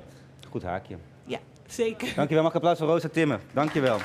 Goed 0.49 0.63
haakje. 0.63 0.97
Ja, 1.25 1.39
zeker. 1.67 2.13
Dankjewel. 2.15 2.43
Mag 2.43 2.51
ik 2.51 2.57
applaus 2.57 2.77
voor 2.77 2.87
Rosa 2.87 3.09
Timmer. 3.09 3.39
Dankjewel. 3.53 3.97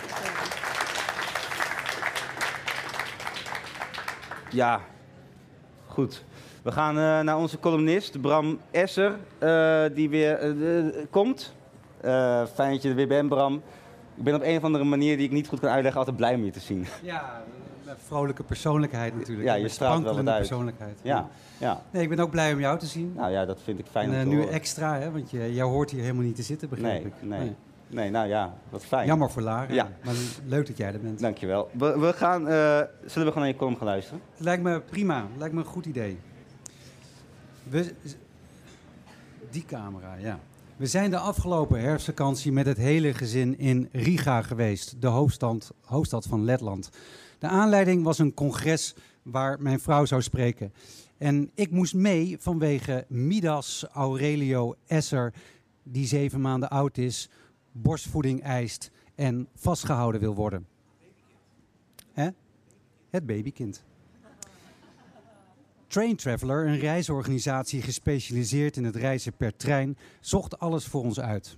Ja, 4.50 4.80
goed. 5.86 6.24
We 6.62 6.72
gaan 6.72 6.98
eh, 6.98 7.20
naar 7.20 7.38
onze 7.38 7.58
columnist 7.58 8.20
Bram 8.20 8.60
Esser, 8.70 9.18
eh, 9.38 9.84
die 9.94 10.08
weer 10.08 10.54
komt. 11.10 11.54
Eh, 12.00 12.42
fijn 12.54 12.72
dat 12.72 12.82
je 12.82 12.88
er 12.88 12.94
weer 12.94 13.08
bent, 13.08 13.28
Bram. 13.28 13.62
Ik 14.16 14.24
ben 14.24 14.34
op 14.34 14.42
een 14.42 14.56
of 14.56 14.64
andere 14.64 14.84
manier 14.84 15.16
die 15.16 15.26
ik 15.26 15.32
niet 15.32 15.48
goed 15.48 15.60
kan 15.60 15.70
uitleggen 15.70 15.98
altijd 15.98 16.16
blij 16.16 16.34
om 16.34 16.44
je 16.44 16.50
te 16.50 16.60
zien. 16.60 16.86
Ja, 17.02 17.42
vrolijke 18.06 18.42
persoonlijkheid 18.42 19.16
natuurlijk. 19.16 19.48
Ja, 19.48 19.54
je 19.54 19.68
straalt 19.68 20.02
wel 20.02 20.02
wat 20.02 20.12
sprankelende 20.12 20.30
uit. 20.30 20.40
persoonlijkheid. 20.48 20.98
Ja, 21.02 21.28
ja. 21.58 21.82
Nee, 21.90 22.02
ik 22.02 22.08
ben 22.08 22.18
ook 22.18 22.30
blij 22.30 22.52
om 22.52 22.60
jou 22.60 22.78
te 22.78 22.86
zien. 22.86 23.12
Nou 23.16 23.30
ja, 23.32 23.44
dat 23.44 23.60
vind 23.64 23.78
ik 23.78 23.86
fijn 23.90 24.04
en 24.04 24.10
om 24.12 24.16
eh, 24.16 24.22
te 24.22 24.28
nu 24.28 24.36
horen. 24.36 24.52
extra, 24.52 24.98
hè, 24.98 25.10
want 25.10 25.30
je, 25.30 25.54
jou 25.54 25.70
hoort 25.70 25.90
hier 25.90 26.00
helemaal 26.02 26.22
niet 26.24 26.36
te 26.36 26.42
zitten, 26.42 26.68
begrijp 26.68 27.02
Nee, 27.02 27.12
ik. 27.12 27.28
nee. 27.28 27.54
Nee, 27.86 28.10
nou 28.10 28.28
ja, 28.28 28.54
wat 28.68 28.84
fijn. 28.84 29.06
Jammer 29.06 29.30
voor 29.30 29.42
Lara, 29.42 29.72
Ja. 29.72 29.88
maar 30.04 30.14
leuk 30.46 30.66
dat 30.66 30.76
jij 30.76 30.92
er 30.92 31.00
bent. 31.00 31.20
Dankjewel. 31.20 31.70
We, 31.72 31.98
we 31.98 32.12
gaan, 32.12 32.40
eh, 32.48 32.54
zullen 32.56 32.88
we 33.04 33.14
gewoon 33.14 33.34
naar 33.34 33.46
je 33.48 33.56
column 33.56 33.76
gaan 33.76 33.86
luisteren? 33.86 34.20
Lijkt 34.36 34.62
me 34.62 34.80
prima, 34.80 35.26
lijkt 35.38 35.54
me 35.54 35.60
een 35.60 35.66
goed 35.66 35.86
idee. 35.86 36.18
We, 37.62 37.94
Die 39.50 39.64
camera, 39.64 40.14
ja. 40.14 40.38
We 40.80 40.86
zijn 40.86 41.10
de 41.10 41.18
afgelopen 41.18 41.80
herfstvakantie 41.80 42.52
met 42.52 42.66
het 42.66 42.76
hele 42.76 43.14
gezin 43.14 43.58
in 43.58 43.88
Riga 43.92 44.42
geweest, 44.42 45.00
de 45.00 45.06
hoofdstad, 45.06 45.74
hoofdstad 45.84 46.26
van 46.26 46.44
Letland. 46.44 46.90
De 47.38 47.46
aanleiding 47.46 48.04
was 48.04 48.18
een 48.18 48.34
congres 48.34 48.94
waar 49.22 49.62
mijn 49.62 49.80
vrouw 49.80 50.04
zou 50.04 50.22
spreken. 50.22 50.72
En 51.18 51.50
ik 51.54 51.70
moest 51.70 51.94
mee 51.94 52.36
vanwege 52.38 53.04
Midas 53.08 53.86
Aurelio 53.92 54.74
Esser, 54.86 55.34
die 55.82 56.06
zeven 56.06 56.40
maanden 56.40 56.70
oud 56.70 56.98
is, 56.98 57.30
borstvoeding 57.72 58.42
eist 58.42 58.90
en 59.14 59.48
vastgehouden 59.54 60.20
wil 60.20 60.34
worden. 60.34 60.66
Hè? 62.12 62.28
Het 63.10 63.26
babykind. 63.26 63.84
Train 65.90 66.16
Traveler, 66.16 66.66
een 66.66 66.78
reisorganisatie 66.78 67.82
gespecialiseerd 67.82 68.76
in 68.76 68.84
het 68.84 68.96
reizen 68.96 69.32
per 69.32 69.56
trein, 69.56 69.98
zocht 70.20 70.58
alles 70.58 70.86
voor 70.86 71.02
ons 71.02 71.20
uit. 71.20 71.56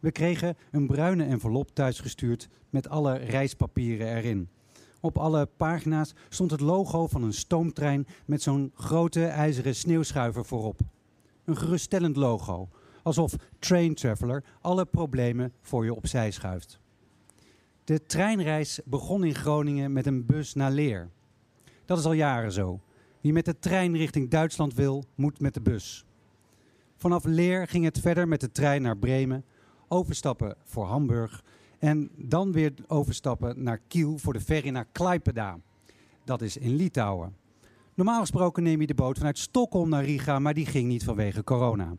We 0.00 0.10
kregen 0.10 0.56
een 0.70 0.86
bruine 0.86 1.24
envelop 1.24 1.70
thuisgestuurd 1.72 2.48
met 2.70 2.88
alle 2.88 3.16
reispapieren 3.16 4.16
erin. 4.16 4.48
Op 5.00 5.18
alle 5.18 5.46
pagina's 5.56 6.14
stond 6.28 6.50
het 6.50 6.60
logo 6.60 7.06
van 7.06 7.22
een 7.22 7.32
stoomtrein 7.32 8.06
met 8.24 8.42
zo'n 8.42 8.72
grote 8.74 9.26
ijzeren 9.26 9.74
sneeuwschuiver 9.74 10.44
voorop. 10.44 10.80
Een 11.44 11.56
geruststellend 11.56 12.16
logo, 12.16 12.68
alsof 13.02 13.34
Train 13.58 13.94
Traveler 13.94 14.44
alle 14.60 14.84
problemen 14.84 15.52
voor 15.60 15.84
je 15.84 15.94
opzij 15.94 16.30
schuift. 16.30 16.78
De 17.84 18.02
treinreis 18.02 18.80
begon 18.84 19.24
in 19.24 19.34
Groningen 19.34 19.92
met 19.92 20.06
een 20.06 20.26
bus 20.26 20.54
naar 20.54 20.70
Leer. 20.70 21.08
Dat 21.84 21.98
is 21.98 22.04
al 22.04 22.12
jaren 22.12 22.52
zo. 22.52 22.80
Wie 23.22 23.32
met 23.32 23.44
de 23.44 23.58
trein 23.58 23.96
richting 23.96 24.30
Duitsland 24.30 24.74
wil, 24.74 25.04
moet 25.14 25.40
met 25.40 25.54
de 25.54 25.60
bus. 25.60 26.04
Vanaf 26.96 27.24
Leer 27.24 27.68
ging 27.68 27.84
het 27.84 28.00
verder 28.00 28.28
met 28.28 28.40
de 28.40 28.52
trein 28.52 28.82
naar 28.82 28.96
Bremen, 28.96 29.44
overstappen 29.88 30.56
voor 30.64 30.84
Hamburg 30.84 31.44
en 31.78 32.10
dan 32.16 32.52
weer 32.52 32.72
overstappen 32.86 33.62
naar 33.62 33.80
Kiel 33.88 34.18
voor 34.18 34.32
de 34.32 34.40
ferry 34.40 34.68
naar 34.68 34.86
Klaipeda. 34.92 35.58
Dat 36.24 36.42
is 36.42 36.56
in 36.56 36.76
Litouwen. 36.76 37.36
Normaal 37.94 38.20
gesproken 38.20 38.62
neem 38.62 38.80
je 38.80 38.86
de 38.86 38.94
boot 38.94 39.18
vanuit 39.18 39.38
Stockholm 39.38 39.88
naar 39.88 40.04
Riga, 40.04 40.38
maar 40.38 40.54
die 40.54 40.66
ging 40.66 40.88
niet 40.88 41.04
vanwege 41.04 41.44
corona. 41.44 41.96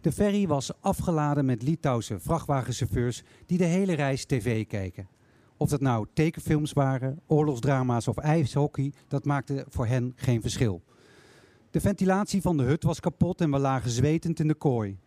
De 0.00 0.12
ferry 0.12 0.46
was 0.46 0.80
afgeladen 0.80 1.44
met 1.44 1.62
Litouwse 1.62 2.20
vrachtwagenchauffeurs 2.20 3.22
die 3.46 3.58
de 3.58 3.64
hele 3.64 3.92
reis 3.92 4.24
tv 4.24 4.66
keken. 4.66 5.08
Of 5.60 5.68
dat 5.68 5.80
nou 5.80 6.06
tekenfilms 6.12 6.72
waren, 6.72 7.20
oorlogsdrama's 7.26 8.08
of 8.08 8.16
ijshockey, 8.16 8.92
dat 9.08 9.24
maakte 9.24 9.64
voor 9.68 9.86
hen 9.86 10.12
geen 10.16 10.40
verschil. 10.40 10.82
De 11.70 11.80
ventilatie 11.80 12.42
van 12.42 12.56
de 12.56 12.62
hut 12.62 12.82
was 12.82 13.00
kapot 13.00 13.40
en 13.40 13.50
we 13.50 13.58
lagen 13.58 13.90
zwetend 13.90 14.40
in 14.40 14.48
de 14.48 14.54
kooi. 14.54 14.98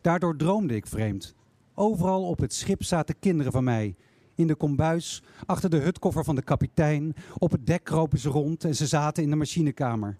Daardoor 0.00 0.36
droomde 0.36 0.74
ik 0.74 0.86
vreemd. 0.86 1.34
Overal 1.74 2.28
op 2.28 2.38
het 2.38 2.52
schip 2.54 2.82
zaten 2.82 3.18
kinderen 3.18 3.52
van 3.52 3.64
mij. 3.64 3.96
In 4.34 4.46
de 4.46 4.54
kombuis, 4.54 5.22
achter 5.46 5.70
de 5.70 5.78
hutkoffer 5.78 6.24
van 6.24 6.34
de 6.34 6.42
kapitein. 6.42 7.14
Op 7.38 7.50
het 7.50 7.66
dek 7.66 7.84
kropen 7.84 8.18
ze 8.18 8.28
rond 8.28 8.64
en 8.64 8.74
ze 8.76 8.86
zaten 8.86 9.22
in 9.22 9.30
de 9.30 9.36
machinekamer. 9.36 10.18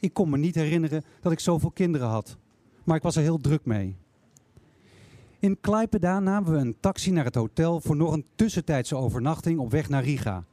Ik 0.00 0.12
kon 0.12 0.30
me 0.30 0.38
niet 0.38 0.54
herinneren 0.54 1.04
dat 1.20 1.32
ik 1.32 1.40
zoveel 1.40 1.70
kinderen 1.70 2.08
had. 2.08 2.36
Maar 2.84 2.96
ik 2.96 3.02
was 3.02 3.16
er 3.16 3.22
heel 3.22 3.40
druk 3.40 3.64
mee. 3.64 3.96
In 5.46 5.60
Klaipeda 5.60 6.20
namen 6.20 6.52
we 6.52 6.58
een 6.58 6.76
taxi 6.80 7.10
naar 7.10 7.24
het 7.24 7.34
hotel 7.34 7.80
voor 7.80 7.96
nog 7.96 8.12
een 8.12 8.24
tussentijdse 8.34 8.96
overnachting 8.96 9.58
op 9.58 9.70
weg 9.70 9.88
naar 9.88 10.02
Riga. 10.02 10.44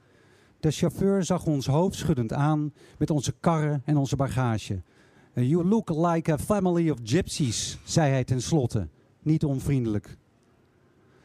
De 0.60 0.72
chauffeur 0.72 1.24
zag 1.24 1.46
ons 1.46 1.68
hoofdschuddend 1.68 2.34
aan 2.34 2.74
met 2.98 3.10
onze 3.10 3.34
karren 3.40 3.82
en 3.86 3.98
onze 3.98 4.16
bagage. 4.16 4.82
You 5.34 5.66
look 5.66 5.90
like 5.90 6.32
a 6.32 6.38
family 6.38 6.90
of 6.90 6.98
gypsies, 7.04 7.80
zei 7.84 8.12
hij 8.12 8.24
tenslotte, 8.24 8.88
niet 9.22 9.44
onvriendelijk. 9.44 10.18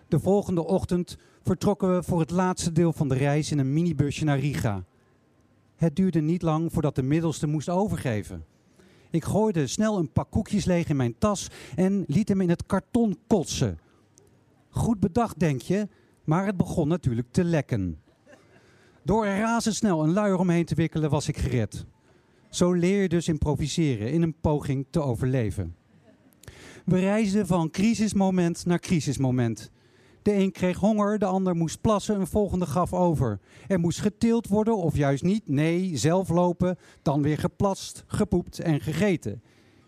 De 0.08 0.20
volgende 0.20 0.64
ochtend 0.64 1.16
vertrokken 1.42 1.94
we 1.94 2.02
voor 2.02 2.20
het 2.20 2.30
laatste 2.30 2.72
deel 2.72 2.92
van 2.92 3.08
de 3.08 3.14
reis 3.14 3.50
in 3.50 3.58
een 3.58 3.72
minibusje 3.72 4.24
naar 4.24 4.38
Riga. 4.38 4.84
Het 5.76 5.96
duurde 5.96 6.20
niet 6.20 6.42
lang 6.42 6.72
voordat 6.72 6.94
de 6.94 7.02
middelste 7.02 7.46
moest 7.46 7.68
overgeven. 7.68 8.44
Ik 9.10 9.24
gooide 9.24 9.66
snel 9.66 9.98
een 9.98 10.12
pak 10.12 10.30
koekjes 10.30 10.64
leeg 10.64 10.88
in 10.88 10.96
mijn 10.96 11.18
tas 11.18 11.48
en 11.76 12.04
liet 12.06 12.28
hem 12.28 12.40
in 12.40 12.48
het 12.48 12.66
karton 12.66 13.18
kotsen. 13.26 13.78
Goed 14.68 15.00
bedacht, 15.00 15.38
denk 15.38 15.60
je, 15.60 15.88
maar 16.24 16.46
het 16.46 16.56
begon 16.56 16.88
natuurlijk 16.88 17.28
te 17.30 17.44
lekken. 17.44 17.98
Door 19.02 19.24
er 19.24 19.38
razendsnel 19.38 20.04
een 20.04 20.12
luier 20.12 20.38
omheen 20.38 20.64
te 20.64 20.74
wikkelen 20.74 21.10
was 21.10 21.28
ik 21.28 21.36
gered. 21.36 21.86
Zo 22.50 22.72
leer 22.72 23.02
je 23.02 23.08
dus 23.08 23.28
improviseren 23.28 24.12
in 24.12 24.22
een 24.22 24.34
poging 24.40 24.86
te 24.90 25.00
overleven. 25.00 25.76
We 26.84 26.98
reisden 26.98 27.46
van 27.46 27.70
crisismoment 27.70 28.66
naar 28.66 28.78
crisismoment. 28.78 29.70
De 30.28 30.34
een 30.34 30.52
kreeg 30.52 30.76
honger, 30.76 31.18
de 31.18 31.24
ander 31.24 31.56
moest 31.56 31.80
plassen, 31.80 32.20
een 32.20 32.26
volgende 32.26 32.66
gaf 32.66 32.92
over. 32.92 33.40
Er 33.66 33.78
moest 33.78 34.00
geteeld 34.00 34.48
worden 34.48 34.76
of 34.76 34.96
juist 34.96 35.22
niet. 35.22 35.48
Nee, 35.48 35.96
zelf 35.96 36.28
lopen, 36.28 36.78
dan 37.02 37.22
weer 37.22 37.38
geplast, 37.38 38.04
gepoept 38.06 38.58
en 38.58 38.80
gegeten. 38.80 39.42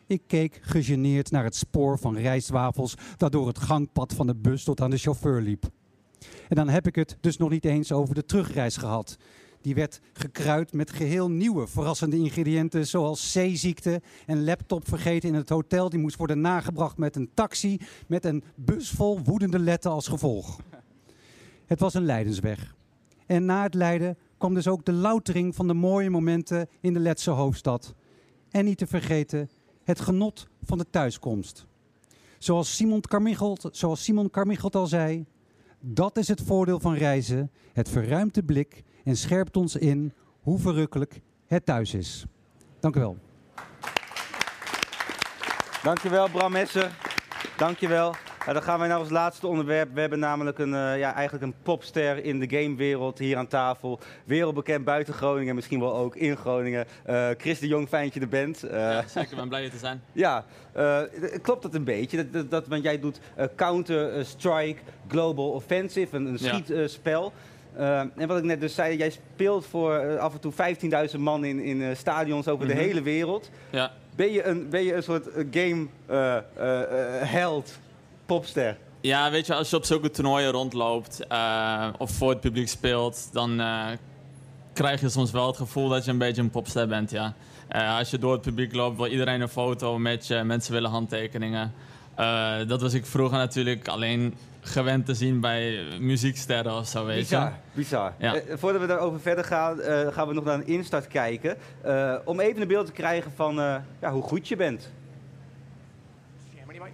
Ik 0.07 0.23
keek 0.27 0.59
gegeneerd 0.63 1.31
naar 1.31 1.45
het 1.45 1.57
spoor 1.57 1.99
van 1.99 2.17
rijstwafels 2.17 2.95
dat 3.17 3.33
door 3.33 3.47
het 3.47 3.59
gangpad 3.59 4.13
van 4.13 4.27
de 4.27 4.35
bus 4.35 4.65
tot 4.65 4.81
aan 4.81 4.91
de 4.91 4.99
chauffeur 4.99 5.41
liep. 5.41 5.65
En 6.49 6.57
dan 6.57 6.69
heb 6.69 6.87
ik 6.87 6.95
het 6.95 7.17
dus 7.21 7.37
nog 7.37 7.51
niet 7.51 7.65
eens 7.65 7.93
over 7.93 8.15
de 8.15 8.25
terugreis 8.25 8.77
gehad. 8.77 9.17
Die 9.61 9.75
werd 9.75 10.01
gekruid 10.13 10.73
met 10.73 10.91
geheel 10.91 11.31
nieuwe, 11.31 11.67
verrassende 11.67 12.17
ingrediënten, 12.17 12.87
zoals 12.87 13.33
zeeziekte 13.33 14.03
en 14.27 14.45
laptop 14.45 14.89
vergeten 14.89 15.29
in 15.29 15.35
het 15.35 15.49
hotel. 15.49 15.89
Die 15.89 15.99
moest 15.99 16.17
worden 16.17 16.41
nagebracht 16.41 16.97
met 16.97 17.17
een 17.17 17.31
taxi, 17.35 17.81
met 18.07 18.25
een 18.25 18.45
bus 18.55 18.91
vol 18.91 19.21
woedende 19.21 19.59
letten 19.59 19.91
als 19.91 20.09
gevolg. 20.09 20.59
Het 21.67 21.81
was 21.81 21.95
een 21.95 22.05
lijdensweg. 22.05 22.75
En 23.27 23.45
na 23.45 23.63
het 23.63 23.75
lijden 23.75 24.19
kwam 24.39 24.55
dus 24.55 24.69
ook 24.69 24.85
de 24.85 24.93
loutering 24.93 25.55
van 25.55 25.67
de 25.67 25.75
mooie 25.75 26.11
momenten 26.11 26.69
in 26.81 26.93
de 26.93 26.99
Letse 26.99 27.31
hoofdstad. 27.31 27.95
En 28.51 28.65
niet 28.65 28.79
te 28.79 28.87
vergeten 28.87 29.51
het 29.85 30.01
genot 30.01 30.49
van 30.63 30.79
de 30.79 30.87
thuiskomst. 30.91 31.67
Zoals 32.39 32.77
Simon 32.77 33.01
Carmichelt, 33.01 33.69
zoals 33.73 34.05
Simon 34.05 34.31
Carmichelt 34.31 34.75
al 34.75 34.87
zei, 34.87 35.25
dat 35.81 36.17
is 36.17 36.29
het 36.29 36.41
voordeel 36.41 36.81
van 36.81 36.95
reizen. 36.95 37.51
Het 37.73 37.89
verruimt 37.89 38.35
de 38.35 38.43
blik 38.43 38.83
en 39.11 39.17
scherpt 39.17 39.57
ons 39.57 39.77
in 39.77 40.13
hoe 40.41 40.59
verrukkelijk 40.59 41.21
het 41.47 41.67
thuis 41.67 41.95
is. 41.95 42.25
Dank 42.81 42.97
u 42.97 43.01
wel. 43.01 43.17
Dankjewel 45.83 46.29
Bram 46.29 46.53
Messer. 46.53 46.91
Dankjewel. 47.57 48.15
Ja, 48.47 48.53
dan 48.53 48.63
gaan 48.63 48.79
wij 48.79 48.89
naar 48.89 48.99
ons 48.99 49.11
laatste 49.11 49.47
onderwerp. 49.47 49.95
We 49.95 50.01
hebben 50.01 50.19
namelijk 50.19 50.59
een, 50.59 50.73
uh, 50.73 50.99
ja, 50.99 51.15
eigenlijk 51.15 51.45
een 51.45 51.55
popster 51.63 52.25
in 52.25 52.41
de 52.41 52.49
gamewereld 52.49 53.19
hier 53.19 53.37
aan 53.37 53.47
tafel. 53.47 54.01
Wereldbekend 54.25 54.85
buiten 54.85 55.15
Groningen, 55.15 55.55
misschien 55.55 55.81
wel 55.81 55.95
ook 55.95 56.17
in 56.17 56.37
Groningen. 56.37 56.87
Uh, 57.09 57.29
Chris 57.39 57.59
de 57.59 57.67
Jong, 57.67 57.89
fijn 57.89 58.05
dat 58.05 58.15
je 58.15 58.21
er 58.21 58.29
bent. 58.29 58.65
Uh, 58.65 58.71
ja, 58.71 59.09
zeker. 59.09 59.31
Ik 59.31 59.37
ben 59.37 59.49
blij 59.49 59.61
hier 59.61 59.71
te 59.71 59.79
zijn. 59.79 60.03
Ja, 60.13 60.45
klopt 61.43 61.63
dat 61.63 61.75
een 61.75 61.85
beetje? 61.85 62.17
Dat, 62.17 62.33
dat, 62.33 62.51
dat 62.51 62.67
want 62.67 62.83
jij 62.83 63.01
doet 63.01 63.21
Counter-Strike 63.57 64.81
Global 65.09 65.51
Offensive, 65.51 66.17
een, 66.17 66.27
een 66.27 66.39
schietspel. 66.39 67.23
Ja. 67.23 67.50
En 67.77 68.27
wat 68.27 68.39
ik 68.39 68.45
net 68.45 68.61
dus 68.61 68.75
zei, 68.75 68.97
jij 68.97 69.11
speelt 69.11 69.67
voor 69.67 70.19
af 70.19 70.33
en 70.33 70.41
toe 70.41 70.53
15.000 71.13 71.19
man 71.19 71.45
in, 71.45 71.61
in 71.61 71.97
stadions 71.97 72.49
over 72.49 72.65
mm 72.65 72.71
-hmm. 72.71 72.81
de 72.81 72.85
hele 72.87 73.03
wereld. 73.03 73.51
Ja. 73.71 73.93
Ben 74.17 74.33
je 74.33 74.45
een, 74.45 74.69
ben 74.69 74.85
je 74.85 74.95
een 74.95 75.03
soort 75.03 75.29
game 75.51 75.87
held? 77.25 77.79
popster. 78.35 78.77
Ja, 79.01 79.31
weet 79.31 79.47
je, 79.47 79.55
als 79.55 79.71
je 79.71 79.77
op 79.77 79.85
zulke 79.85 80.11
toernooien 80.11 80.51
rondloopt 80.51 81.21
of 81.99 82.11
voor 82.11 82.31
het 82.31 82.41
publiek 82.41 82.69
speelt, 82.69 83.29
dan 83.33 83.63
krijg 84.73 85.01
je 85.01 85.09
soms 85.09 85.31
wel 85.31 85.47
het 85.47 85.57
gevoel 85.57 85.89
dat 85.89 86.05
je 86.05 86.11
een 86.11 86.19
beetje 86.19 86.43
een 86.43 86.51
popster 86.51 86.89
bent, 86.89 87.11
ja. 87.11 87.35
Als 87.99 88.11
je 88.11 88.19
door 88.19 88.33
het 88.33 88.41
publiek 88.41 88.75
loopt, 88.75 88.97
wil 88.97 89.07
iedereen 89.07 89.41
een 89.41 89.49
foto 89.49 89.99
met 89.99 90.27
je, 90.27 90.43
mensen 90.43 90.73
willen 90.73 90.91
handtekeningen. 90.91 91.73
Dat 92.67 92.81
was 92.81 92.95
ik 92.95 93.07
vroeger 93.07 93.39
natuurlijk 93.39 93.89
alleen 93.89 94.35
gewend 94.61 95.07
te 95.07 95.15
zien 95.15 95.41
bij 95.41 95.85
muzieksterren 96.01 96.73
of 96.73 96.87
zo, 96.87 97.05
weet 97.05 97.19
bizar, 97.19 97.45
je. 97.45 97.53
Bizar, 97.73 98.13
ja. 98.19 98.35
voordat 98.49 98.81
we 98.81 98.87
daarover 98.87 99.21
verder 99.21 99.45
gaan, 99.45 99.79
gaan 100.13 100.29
we 100.29 100.35
nog 100.35 100.45
naar 100.45 100.55
een 100.55 100.67
instart 100.67 101.07
kijken. 101.07 101.57
om 102.25 102.41
even 102.41 102.63
een 102.63 102.69
beeld 102.69 102.87
te 102.87 102.93
krijgen 102.93 103.33
van 103.35 103.55
ja, 104.01 104.11
hoe 104.11 104.23
goed 104.23 104.49
je 104.49 104.57
bent. 104.57 104.91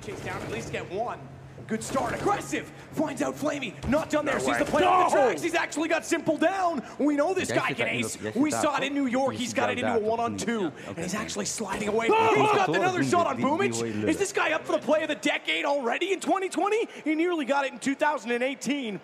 chase 0.00 0.22
down, 0.24 0.42
at 0.46 0.52
least 0.52 0.70
get 0.70 0.84
one. 0.90 1.18
Good 1.66 1.82
start, 1.82 2.14
aggressive, 2.14 2.70
finds 2.92 3.22
out 3.22 3.34
Flamey, 3.34 3.74
not 3.88 4.08
done 4.08 4.24
there, 4.24 4.38
sees 4.38 4.56
the 4.58 4.64
play 4.64 4.84
on 4.84 5.04
the 5.04 5.10
tracks, 5.10 5.42
he's 5.42 5.56
actually 5.56 5.88
got 5.88 6.06
Simple 6.06 6.36
down. 6.36 6.80
We 6.98 7.16
know 7.16 7.34
this 7.34 7.50
guy 7.50 7.72
can 7.72 7.88
ace, 7.88 8.16
we 8.36 8.52
saw 8.52 8.76
it 8.76 8.84
in 8.84 8.94
New 8.94 9.06
York, 9.06 9.34
he's 9.34 9.52
got 9.52 9.70
it 9.70 9.78
into 9.80 9.94
a 9.96 9.98
one-on-two, 9.98 10.70
and 10.86 10.98
he's 10.98 11.14
actually 11.14 11.46
sliding 11.46 11.88
away. 11.88 12.06
He's 12.06 12.12
got 12.12 12.68
another 12.76 13.02
shot 13.02 13.26
on 13.26 13.38
Boomich. 13.38 14.06
Is 14.08 14.16
this 14.16 14.32
guy 14.32 14.52
up 14.52 14.64
for 14.64 14.72
the 14.72 14.78
play 14.78 15.02
of 15.02 15.08
the 15.08 15.16
decade 15.16 15.64
already 15.64 16.12
in 16.12 16.20
2020? 16.20 16.88
He 17.02 17.14
nearly 17.16 17.44
got 17.44 17.64
it 17.64 17.72
in 17.72 17.80
2018. 17.80 19.00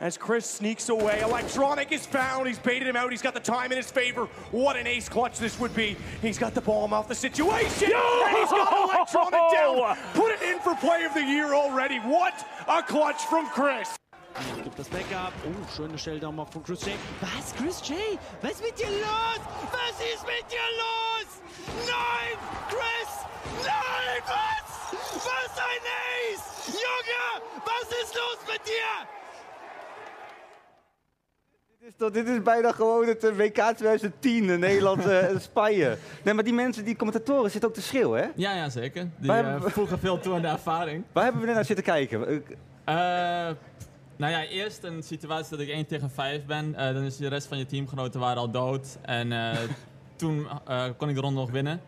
As 0.00 0.16
Chris 0.18 0.48
sneaks 0.48 0.88
away. 0.88 1.20
Electronic 1.20 1.92
is 1.92 2.06
found. 2.06 2.46
He's 2.46 2.58
baited 2.58 2.88
him 2.88 2.96
out. 2.96 3.10
He's 3.10 3.22
got 3.22 3.34
the 3.34 3.40
time 3.40 3.72
in 3.72 3.76
his 3.76 3.90
favor. 3.90 4.26
What 4.50 4.76
an 4.76 4.86
ace 4.86 5.08
clutch 5.08 5.38
this 5.38 5.58
would 5.58 5.74
be. 5.74 5.96
He's 6.22 6.38
got 6.38 6.54
the 6.54 6.60
bomb 6.60 6.92
off 6.92 7.08
the 7.08 7.14
situation. 7.14 7.92
And 7.92 8.36
he's 8.36 8.50
got 8.50 8.90
Electronic 8.90 9.40
down. 9.52 9.96
Put 10.14 10.32
it 10.32 10.42
in 10.42 10.58
for 10.60 10.74
play 10.76 11.04
of 11.04 11.14
the 11.14 11.22
year 11.22 11.54
already. 11.54 11.98
What 11.98 12.34
a 12.68 12.82
clutch 12.82 13.22
from 13.22 13.46
Chris. 13.48 13.96
Gibt 14.64 14.76
das 14.76 14.88
Backup. 14.88 15.32
Oh, 15.46 15.76
schöne 15.76 15.96
Shelldown 15.96 16.34
von 16.50 16.62
Chris 16.64 16.80
J. 16.80 16.92
Was, 17.20 17.52
Chris 17.56 17.80
J? 17.80 18.18
Was 18.42 18.52
ist 18.52 18.62
mit 18.62 18.76
dir 18.76 18.90
los? 18.90 19.40
Was 19.70 20.00
ist 20.12 20.26
mit 20.26 20.44
dir 20.50 20.68
los? 20.82 21.40
Nein, 21.86 22.36
Chris! 22.68 23.10
Nein, 23.62 24.22
was? 24.26 24.98
Was 25.24 25.58
ein 25.58 25.84
Ace! 26.32 26.72
Junge, 26.72 27.42
was 27.64 27.88
ist 28.02 28.14
los 28.14 28.38
mit 28.48 28.66
dir? 28.66 29.23
Dit 31.84 31.92
is, 31.92 31.98
toch, 31.98 32.10
dit 32.10 32.28
is 32.28 32.42
bijna 32.42 32.72
gewoon 32.72 33.06
het 33.06 33.24
eh, 33.24 33.36
WK 33.36 33.58
2010, 33.76 34.50
in 34.50 34.60
Nederland 34.60 35.06
en 35.06 35.40
Spanje. 35.40 35.96
Nee, 36.22 36.34
maar 36.34 36.44
die 36.44 36.52
mensen, 36.52 36.84
die 36.84 36.96
commentatoren, 36.96 37.50
zitten 37.50 37.68
ook 37.68 37.74
te 37.74 37.82
schreeuwen, 37.82 38.20
hè? 38.20 38.28
Ja, 38.36 38.54
ja 38.54 38.68
zeker. 38.68 39.08
Die 39.18 39.30
eh, 39.30 39.36
hebben 39.36 39.70
voegen 39.70 39.98
veel 39.98 40.18
toe 40.18 40.34
aan 40.34 40.42
de 40.42 40.48
ervaring. 40.48 41.04
Waar 41.12 41.22
hebben 41.22 41.40
we 41.40 41.46
net 41.46 41.56
naar 41.56 41.64
zitten 41.64 41.84
kijken? 41.84 42.44
Eh, 42.84 42.94
nou 44.16 44.32
ja, 44.32 44.44
eerst 44.44 44.84
een 44.84 45.02
situatie 45.02 45.50
dat 45.50 45.60
ik 45.60 45.68
1 45.68 45.86
tegen 45.86 46.10
5 46.10 46.44
ben. 46.46 46.72
Dan 46.72 47.02
is 47.02 47.16
de 47.16 47.28
rest 47.28 47.46
van 47.46 47.58
je 47.58 47.66
teamgenoten 47.66 48.20
waren 48.20 48.38
al 48.38 48.50
dood. 48.50 48.98
En 49.02 49.32
toen 50.16 50.46
kon 50.96 51.08
ik 51.08 51.14
de 51.14 51.20
ronde 51.20 51.40
nog 51.40 51.50
winnen. 51.50 51.80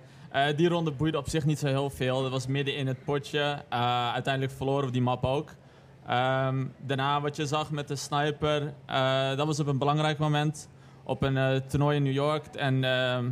Die 0.57 0.69
ronde 0.69 0.91
boeide 0.91 1.19
op 1.19 1.29
zich 1.29 1.45
niet 1.45 1.59
zo 1.59 1.67
heel 1.67 1.91
veel. 1.91 2.23
Dat 2.23 2.31
was 2.31 2.47
midden 2.47 2.77
in 2.77 2.87
het 2.87 3.05
potje. 3.05 3.63
Uiteindelijk 4.13 4.53
verloren 4.57 4.87
we 4.87 4.93
die 4.93 5.03
map 5.03 5.25
ook. 5.25 5.51
Ehm, 6.07 6.65
daarna 6.87 7.21
wat 7.21 7.37
je 7.37 7.47
zag 7.47 7.71
met 7.71 7.89
de 7.89 7.97
sniper, 7.97 8.73
eh, 8.87 9.37
dat 9.37 9.47
was 9.47 9.61
op 9.61 9.67
een 9.67 9.79
belangrijk 9.79 10.19
moment. 10.19 10.69
Op 11.03 11.23
een 11.23 11.37
eh, 11.37 11.57
toernooi 11.57 11.97
in 11.97 12.03
New 12.03 12.13
York. 12.13 12.47
En 12.55 12.85
ehm, 12.85 13.25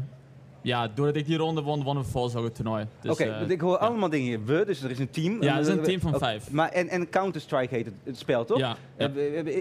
ja, 0.62 0.88
doordat 0.88 1.16
ik 1.16 1.26
die 1.26 1.36
ronde 1.36 1.62
won, 1.62 1.82
wonnen 1.82 2.04
we 2.04 2.10
volgens 2.10 2.34
ook 2.34 2.44
het 2.44 2.54
toernooi. 2.54 2.86
Dus, 3.00 3.10
Oké, 3.10 3.24
eh, 3.24 3.48
ik 3.48 3.60
hoor 3.60 3.78
allemaal 3.78 4.08
dingen 4.08 4.26
hier. 4.26 4.44
We, 4.44 4.64
dus 4.66 4.82
er 4.82 4.90
is 4.90 4.98
een 4.98 5.10
team. 5.10 5.42
Ja, 5.42 5.56
het 5.56 5.66
is 5.66 5.72
een 5.72 5.82
team 5.82 6.00
van 6.00 6.18
vijf. 6.18 6.50
Maar 6.50 6.68
en, 6.68 6.88
en 6.88 7.10
Counter-Strike 7.10 7.74
heet 7.74 7.84
het, 7.84 7.94
het 8.04 8.18
spel, 8.18 8.44
toch? 8.44 8.58
Ja, 8.58 8.76
ja. 8.98 9.08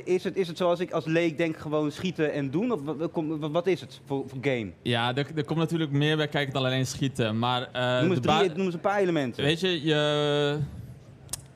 Is, 0.06 0.24
het, 0.24 0.36
is 0.36 0.48
het 0.48 0.58
zoals 0.58 0.80
ik 0.80 0.92
als 0.92 1.06
leek 1.06 1.38
denk 1.38 1.58
gewoon 1.58 1.92
schieten 1.92 2.34
en 2.34 2.52
doen? 2.52 2.72
Of 2.72 2.80
wat, 2.84 3.52
wat 3.52 3.68
is 3.68 3.82
het 3.82 4.00
voor, 4.06 4.24
voor 4.28 4.40
game? 4.42 4.72
Ja, 4.82 5.16
er, 5.16 5.28
er 5.36 5.46
komt 5.46 5.60
natuurlijk 5.60 5.92
meer 5.92 6.18
bij 6.18 6.28
kijken 6.28 6.54
dan 6.54 6.66
alleen 6.66 6.88
schieten. 6.88 7.40
Maar, 7.40 7.70
eh, 7.72 8.02
noem, 8.02 8.12
eens 8.12 8.20
drie, 8.20 8.50
noem 8.50 8.66
eens 8.66 8.74
een 8.74 8.80
paar 8.80 9.00
elementen. 9.00 9.44
Weet 9.44 9.60
je, 9.60 9.84
je 9.84 10.58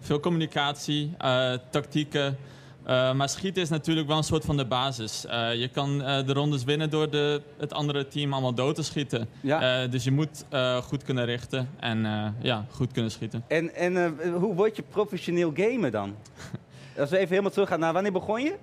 veel 0.08 0.20
communicatie, 0.20 1.14
eh, 1.18 1.54
tactieken. 1.70 2.38
eh, 2.86 3.14
maar 3.14 3.30
schieten 3.30 3.62
is 3.62 3.70
natuurlijk 3.70 4.08
wel 4.08 4.18
een 4.18 4.24
soort 4.24 4.46
van 4.46 4.58
de 4.58 4.66
basis. 4.66 5.26
Eh, 5.26 5.56
je 5.56 5.68
kan 5.68 5.98
de 5.98 6.34
rondes 6.34 6.64
winnen 6.64 6.90
door 6.90 7.10
de, 7.10 7.42
het 7.58 7.74
andere 7.74 8.08
team 8.08 8.34
allemaal 8.34 8.54
dood 8.54 8.76
te 8.76 8.84
schieten. 8.84 9.30
Ja. 9.42 9.88
Dus 9.88 10.04
je 10.04 10.12
moet 10.12 10.46
goed 10.84 11.04
kunnen 11.04 11.26
richten 11.26 11.70
en 11.80 12.00
ja, 12.42 12.66
goed 12.72 12.92
kunnen 12.92 13.12
schieten. 13.12 13.44
En, 13.48 13.76
en 13.76 14.18
hoe 14.32 14.56
word 14.56 14.76
je 14.76 14.84
professioneel 14.90 15.52
gamer 15.56 15.92
dan? 15.92 16.16
Als 17.00 17.10
we 17.10 17.16
even 17.18 17.30
helemaal 17.30 17.52
teruggaan 17.52 17.80
naar 17.80 17.94
wanneer 17.94 18.12
begon 18.12 18.42
je? 18.42 18.56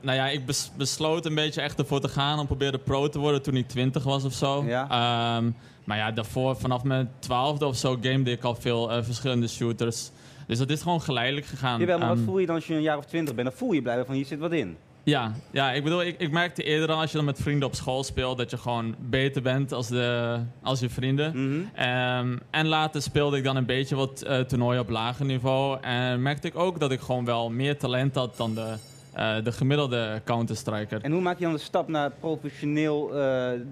Nou 0.00 0.16
ja, 0.18 0.28
ik 0.28 0.46
bes- 0.46 0.70
besloot 0.76 1.26
een 1.26 1.34
beetje 1.34 1.60
echt 1.60 1.78
ervoor 1.78 2.00
te 2.00 2.08
gaan 2.08 2.38
om 2.38 2.46
proberen 2.46 2.82
pro 2.82 3.08
te 3.08 3.18
worden 3.18 3.42
toen 3.42 3.56
ik 3.56 3.68
20 3.68 4.02
was 4.02 4.24
of 4.24 4.32
zo. 4.32 4.64
Ja. 4.66 4.82
Ehm, 4.82 5.50
maar 5.84 5.96
ja, 5.96 6.10
daarvoor, 6.12 6.56
vanaf 6.56 6.82
mijn 6.82 7.10
twaalfde 7.18 7.66
of 7.66 7.76
zo, 7.76 7.98
gamede 8.00 8.30
ik 8.30 8.44
al 8.44 8.54
veel 8.54 9.02
verschillende 9.02 9.48
shooters. 9.48 10.10
Dus 10.46 10.58
dat 10.58 10.70
is 10.70 10.82
gewoon 10.82 11.00
geleidelijk 11.00 11.46
gegaan. 11.46 11.80
Jawel, 11.80 11.98
maar 11.98 12.08
wat 12.08 12.24
voel 12.24 12.38
je 12.38 12.46
dan 12.46 12.54
als 12.54 12.66
je 12.66 12.74
een 12.74 12.82
jaar 12.82 12.98
of 12.98 13.04
twintig 13.04 13.34
bent? 13.34 13.48
Dan 13.48 13.56
voel 13.56 13.72
je 13.72 13.82
blijkbaar 13.82 14.06
van 14.06 14.14
hier 14.14 14.26
zit 14.26 14.38
wat 14.38 14.52
in. 14.52 14.76
Ja, 15.04 15.32
ja 15.50 15.72
ik 15.72 15.84
bedoel, 15.84 16.02
ik, 16.02 16.18
ik 16.18 16.30
merkte 16.30 16.62
eerder 16.62 16.90
al 16.90 17.00
als 17.00 17.10
je 17.10 17.16
dan 17.16 17.26
met 17.26 17.38
vrienden 17.40 17.68
op 17.68 17.74
school 17.74 18.04
speelt, 18.04 18.38
dat 18.38 18.50
je 18.50 18.56
gewoon 18.56 18.94
beter 18.98 19.42
bent 19.42 19.72
als, 19.72 19.88
de, 19.88 20.38
als 20.62 20.80
je 20.80 20.88
vrienden. 20.88 21.32
Mhm. 21.34 21.64
Ehm, 21.74 22.36
en 22.50 22.66
later 22.66 23.02
speelde 23.02 23.36
ik 23.36 23.44
dan 23.44 23.56
een 23.56 23.66
beetje 23.66 23.96
wat 23.96 24.22
eh, 24.22 24.40
toernooien 24.40 24.80
op 24.80 24.88
lager 24.88 25.24
niveau. 25.24 25.78
En 25.80 26.22
merkte 26.22 26.46
ik 26.46 26.58
ook 26.58 26.80
dat 26.80 26.90
ik 26.90 27.00
gewoon 27.00 27.24
wel 27.24 27.50
meer 27.50 27.78
talent 27.78 28.14
had 28.14 28.36
dan 28.36 28.54
de, 28.54 28.74
eh, 29.14 29.44
de 29.44 29.52
gemiddelde 29.52 30.20
Counter-Striker. 30.24 31.02
En 31.02 31.12
hoe 31.12 31.20
maak 31.20 31.38
je 31.38 31.44
dan 31.44 31.52
de 31.52 31.58
stap 31.58 31.88
naar 31.88 32.10
professioneel 32.10 33.08
eh, 33.08 33.14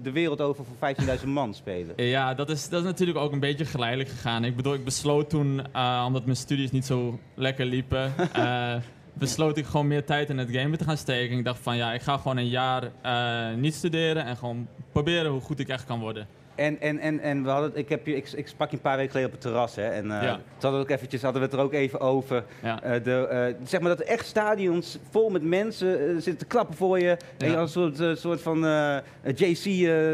de 0.03 0.11
wereld 0.11 0.41
over 0.41 0.65
voor 0.65 0.93
15.000 1.19 1.27
man 1.27 1.53
spelen? 1.53 1.93
Ja, 1.95 2.33
dat 2.33 2.49
is, 2.49 2.69
dat 2.69 2.79
is 2.79 2.85
natuurlijk 2.85 3.17
ook 3.17 3.31
een 3.31 3.39
beetje 3.39 3.65
geleidelijk 3.65 4.09
gegaan. 4.09 4.43
Ik 4.43 4.55
bedoel, 4.55 4.73
ik 4.73 4.83
besloot 4.83 5.29
toen, 5.29 5.61
eh, 5.73 6.03
omdat 6.07 6.25
mijn 6.25 6.37
studies 6.37 6.71
niet 6.71 6.85
zo 6.85 7.19
lekker 7.33 7.65
liepen, 7.65 8.13
besloot 9.13 9.57
ik 9.57 9.65
gewoon 9.65 9.87
meer 9.87 10.05
tijd 10.05 10.29
in 10.29 10.37
het 10.37 10.49
gamen 10.51 10.77
te 10.77 10.83
gaan 10.83 10.97
steken. 10.97 11.37
Ik 11.37 11.45
dacht 11.45 11.59
van 11.59 11.75
ja, 11.75 11.93
ik 11.93 12.01
ga 12.01 12.17
gewoon 12.17 12.37
een 12.37 12.49
jaar 12.49 12.91
niet 13.57 13.73
studeren 13.73 14.25
en 14.25 14.37
gewoon 14.37 14.67
proberen 14.91 15.31
hoe 15.31 15.41
goed 15.41 15.59
ik 15.59 15.67
echt 15.67 15.85
kan 15.85 15.99
worden. 15.99 16.27
En, 16.55 16.81
en, 16.81 16.99
en, 16.99 17.19
en 17.19 17.43
we 17.43 17.49
hadden, 17.49 17.71
ik, 17.75 17.89
heb 17.89 18.05
je, 18.05 18.15
ik, 18.15 18.31
ik 18.31 18.47
sprak 18.47 18.69
je 18.69 18.75
een 18.75 18.81
paar 18.81 18.95
weken 18.97 19.11
geleden 19.11 19.29
op 19.33 19.41
het 19.41 19.51
terras. 19.51 19.75
Hè, 19.75 19.87
en 19.87 20.05
Ja. 20.07 20.19
toen 20.35 20.41
hadden 20.59 20.79
we, 20.79 20.85
ook 20.85 20.89
eventjes, 20.89 21.21
hadden 21.21 21.41
we 21.41 21.47
het 21.47 21.55
er 21.57 21.63
ook 21.63 21.73
even 21.73 21.99
over. 21.99 22.43
Ja. 22.63 22.81
Eh, 22.83 23.03
de, 23.03 23.27
eh, 23.27 23.67
zeg 23.67 23.79
maar 23.79 23.89
dat 23.89 23.99
er 23.99 24.05
echt 24.05 24.25
stadions 24.25 24.97
vol 25.11 25.29
met 25.29 25.43
mensen 25.43 25.97
zitten 26.21 26.37
te 26.37 26.45
klappen 26.45 26.75
voor 26.75 26.99
je. 26.99 27.17
En 27.37 27.49
je 27.51 27.57
als 27.57 27.75
een 27.75 27.95
soort, 27.95 28.19
soort 28.19 28.41
van 28.41 28.57
JC 29.35 29.65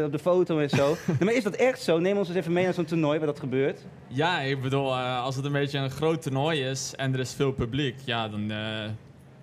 op 0.04 0.12
de 0.12 0.18
foto 0.20 0.58
en 0.58 0.68
zo. 0.70 0.96
Nee, 1.06 1.16
maar 1.24 1.34
is 1.34 1.42
dat 1.44 1.54
echt 1.56 1.82
zo? 1.82 1.98
Neem 1.98 2.16
ons 2.16 2.28
eens 2.28 2.36
even 2.36 2.52
mee 2.52 2.64
naar 2.64 2.74
zo'n 2.74 2.84
toernooi 2.84 3.18
waar 3.18 3.26
dat 3.26 3.38
gebeurt. 3.40 3.80
Ja, 4.06 4.40
ik 4.40 4.62
bedoel, 4.62 4.96
als 4.96 5.36
het 5.36 5.44
een 5.44 5.52
beetje 5.52 5.78
een 5.78 5.90
groot 5.90 6.22
toernooi 6.22 6.62
is 6.64 6.92
en 6.96 7.12
er 7.14 7.20
is 7.20 7.34
veel 7.34 7.52
publiek, 7.52 7.94
ja, 8.04 8.28
dan, 8.28 8.52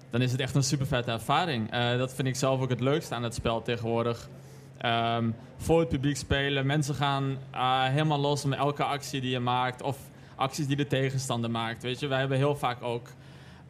dan 0.09 0.21
is 0.21 0.31
het 0.31 0.41
echt 0.41 0.55
een 0.55 0.63
super 0.63 0.87
vette 0.87 1.11
ervaring. 1.11 1.71
Dat 1.97 2.13
vind 2.13 2.27
ik 2.27 2.35
zelf 2.35 2.61
ook 2.61 2.69
het 2.69 2.79
leukste 2.81 3.15
aan 3.15 3.23
het 3.23 3.33
spel 3.33 3.61
tegenwoordig. 3.61 4.29
Ehm, 4.77 5.29
voor 5.57 5.79
het 5.79 5.89
publiek 5.89 6.17
spelen, 6.17 6.65
mensen 6.65 6.95
gaan 6.95 7.37
eh, 7.51 7.83
helemaal 7.83 8.19
los 8.19 8.43
om 8.43 8.53
elke 8.53 8.83
actie 8.83 9.21
die 9.21 9.31
je 9.31 9.39
maakt 9.39 9.81
of 9.81 9.97
acties 10.35 10.67
die 10.67 10.75
de 10.75 10.87
tegenstander 10.87 11.51
maakt. 11.51 11.83
Weet 11.83 11.99
je, 11.99 12.07
wij 12.07 12.19
hebben 12.19 12.37
heel 12.37 12.55
vaak 12.55 12.83
ook 12.83 13.07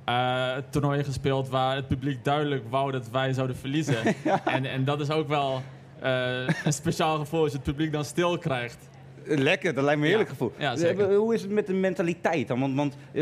eh, 0.06 0.56
toernooien 0.70 1.06
gespeeld 1.06 1.50
waar 1.50 1.76
het 1.76 1.88
publiek 1.88 2.24
duidelijk 2.24 2.70
wou 2.70 2.92
dat 2.92 3.10
wij 3.10 3.34
zouden 3.34 3.56
verliezen. 3.56 4.16
en, 4.46 4.66
en 4.66 4.86
dat 4.86 5.00
is 5.00 5.10
ook 5.10 5.28
wel 5.28 5.62
eh, 6.00 6.48
een 6.64 6.74
speciaal 6.74 7.18
gevoel 7.18 7.42
als 7.42 7.52
je 7.52 7.58
het 7.58 7.66
publiek 7.66 7.92
dan 7.92 8.06
stil 8.06 8.38
krijgt. 8.38 8.90
Lekker, 9.28 9.74
dat 9.74 9.84
lijkt 9.84 10.00
me 10.00 10.06
een 10.06 10.10
heerlijk 10.12 10.30
gevoel. 10.30 10.52
Zeker. 10.76 11.10
Eh, 11.10 11.18
Hoe 11.18 11.34
is 11.34 11.42
het 11.42 11.52
met 11.52 11.68
de 11.68 11.74
mentaliteit 11.74 12.48
dan? 12.48 12.60
Want, 12.60 12.76
want 12.76 12.96
eh, 13.12 13.22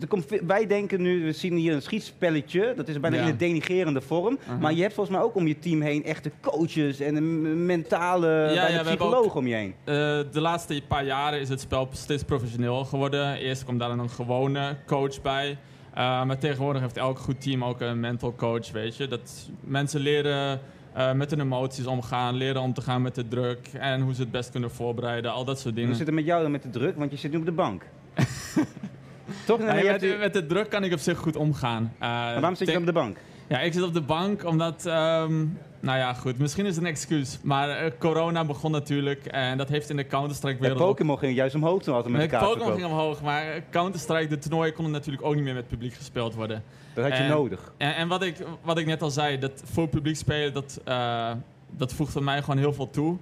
er 0.00 0.06
komt, 0.08 0.26
wij 0.46 0.66
denken 0.66 1.02
nu, 1.02 1.24
we 1.24 1.32
zien 1.32 1.54
hier 1.56 1.72
een 1.74 1.82
schietspelletje. 1.82 2.72
Dat 2.76 2.88
is 2.88 3.00
bijna 3.00 3.16
in 3.16 3.28
een 3.28 3.36
denigerende 3.36 4.00
vorm. 4.00 4.38
Uh-huh. 4.42 4.60
Maar 4.60 4.72
je 4.72 4.80
hebt 4.82 4.94
volgens 4.94 5.16
mij 5.16 5.24
ook 5.24 5.34
om 5.34 5.46
je 5.46 5.58
team 5.58 5.80
heen 5.80 6.04
echte 6.04 6.30
coaches 6.40 7.00
en 7.00 7.16
een 7.16 7.66
mentale 7.66 8.50
bijna 8.54 8.82
psycholoog 8.82 9.24
ook- 9.24 9.34
om 9.34 9.46
je 9.46 9.54
heen. 9.54 9.74
Eh, 9.84 9.94
de 10.32 10.40
laatste 10.40 10.82
paar 10.88 11.04
jaren 11.04 11.40
is 11.40 11.48
het 11.48 11.60
spel 11.60 11.88
steeds 11.92 12.22
professioneel 12.22 12.84
geworden. 12.84 13.36
Eerst 13.36 13.62
kwam 13.64 13.78
daar 13.78 13.90
een 13.90 14.10
gewone 14.10 14.76
coach 14.86 15.22
bij. 15.22 15.58
Maar 15.94 16.38
tegenwoordig 16.38 16.82
heeft 16.82 16.96
elk 16.96 17.18
goed 17.18 17.40
team 17.40 17.64
ook 17.64 17.80
een 17.80 18.00
mental 18.00 18.34
coach, 18.34 18.70
weet 18.72 18.96
je. 18.96 19.08
Dat 19.08 19.50
mensen 19.60 20.00
leren 20.00 20.60
eh, 20.96 21.12
met 21.12 21.30
hun 21.30 21.40
emoties 21.40 21.86
omgaan, 21.86 22.34
leren 22.34 22.62
om 22.62 22.72
te 22.72 22.80
gaan 22.80 23.02
met 23.02 23.14
de 23.14 23.28
druk 23.28 23.68
en 23.72 24.00
hoe 24.00 24.14
ze 24.14 24.20
het 24.20 24.30
best 24.30 24.50
kunnen 24.50 24.70
voorbereiden, 24.70 25.32
al 25.32 25.44
dat 25.44 25.60
soort 25.60 25.74
We 25.74 25.80
dingen. 25.80 25.96
zitten 25.96 26.14
met 26.14 26.24
jou 26.24 26.42
dan 26.42 26.50
met 26.50 26.62
de 26.62 26.70
druk, 26.70 26.96
want 26.96 27.10
je 27.10 27.16
zit 27.16 27.30
nu 27.32 27.38
op 27.38 27.44
de 27.44 27.52
bank. 27.52 27.82
Toch? 29.46 29.58
Nee, 29.58 30.18
met, 30.18 30.32
de 30.32 30.46
druk 30.46 30.70
kan 30.70 30.84
ik 30.84 30.92
op 30.92 30.98
zich 30.98 31.18
goed 31.18 31.36
omgaan. 31.36 31.92
Eh, 31.98 32.08
waarom 32.08 32.54
zit 32.54 32.70
je 32.70 32.78
op 32.78 32.86
de 32.86 32.92
bank? 32.92 33.16
Ja, 33.48 33.60
ik 33.60 33.72
zit 33.72 33.82
op 33.82 33.94
de 33.94 34.00
bank 34.00 34.44
omdat, 34.44 34.86
ehm, 34.86 35.44
nou 35.80 35.98
ja, 35.98 36.14
goed, 36.14 36.38
misschien 36.38 36.66
is 36.66 36.74
het 36.74 36.84
een 36.84 36.90
excuus. 36.90 37.38
Maar 37.42 37.68
eh, 37.70 37.90
corona 37.98 38.44
begon 38.44 38.70
natuurlijk 38.70 39.26
en 39.26 39.58
dat 39.58 39.68
heeft 39.68 39.90
in 39.90 39.96
de 39.96 40.06
Counter-Strike 40.06 40.56
De 40.56 40.60
wereld 40.62 40.80
ook 40.80 40.86
Pokémon 40.88 41.18
ging 41.18 41.36
juist 41.36 41.54
omhoog 41.54 41.82
toen 41.82 41.94
altijd 41.94 42.14
met 42.14 42.30
kaart 42.30 42.44
Pokémon 42.44 42.72
ging 42.72 42.84
omhoog, 42.86 43.22
maar 43.22 43.42
eh, 43.52 43.62
Counter-Strike, 43.70 44.26
de 44.28 44.38
toernooien 44.38 44.74
konden 44.74 44.92
natuurlijk 44.92 45.24
ook 45.24 45.34
niet 45.34 45.44
meer 45.44 45.54
met 45.54 45.68
publiek 45.68 45.94
gespeeld 45.94 46.34
worden. 46.34 46.62
Dat 46.94 47.04
had 47.04 47.16
je 47.16 47.22
En- 47.22 47.28
nodig. 47.30 47.72
En, 47.76 47.94
en 47.96 48.08
wat, 48.08 48.22
ik, 48.22 48.36
wat 48.62 48.78
ik 48.78 48.86
net 48.86 49.02
al 49.02 49.10
zei, 49.10 49.38
dat 49.38 49.62
voor 49.64 49.88
publiek 49.88 50.16
spelen, 50.16 50.52
dat, 50.52 50.80
eh, 50.84 51.30
dat 51.70 51.92
voegt 51.92 52.12
voor 52.12 52.24
mij 52.24 52.40
gewoon 52.40 52.58
heel 52.58 52.72
veel 52.72 52.90
toe. 52.90 53.16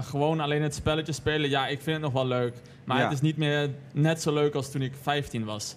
Gewoon 0.00 0.40
alleen 0.40 0.62
het 0.62 0.74
spelletje 0.74 1.12
spelen, 1.12 1.50
ja, 1.50 1.66
ik 1.66 1.80
vind 1.82 1.96
het 1.96 2.04
nog 2.04 2.12
wel 2.12 2.26
leuk. 2.26 2.54
Maar 2.84 2.96
Ja. 2.98 3.02
het 3.04 3.12
is 3.12 3.20
niet 3.20 3.36
meer 3.36 3.70
net 3.92 4.22
zo 4.22 4.32
leuk 4.32 4.54
als 4.54 4.70
toen 4.70 4.82
ik 4.82 4.92
15 5.02 5.44
was. 5.44 5.76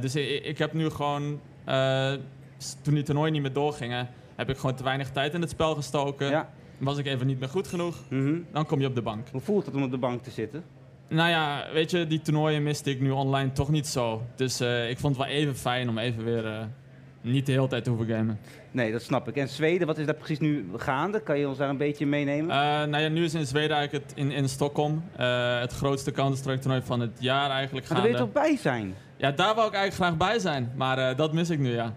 Dus 0.00 0.14
ik, 0.16 0.44
ik 0.44 0.58
heb 0.58 0.72
nu 0.72 0.90
gewoon, 0.90 1.40
toen 2.82 2.94
die 2.94 3.02
toernooien 3.02 3.32
niet 3.32 3.42
meer 3.42 3.52
doorgingen, 3.52 4.08
heb 4.36 4.50
ik 4.50 4.56
gewoon 4.56 4.74
te 4.74 4.82
weinig 4.84 5.10
tijd 5.10 5.34
in 5.34 5.40
het 5.40 5.50
spel 5.50 5.74
gestoken. 5.74 6.30
Ja. 6.30 6.48
Was 6.78 6.98
ik 6.98 7.06
even 7.06 7.26
niet 7.26 7.38
meer 7.40 7.48
goed 7.48 7.68
genoeg, 7.68 7.96
Mhm. 8.08 8.34
dan 8.52 8.66
kom 8.66 8.80
je 8.80 8.86
op 8.86 8.94
de 8.94 9.02
bank. 9.02 9.28
Hoe 9.32 9.40
voelt 9.40 9.66
het 9.66 9.74
om 9.74 9.82
op 9.82 9.90
de 9.90 9.98
bank 9.98 10.22
te 10.22 10.30
zitten? 10.30 10.64
Nou 11.08 11.28
ja, 11.30 11.64
weet 11.72 11.90
je, 11.90 12.06
die 12.06 12.20
toernooien 12.20 12.62
miste 12.62 12.90
ik 12.90 13.00
nu 13.00 13.10
online 13.10 13.52
toch 13.52 13.68
niet 13.70 13.86
zo. 13.86 14.22
Dus 14.36 14.60
eh, 14.60 14.90
ik 14.90 14.98
vond 14.98 15.16
het 15.16 15.26
wel 15.26 15.34
even 15.36 15.56
fijn 15.56 15.88
om 15.88 15.98
even 15.98 16.24
weer 16.24 16.46
eh, 16.46 16.58
niet 17.20 17.46
de 17.46 17.52
hele 17.52 17.66
tijd 17.66 17.84
te 17.84 17.90
hoeven 17.90 18.08
gamen. 18.08 18.38
Nee, 18.70 18.92
dat 18.92 19.02
snap 19.02 19.28
ik. 19.28 19.36
En 19.36 19.48
Zweden, 19.48 19.86
wat 19.86 19.98
is 19.98 20.06
daar 20.06 20.14
precies 20.14 20.38
nu 20.38 20.68
gaande? 20.76 21.20
Kan 21.22 21.38
je 21.38 21.48
ons 21.48 21.58
daar 21.58 21.68
een 21.68 21.76
beetje 21.76 22.06
meenemen? 22.06 22.50
Eh, 22.50 22.56
nou 22.84 22.98
ja, 22.98 23.08
nu 23.08 23.24
is 23.24 23.34
in 23.34 23.46
Zweden 23.46 23.76
eigenlijk 23.76 24.04
het, 24.08 24.16
in, 24.18 24.30
in 24.30 24.48
Stockholm 24.48 25.02
het 25.60 25.72
grootste 25.72 26.10
Counter-Strike 26.12 26.58
toernooi 26.58 26.82
van 26.84 27.00
het 27.00 27.16
jaar 27.18 27.50
eigenlijk 27.50 27.88
maar 27.88 27.94
daar 27.98 28.06
wil 28.06 28.16
je 28.16 28.18
gaande. 28.18 28.32
toch 28.32 28.42
bij 28.42 28.56
zijn? 28.56 28.94
Ja, 29.16 29.30
daar 29.30 29.54
wou 29.54 29.68
ik 29.68 29.74
eigenlijk 29.74 29.94
graag 30.16 30.28
bij 30.28 30.38
zijn, 30.38 30.72
maar 30.76 31.16
dat 31.16 31.32
mis 31.32 31.50
ik 31.50 31.58
nu, 31.58 31.74
ja. 31.74 31.94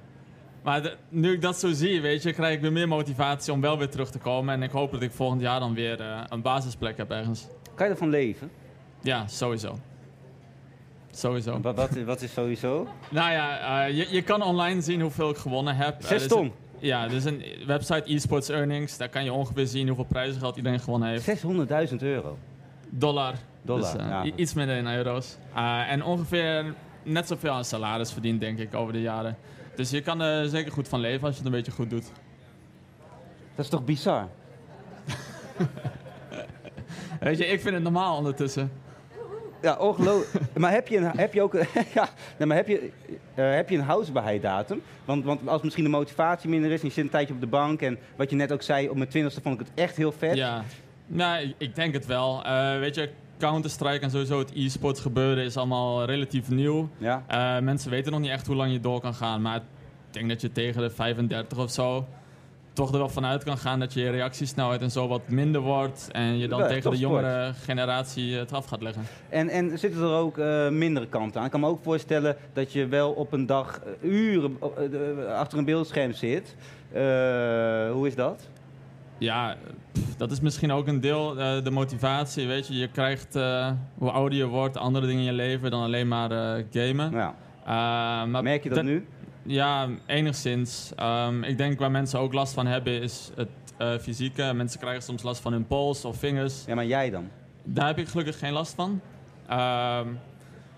Maar 0.64 0.82
de- 0.82 0.96
nu 1.10 1.32
ik 1.34 1.42
dat 1.42 1.60
zo 1.60 1.72
zie, 1.72 2.02
weet 2.02 2.24
je, 2.24 2.34
krijg 2.34 2.56
ik 2.56 2.62
weer 2.62 2.72
meer 2.72 2.88
motivatie 2.88 3.54
om 3.54 3.62
wel 3.62 3.78
weer 3.78 3.90
terug 3.90 4.10
te 4.12 4.20
komen. 4.20 4.54
En 4.54 4.64
ik 4.64 4.72
hoop 4.72 4.92
dat 4.92 5.02
ik 5.02 5.12
volgend 5.12 5.42
jaar 5.42 5.60
dan 5.60 5.74
weer 5.74 6.02
eh, 6.02 6.22
een 6.30 6.42
basisplek 6.42 6.98
heb 6.98 7.12
ergens. 7.12 7.48
Kan 7.76 7.86
je 7.86 7.92
ervan 7.92 8.10
leven? 8.10 8.52
Ja, 9.02 9.28
sowieso. 9.28 9.78
Sowieso. 11.12 11.60
Wat, 11.62 11.76
wat, 11.76 11.90
wat 12.06 12.22
is 12.22 12.34
sowieso? 12.34 12.88
Nou 13.10 13.32
ja, 13.32 13.86
eh, 13.88 13.98
je, 13.98 14.08
je 14.10 14.22
kan 14.22 14.42
online 14.42 14.82
zien 14.82 15.02
hoeveel 15.02 15.30
ik 15.30 15.38
gewonnen 15.38 15.76
heb. 15.76 16.02
Eh, 16.02 16.08
Zes 16.08 16.28
ton? 16.28 16.52
Ja, 16.80 17.08
dus 17.08 17.24
een 17.26 17.44
website 17.66 18.04
eSports 18.04 18.50
Earnings. 18.50 18.98
Daar 18.98 19.10
kan 19.10 19.24
je 19.24 19.34
ongeveer 19.34 19.68
zien 19.68 19.88
hoeveel 19.88 20.06
prijzengeld 20.06 20.56
iedereen 20.58 20.80
gewonnen 20.80 21.10
heeft. 21.10 21.26
600.000 21.90 21.96
euro. 22.02 22.38
Dollar. 22.90 23.34
Dollar, 23.62 23.92
Dus, 23.98 24.02
ja. 24.08 24.24
Iets 24.36 24.54
minder 24.54 24.76
in 24.78 24.88
euro's. 24.88 25.38
En 25.88 26.04
ongeveer 26.04 26.74
net 27.04 27.28
zoveel 27.28 27.52
aan 27.52 27.66
salaris 27.66 28.12
verdient, 28.12 28.40
denk 28.40 28.60
ik, 28.60 28.74
over 28.76 28.94
de 28.94 29.02
jaren. 29.02 29.38
Dus 29.76 29.90
je 29.90 30.02
kan 30.02 30.22
er 30.22 30.50
zeker 30.50 30.72
goed 30.72 30.88
van 30.88 31.00
leven 31.00 31.28
als 31.28 31.32
je 31.32 31.44
het 31.44 31.46
een 31.46 31.58
beetje 31.58 31.72
goed 31.72 31.90
doet. 31.90 32.12
Dat 33.56 33.66
is 33.66 33.72
toch 33.72 33.86
bizar? 33.86 34.28
Weet 37.20 37.38
je, 37.38 37.46
ik 37.46 37.62
vind 37.62 37.74
het 37.74 37.84
normaal 37.84 38.18
ondertussen. 38.18 38.72
Ja, 39.62 39.78
ongelooflijk. 39.78 40.46
maar 40.58 40.72
heb 40.72 40.88
je, 40.88 40.98
een, 40.98 41.18
heb 41.18 41.34
je 41.34 41.42
ook 41.42 41.54
ja, 41.94 42.10
nee, 42.38 42.48
maar 42.48 42.58
heb 42.58 42.68
je, 42.68 42.92
eh, 43.36 43.54
heb 43.54 43.70
je 43.70 43.78
een 43.78 43.84
houdbaarheidsdatum? 43.84 44.82
Want, 45.06 45.24
want 45.24 45.48
als 45.48 45.62
misschien 45.62 45.84
de 45.84 45.90
motivatie 45.90 46.50
minder 46.50 46.72
is 46.72 46.82
en 46.82 46.88
je 46.88 46.94
zit 46.94 47.04
een 47.04 47.10
tijdje 47.10 47.34
op 47.34 47.40
de 47.40 47.48
bank... 47.48 47.82
en 47.82 47.98
wat 48.16 48.30
je 48.30 48.36
net 48.36 48.52
ook 48.52 48.62
zei, 48.62 48.90
op 48.90 48.96
mijn 48.96 49.10
twintigste 49.10 49.42
vond 49.42 49.60
ik 49.60 49.68
het 49.68 49.76
echt 49.76 49.96
heel 49.96 50.12
vet. 50.12 50.36
Ja, 50.36 50.64
nou, 51.08 51.44
ik, 51.44 51.56
ik 51.58 51.76
denk 51.76 51.94
het 51.94 52.06
wel. 52.06 52.46
Eh, 52.46 52.80
weet 52.80 52.96
je, 52.96 53.10
Counter-Strike 53.38 54.00
en 54.00 54.12
sowieso 54.12 54.40
het 54.40 54.52
e-sports 54.54 55.00
gebeuren 55.00 55.44
is 55.44 55.58
allemaal 55.58 56.06
relatief 56.06 56.50
nieuw. 56.50 56.90
Ja. 56.98 57.24
Eh, 57.28 57.64
mensen 57.64 57.92
weten 57.92 58.12
nog 58.12 58.22
niet 58.22 58.30
echt 58.30 58.48
hoe 58.48 58.56
lang 58.56 58.72
je 58.72 58.80
door 58.80 59.02
kan 59.02 59.14
gaan. 59.14 59.42
Maar 59.42 59.56
ik 59.56 59.64
denk 60.12 60.30
dat 60.30 60.42
je 60.42 60.52
tegen 60.52 60.82
de 60.82 60.90
35 60.90 61.58
of 61.58 61.72
zo 61.72 62.06
toch 62.74 62.92
er 62.92 62.98
wel 62.98 63.10
vanuit 63.10 63.44
kan 63.44 63.58
gaan 63.58 63.80
dat 63.80 63.94
je 63.94 64.10
reactiesnelheid 64.10 64.82
en 64.82 64.92
zo 64.92 65.08
wat 65.08 65.28
minder 65.28 65.62
wordt. 65.62 66.10
En 66.12 66.38
je 66.38 66.48
dan 66.48 66.60
Ja, 66.60 66.68
tegen 66.68 66.92
de 66.92 66.98
jongere 66.98 67.54
generatie 67.54 68.36
het 68.36 68.54
af 68.54 68.66
gaat 68.66 68.82
leggen. 68.82 69.04
En, 69.30 69.50
en 69.50 69.80
zitten 69.80 70.02
er 70.02 70.14
ook 70.14 70.38
eh, 70.38 70.70
mindere 70.70 71.08
kanten 71.08 71.40
aan? 71.40 71.46
Ik 71.46 71.52
kan 71.52 71.60
me 71.60 71.68
ook 71.68 71.84
voorstellen 71.84 72.36
dat 72.54 72.72
je 72.72 72.88
wel 72.88 73.12
op 73.12 73.34
een 73.34 73.46
dag 73.46 73.80
eh, 73.80 74.10
uren 74.10 74.58
achter 75.30 75.58
een 75.58 75.66
beeldscherm 75.66 76.12
zit. 76.12 76.56
Hoe 77.92 78.08
is 78.08 78.16
dat? 78.16 78.50
Ja, 79.18 79.58
pff, 79.92 80.16
dat 80.16 80.32
is 80.32 80.40
misschien 80.40 80.72
ook 80.72 80.88
een 80.88 81.02
deel, 81.02 81.40
eh, 81.40 81.64
de 81.64 81.72
motivatie. 81.72 82.48
Weet 82.48 82.68
je, 82.68 82.74
je 82.74 82.88
krijgt 82.88 83.36
eh, 83.36 83.72
hoe 83.98 84.12
ouder 84.12 84.38
je 84.38 84.46
wordt, 84.46 84.78
andere 84.78 85.06
dingen 85.06 85.22
in 85.22 85.28
je 85.28 85.34
leven 85.34 85.72
dan 85.72 85.84
alleen 85.84 86.08
maar 86.08 86.32
eh, 86.32 86.64
gamen. 86.72 87.12
Ja. 87.12 87.36
Maar 88.26 88.44
Merk 88.44 88.64
je 88.64 88.70
dat 88.70 88.84
nu? 88.84 89.08
Ja, 89.44 89.88
enigszins. 90.06 90.92
Ehm, 90.96 91.44
ik 91.44 91.58
denk 91.58 91.80
waar 91.80 91.92
mensen 91.92 92.20
ook 92.20 92.34
last 92.34 92.54
van 92.54 92.68
hebben 92.68 93.02
is 93.02 93.32
het 93.36 93.50
fysieke. 94.02 94.54
Mensen 94.54 94.80
krijgen 94.80 95.04
soms 95.04 95.24
last 95.24 95.42
van 95.42 95.52
hun 95.52 95.68
pols 95.68 96.06
of 96.06 96.18
vingers. 96.18 96.64
Ja, 96.66 96.76
maar 96.76 96.86
jij 96.86 97.10
dan? 97.10 97.30
Daar 97.64 97.88
heb 97.88 97.98
ik 97.98 98.08
gelukkig 98.08 98.40
geen 98.40 98.54
last 98.54 98.74
van. 98.74 99.02
Ehm, 99.48 100.08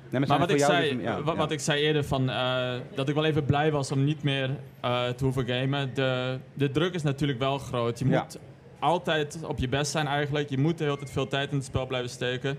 Nee, 0.10 0.26
maar 0.28 0.40
wat 0.40 0.50
ik, 0.50 0.60
zei, 0.60 0.94
dus- 0.96 1.04
ja, 1.04 1.22
wa- 1.22 1.32
ja. 1.32 1.38
wat 1.38 1.52
ik 1.52 1.60
zei 1.60 1.82
eerder, 1.82 2.04
van, 2.04 2.30
eh, 2.30 2.74
dat 2.96 3.10
ik 3.10 3.16
wel 3.16 3.26
even 3.26 3.46
blij 3.46 3.72
was 3.72 3.92
om 3.92 4.04
niet 4.04 4.24
meer 4.24 4.50
eh, 4.82 5.08
te 5.08 5.24
hoeven 5.24 5.46
gamen. 5.48 5.94
De, 5.94 6.38
de 6.54 6.72
druk 6.72 6.94
is 6.94 7.04
natuurlijk 7.04 7.40
wel 7.40 7.58
groot. 7.58 8.00
Je 8.00 8.06
moet 8.06 8.40
altijd 8.80 9.40
op 9.48 9.60
je 9.60 9.68
best 9.68 9.92
zijn 9.92 10.08
eigenlijk. 10.08 10.50
Je 10.50 10.58
moet 10.58 10.78
de 10.78 10.84
hele 10.84 10.98
tijd 10.98 11.12
veel 11.12 11.28
tijd 11.28 11.50
in 11.52 11.56
het 11.58 11.66
spel 11.66 11.88
blijven 11.88 12.10
steken. 12.10 12.58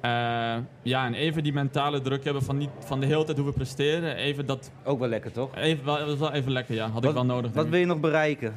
Eh, 0.00 0.10
ja, 0.82 1.06
en 1.06 1.14
even 1.14 1.42
die 1.42 1.52
mentale 1.52 2.00
druk 2.00 2.24
hebben 2.24 2.42
van 2.42 2.56
niet 2.56 2.70
van 2.78 3.00
de 3.00 3.06
hele 3.06 3.24
tijd 3.24 3.36
hoeven 3.36 3.54
presteren. 3.54 4.16
Even 4.16 4.46
dat... 4.46 4.70
Ook 4.84 4.98
wel 4.98 5.08
lekker, 5.08 5.32
toch? 5.32 5.56
Even, 5.56 5.84
wel, 5.84 6.18
wel 6.18 6.32
even 6.32 6.52
lekker, 6.52 6.74
ja. 6.74 6.88
Had 6.88 7.04
ik 7.04 7.12
wel 7.12 7.24
nodig. 7.24 7.52
Wat 7.52 7.68
wil 7.68 7.78
je 7.78 7.86
nog 7.86 8.00
bereiken? 8.00 8.54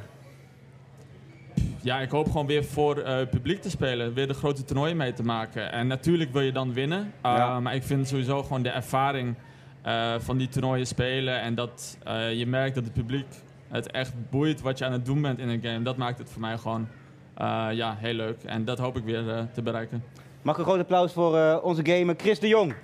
Ja, 1.82 2.00
ik 2.00 2.10
hoop 2.10 2.26
gewoon 2.26 2.46
weer 2.46 2.64
voor 2.64 2.98
eh, 2.98 3.26
publiek 3.30 3.62
te 3.62 3.70
spelen. 3.70 4.14
Weer 4.14 4.26
de 4.26 4.34
grote 4.34 4.64
toernooien 4.64 4.96
mee 4.96 5.12
te 5.12 5.22
maken. 5.22 5.72
En 5.72 5.86
natuurlijk 5.86 6.32
wil 6.32 6.42
je 6.42 6.52
dan 6.52 6.72
winnen. 6.72 7.00
Uh, 7.00 7.04
Ja. 7.22 7.60
Maar 7.60 7.74
ik 7.74 7.82
vind 7.82 8.08
sowieso 8.08 8.42
gewoon 8.42 8.62
de 8.62 8.68
ervaring 8.68 9.34
eh, 9.82 10.14
van 10.18 10.36
die 10.36 10.48
toernooien 10.48 10.86
spelen. 10.86 11.40
En 11.40 11.54
dat 11.54 11.98
eh, 12.04 12.32
je 12.32 12.46
merkt 12.46 12.74
dat 12.74 12.84
het 12.84 12.92
publiek 12.92 13.26
het 13.68 13.90
echt 13.90 14.12
boeit 14.30 14.60
wat 14.60 14.78
je 14.78 14.84
aan 14.84 14.92
het 14.92 15.04
doen 15.04 15.22
bent 15.22 15.38
in 15.38 15.48
een 15.48 15.62
game. 15.62 15.82
Dat 15.82 15.96
maakt 15.96 16.18
het 16.18 16.30
voor 16.30 16.40
mij 16.40 16.58
gewoon 16.58 16.88
eh, 17.34 17.66
ja, 17.72 17.96
heel 17.98 18.14
leuk. 18.14 18.42
En 18.44 18.64
dat 18.64 18.78
hoop 18.78 18.96
ik 18.96 19.04
weer 19.04 19.30
eh, 19.30 19.42
te 19.52 19.62
bereiken. 19.62 20.04
Mag 20.42 20.58
een 20.58 20.64
groot 20.64 20.78
applaus 20.80 21.12
voor 21.12 21.38
eh, 21.38 21.58
onze 21.62 21.82
gamer 21.84 22.14
Chris 22.18 22.38
de 22.38 22.48
Jong. 22.48 22.74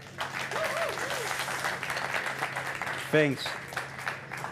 Thanks. 3.10 3.46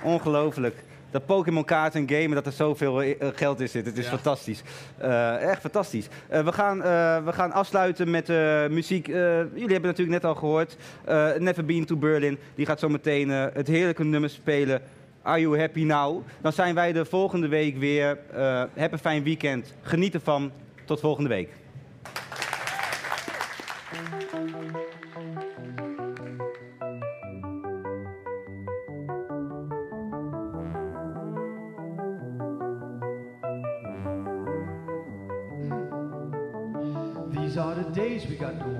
Ongelooflijk. 0.03 0.83
Dat 1.15 1.27
Pokémon 1.27 1.65
kaarten 1.65 2.01
en 2.07 2.17
gamen, 2.17 2.35
dat 2.35 2.47
er 2.47 2.53
zoveel 2.53 3.03
eh, 3.03 3.29
geld 3.35 3.61
in 3.61 3.69
zit. 3.69 3.87
Het 3.87 3.99
is 3.99 4.05
Ja. 4.05 4.11
fantastisch. 4.11 4.63
Eh, 4.99 5.51
echt 5.51 5.61
fantastisch. 5.61 6.09
Eh, 6.29 6.45
we, 6.45 6.53
gaan, 6.53 6.79
we 7.25 7.33
gaan 7.33 7.53
afsluiten 7.53 8.11
met 8.11 8.29
muziek. 8.71 9.07
Jullie 9.07 9.25
hebben 9.53 9.73
het 9.75 9.83
natuurlijk 9.83 10.09
net 10.09 10.25
al 10.25 10.35
gehoord. 10.35 10.77
Eh, 11.05 11.33
Never 11.39 11.65
Been 11.65 11.85
to 11.85 11.97
Berlin. 11.97 12.39
Die 12.55 12.67
gaat 12.67 12.81
zo 12.81 12.89
meteen 12.89 13.29
het 13.29 13.67
heerlijke 13.67 14.05
nummer 14.05 14.31
spelen. 14.31 14.83
Are 15.23 15.41
you 15.41 15.59
happy 15.59 15.85
now? 15.85 16.23
Dan 16.41 16.53
zijn 16.53 16.75
wij 16.75 16.93
de 16.93 17.05
volgende 17.05 17.49
week 17.49 17.77
weer. 17.79 18.19
Heb 18.75 18.93
een 18.93 18.99
fijn 18.99 19.23
weekend. 19.23 19.75
Geniet 19.83 20.15
ervan. 20.15 20.51
Tot 20.85 21.01
volgende 21.01 21.29
week. 21.29 21.49
These 37.55 37.61
are 37.61 37.75
the 37.77 37.91
days 37.91 38.27
we 38.27 38.35
got 38.35 38.59
the 38.59 38.74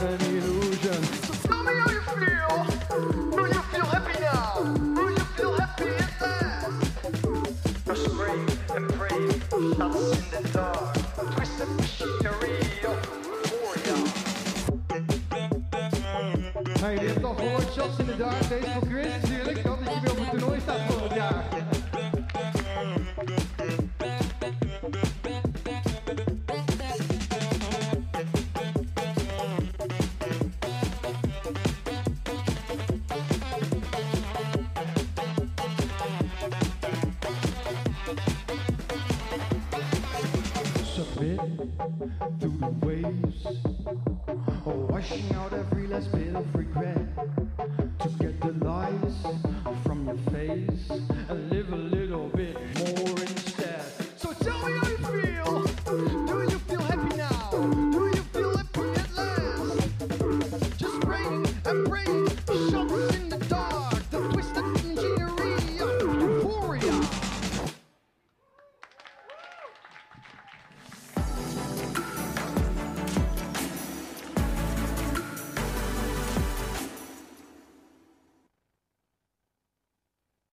heaven 0.00 0.27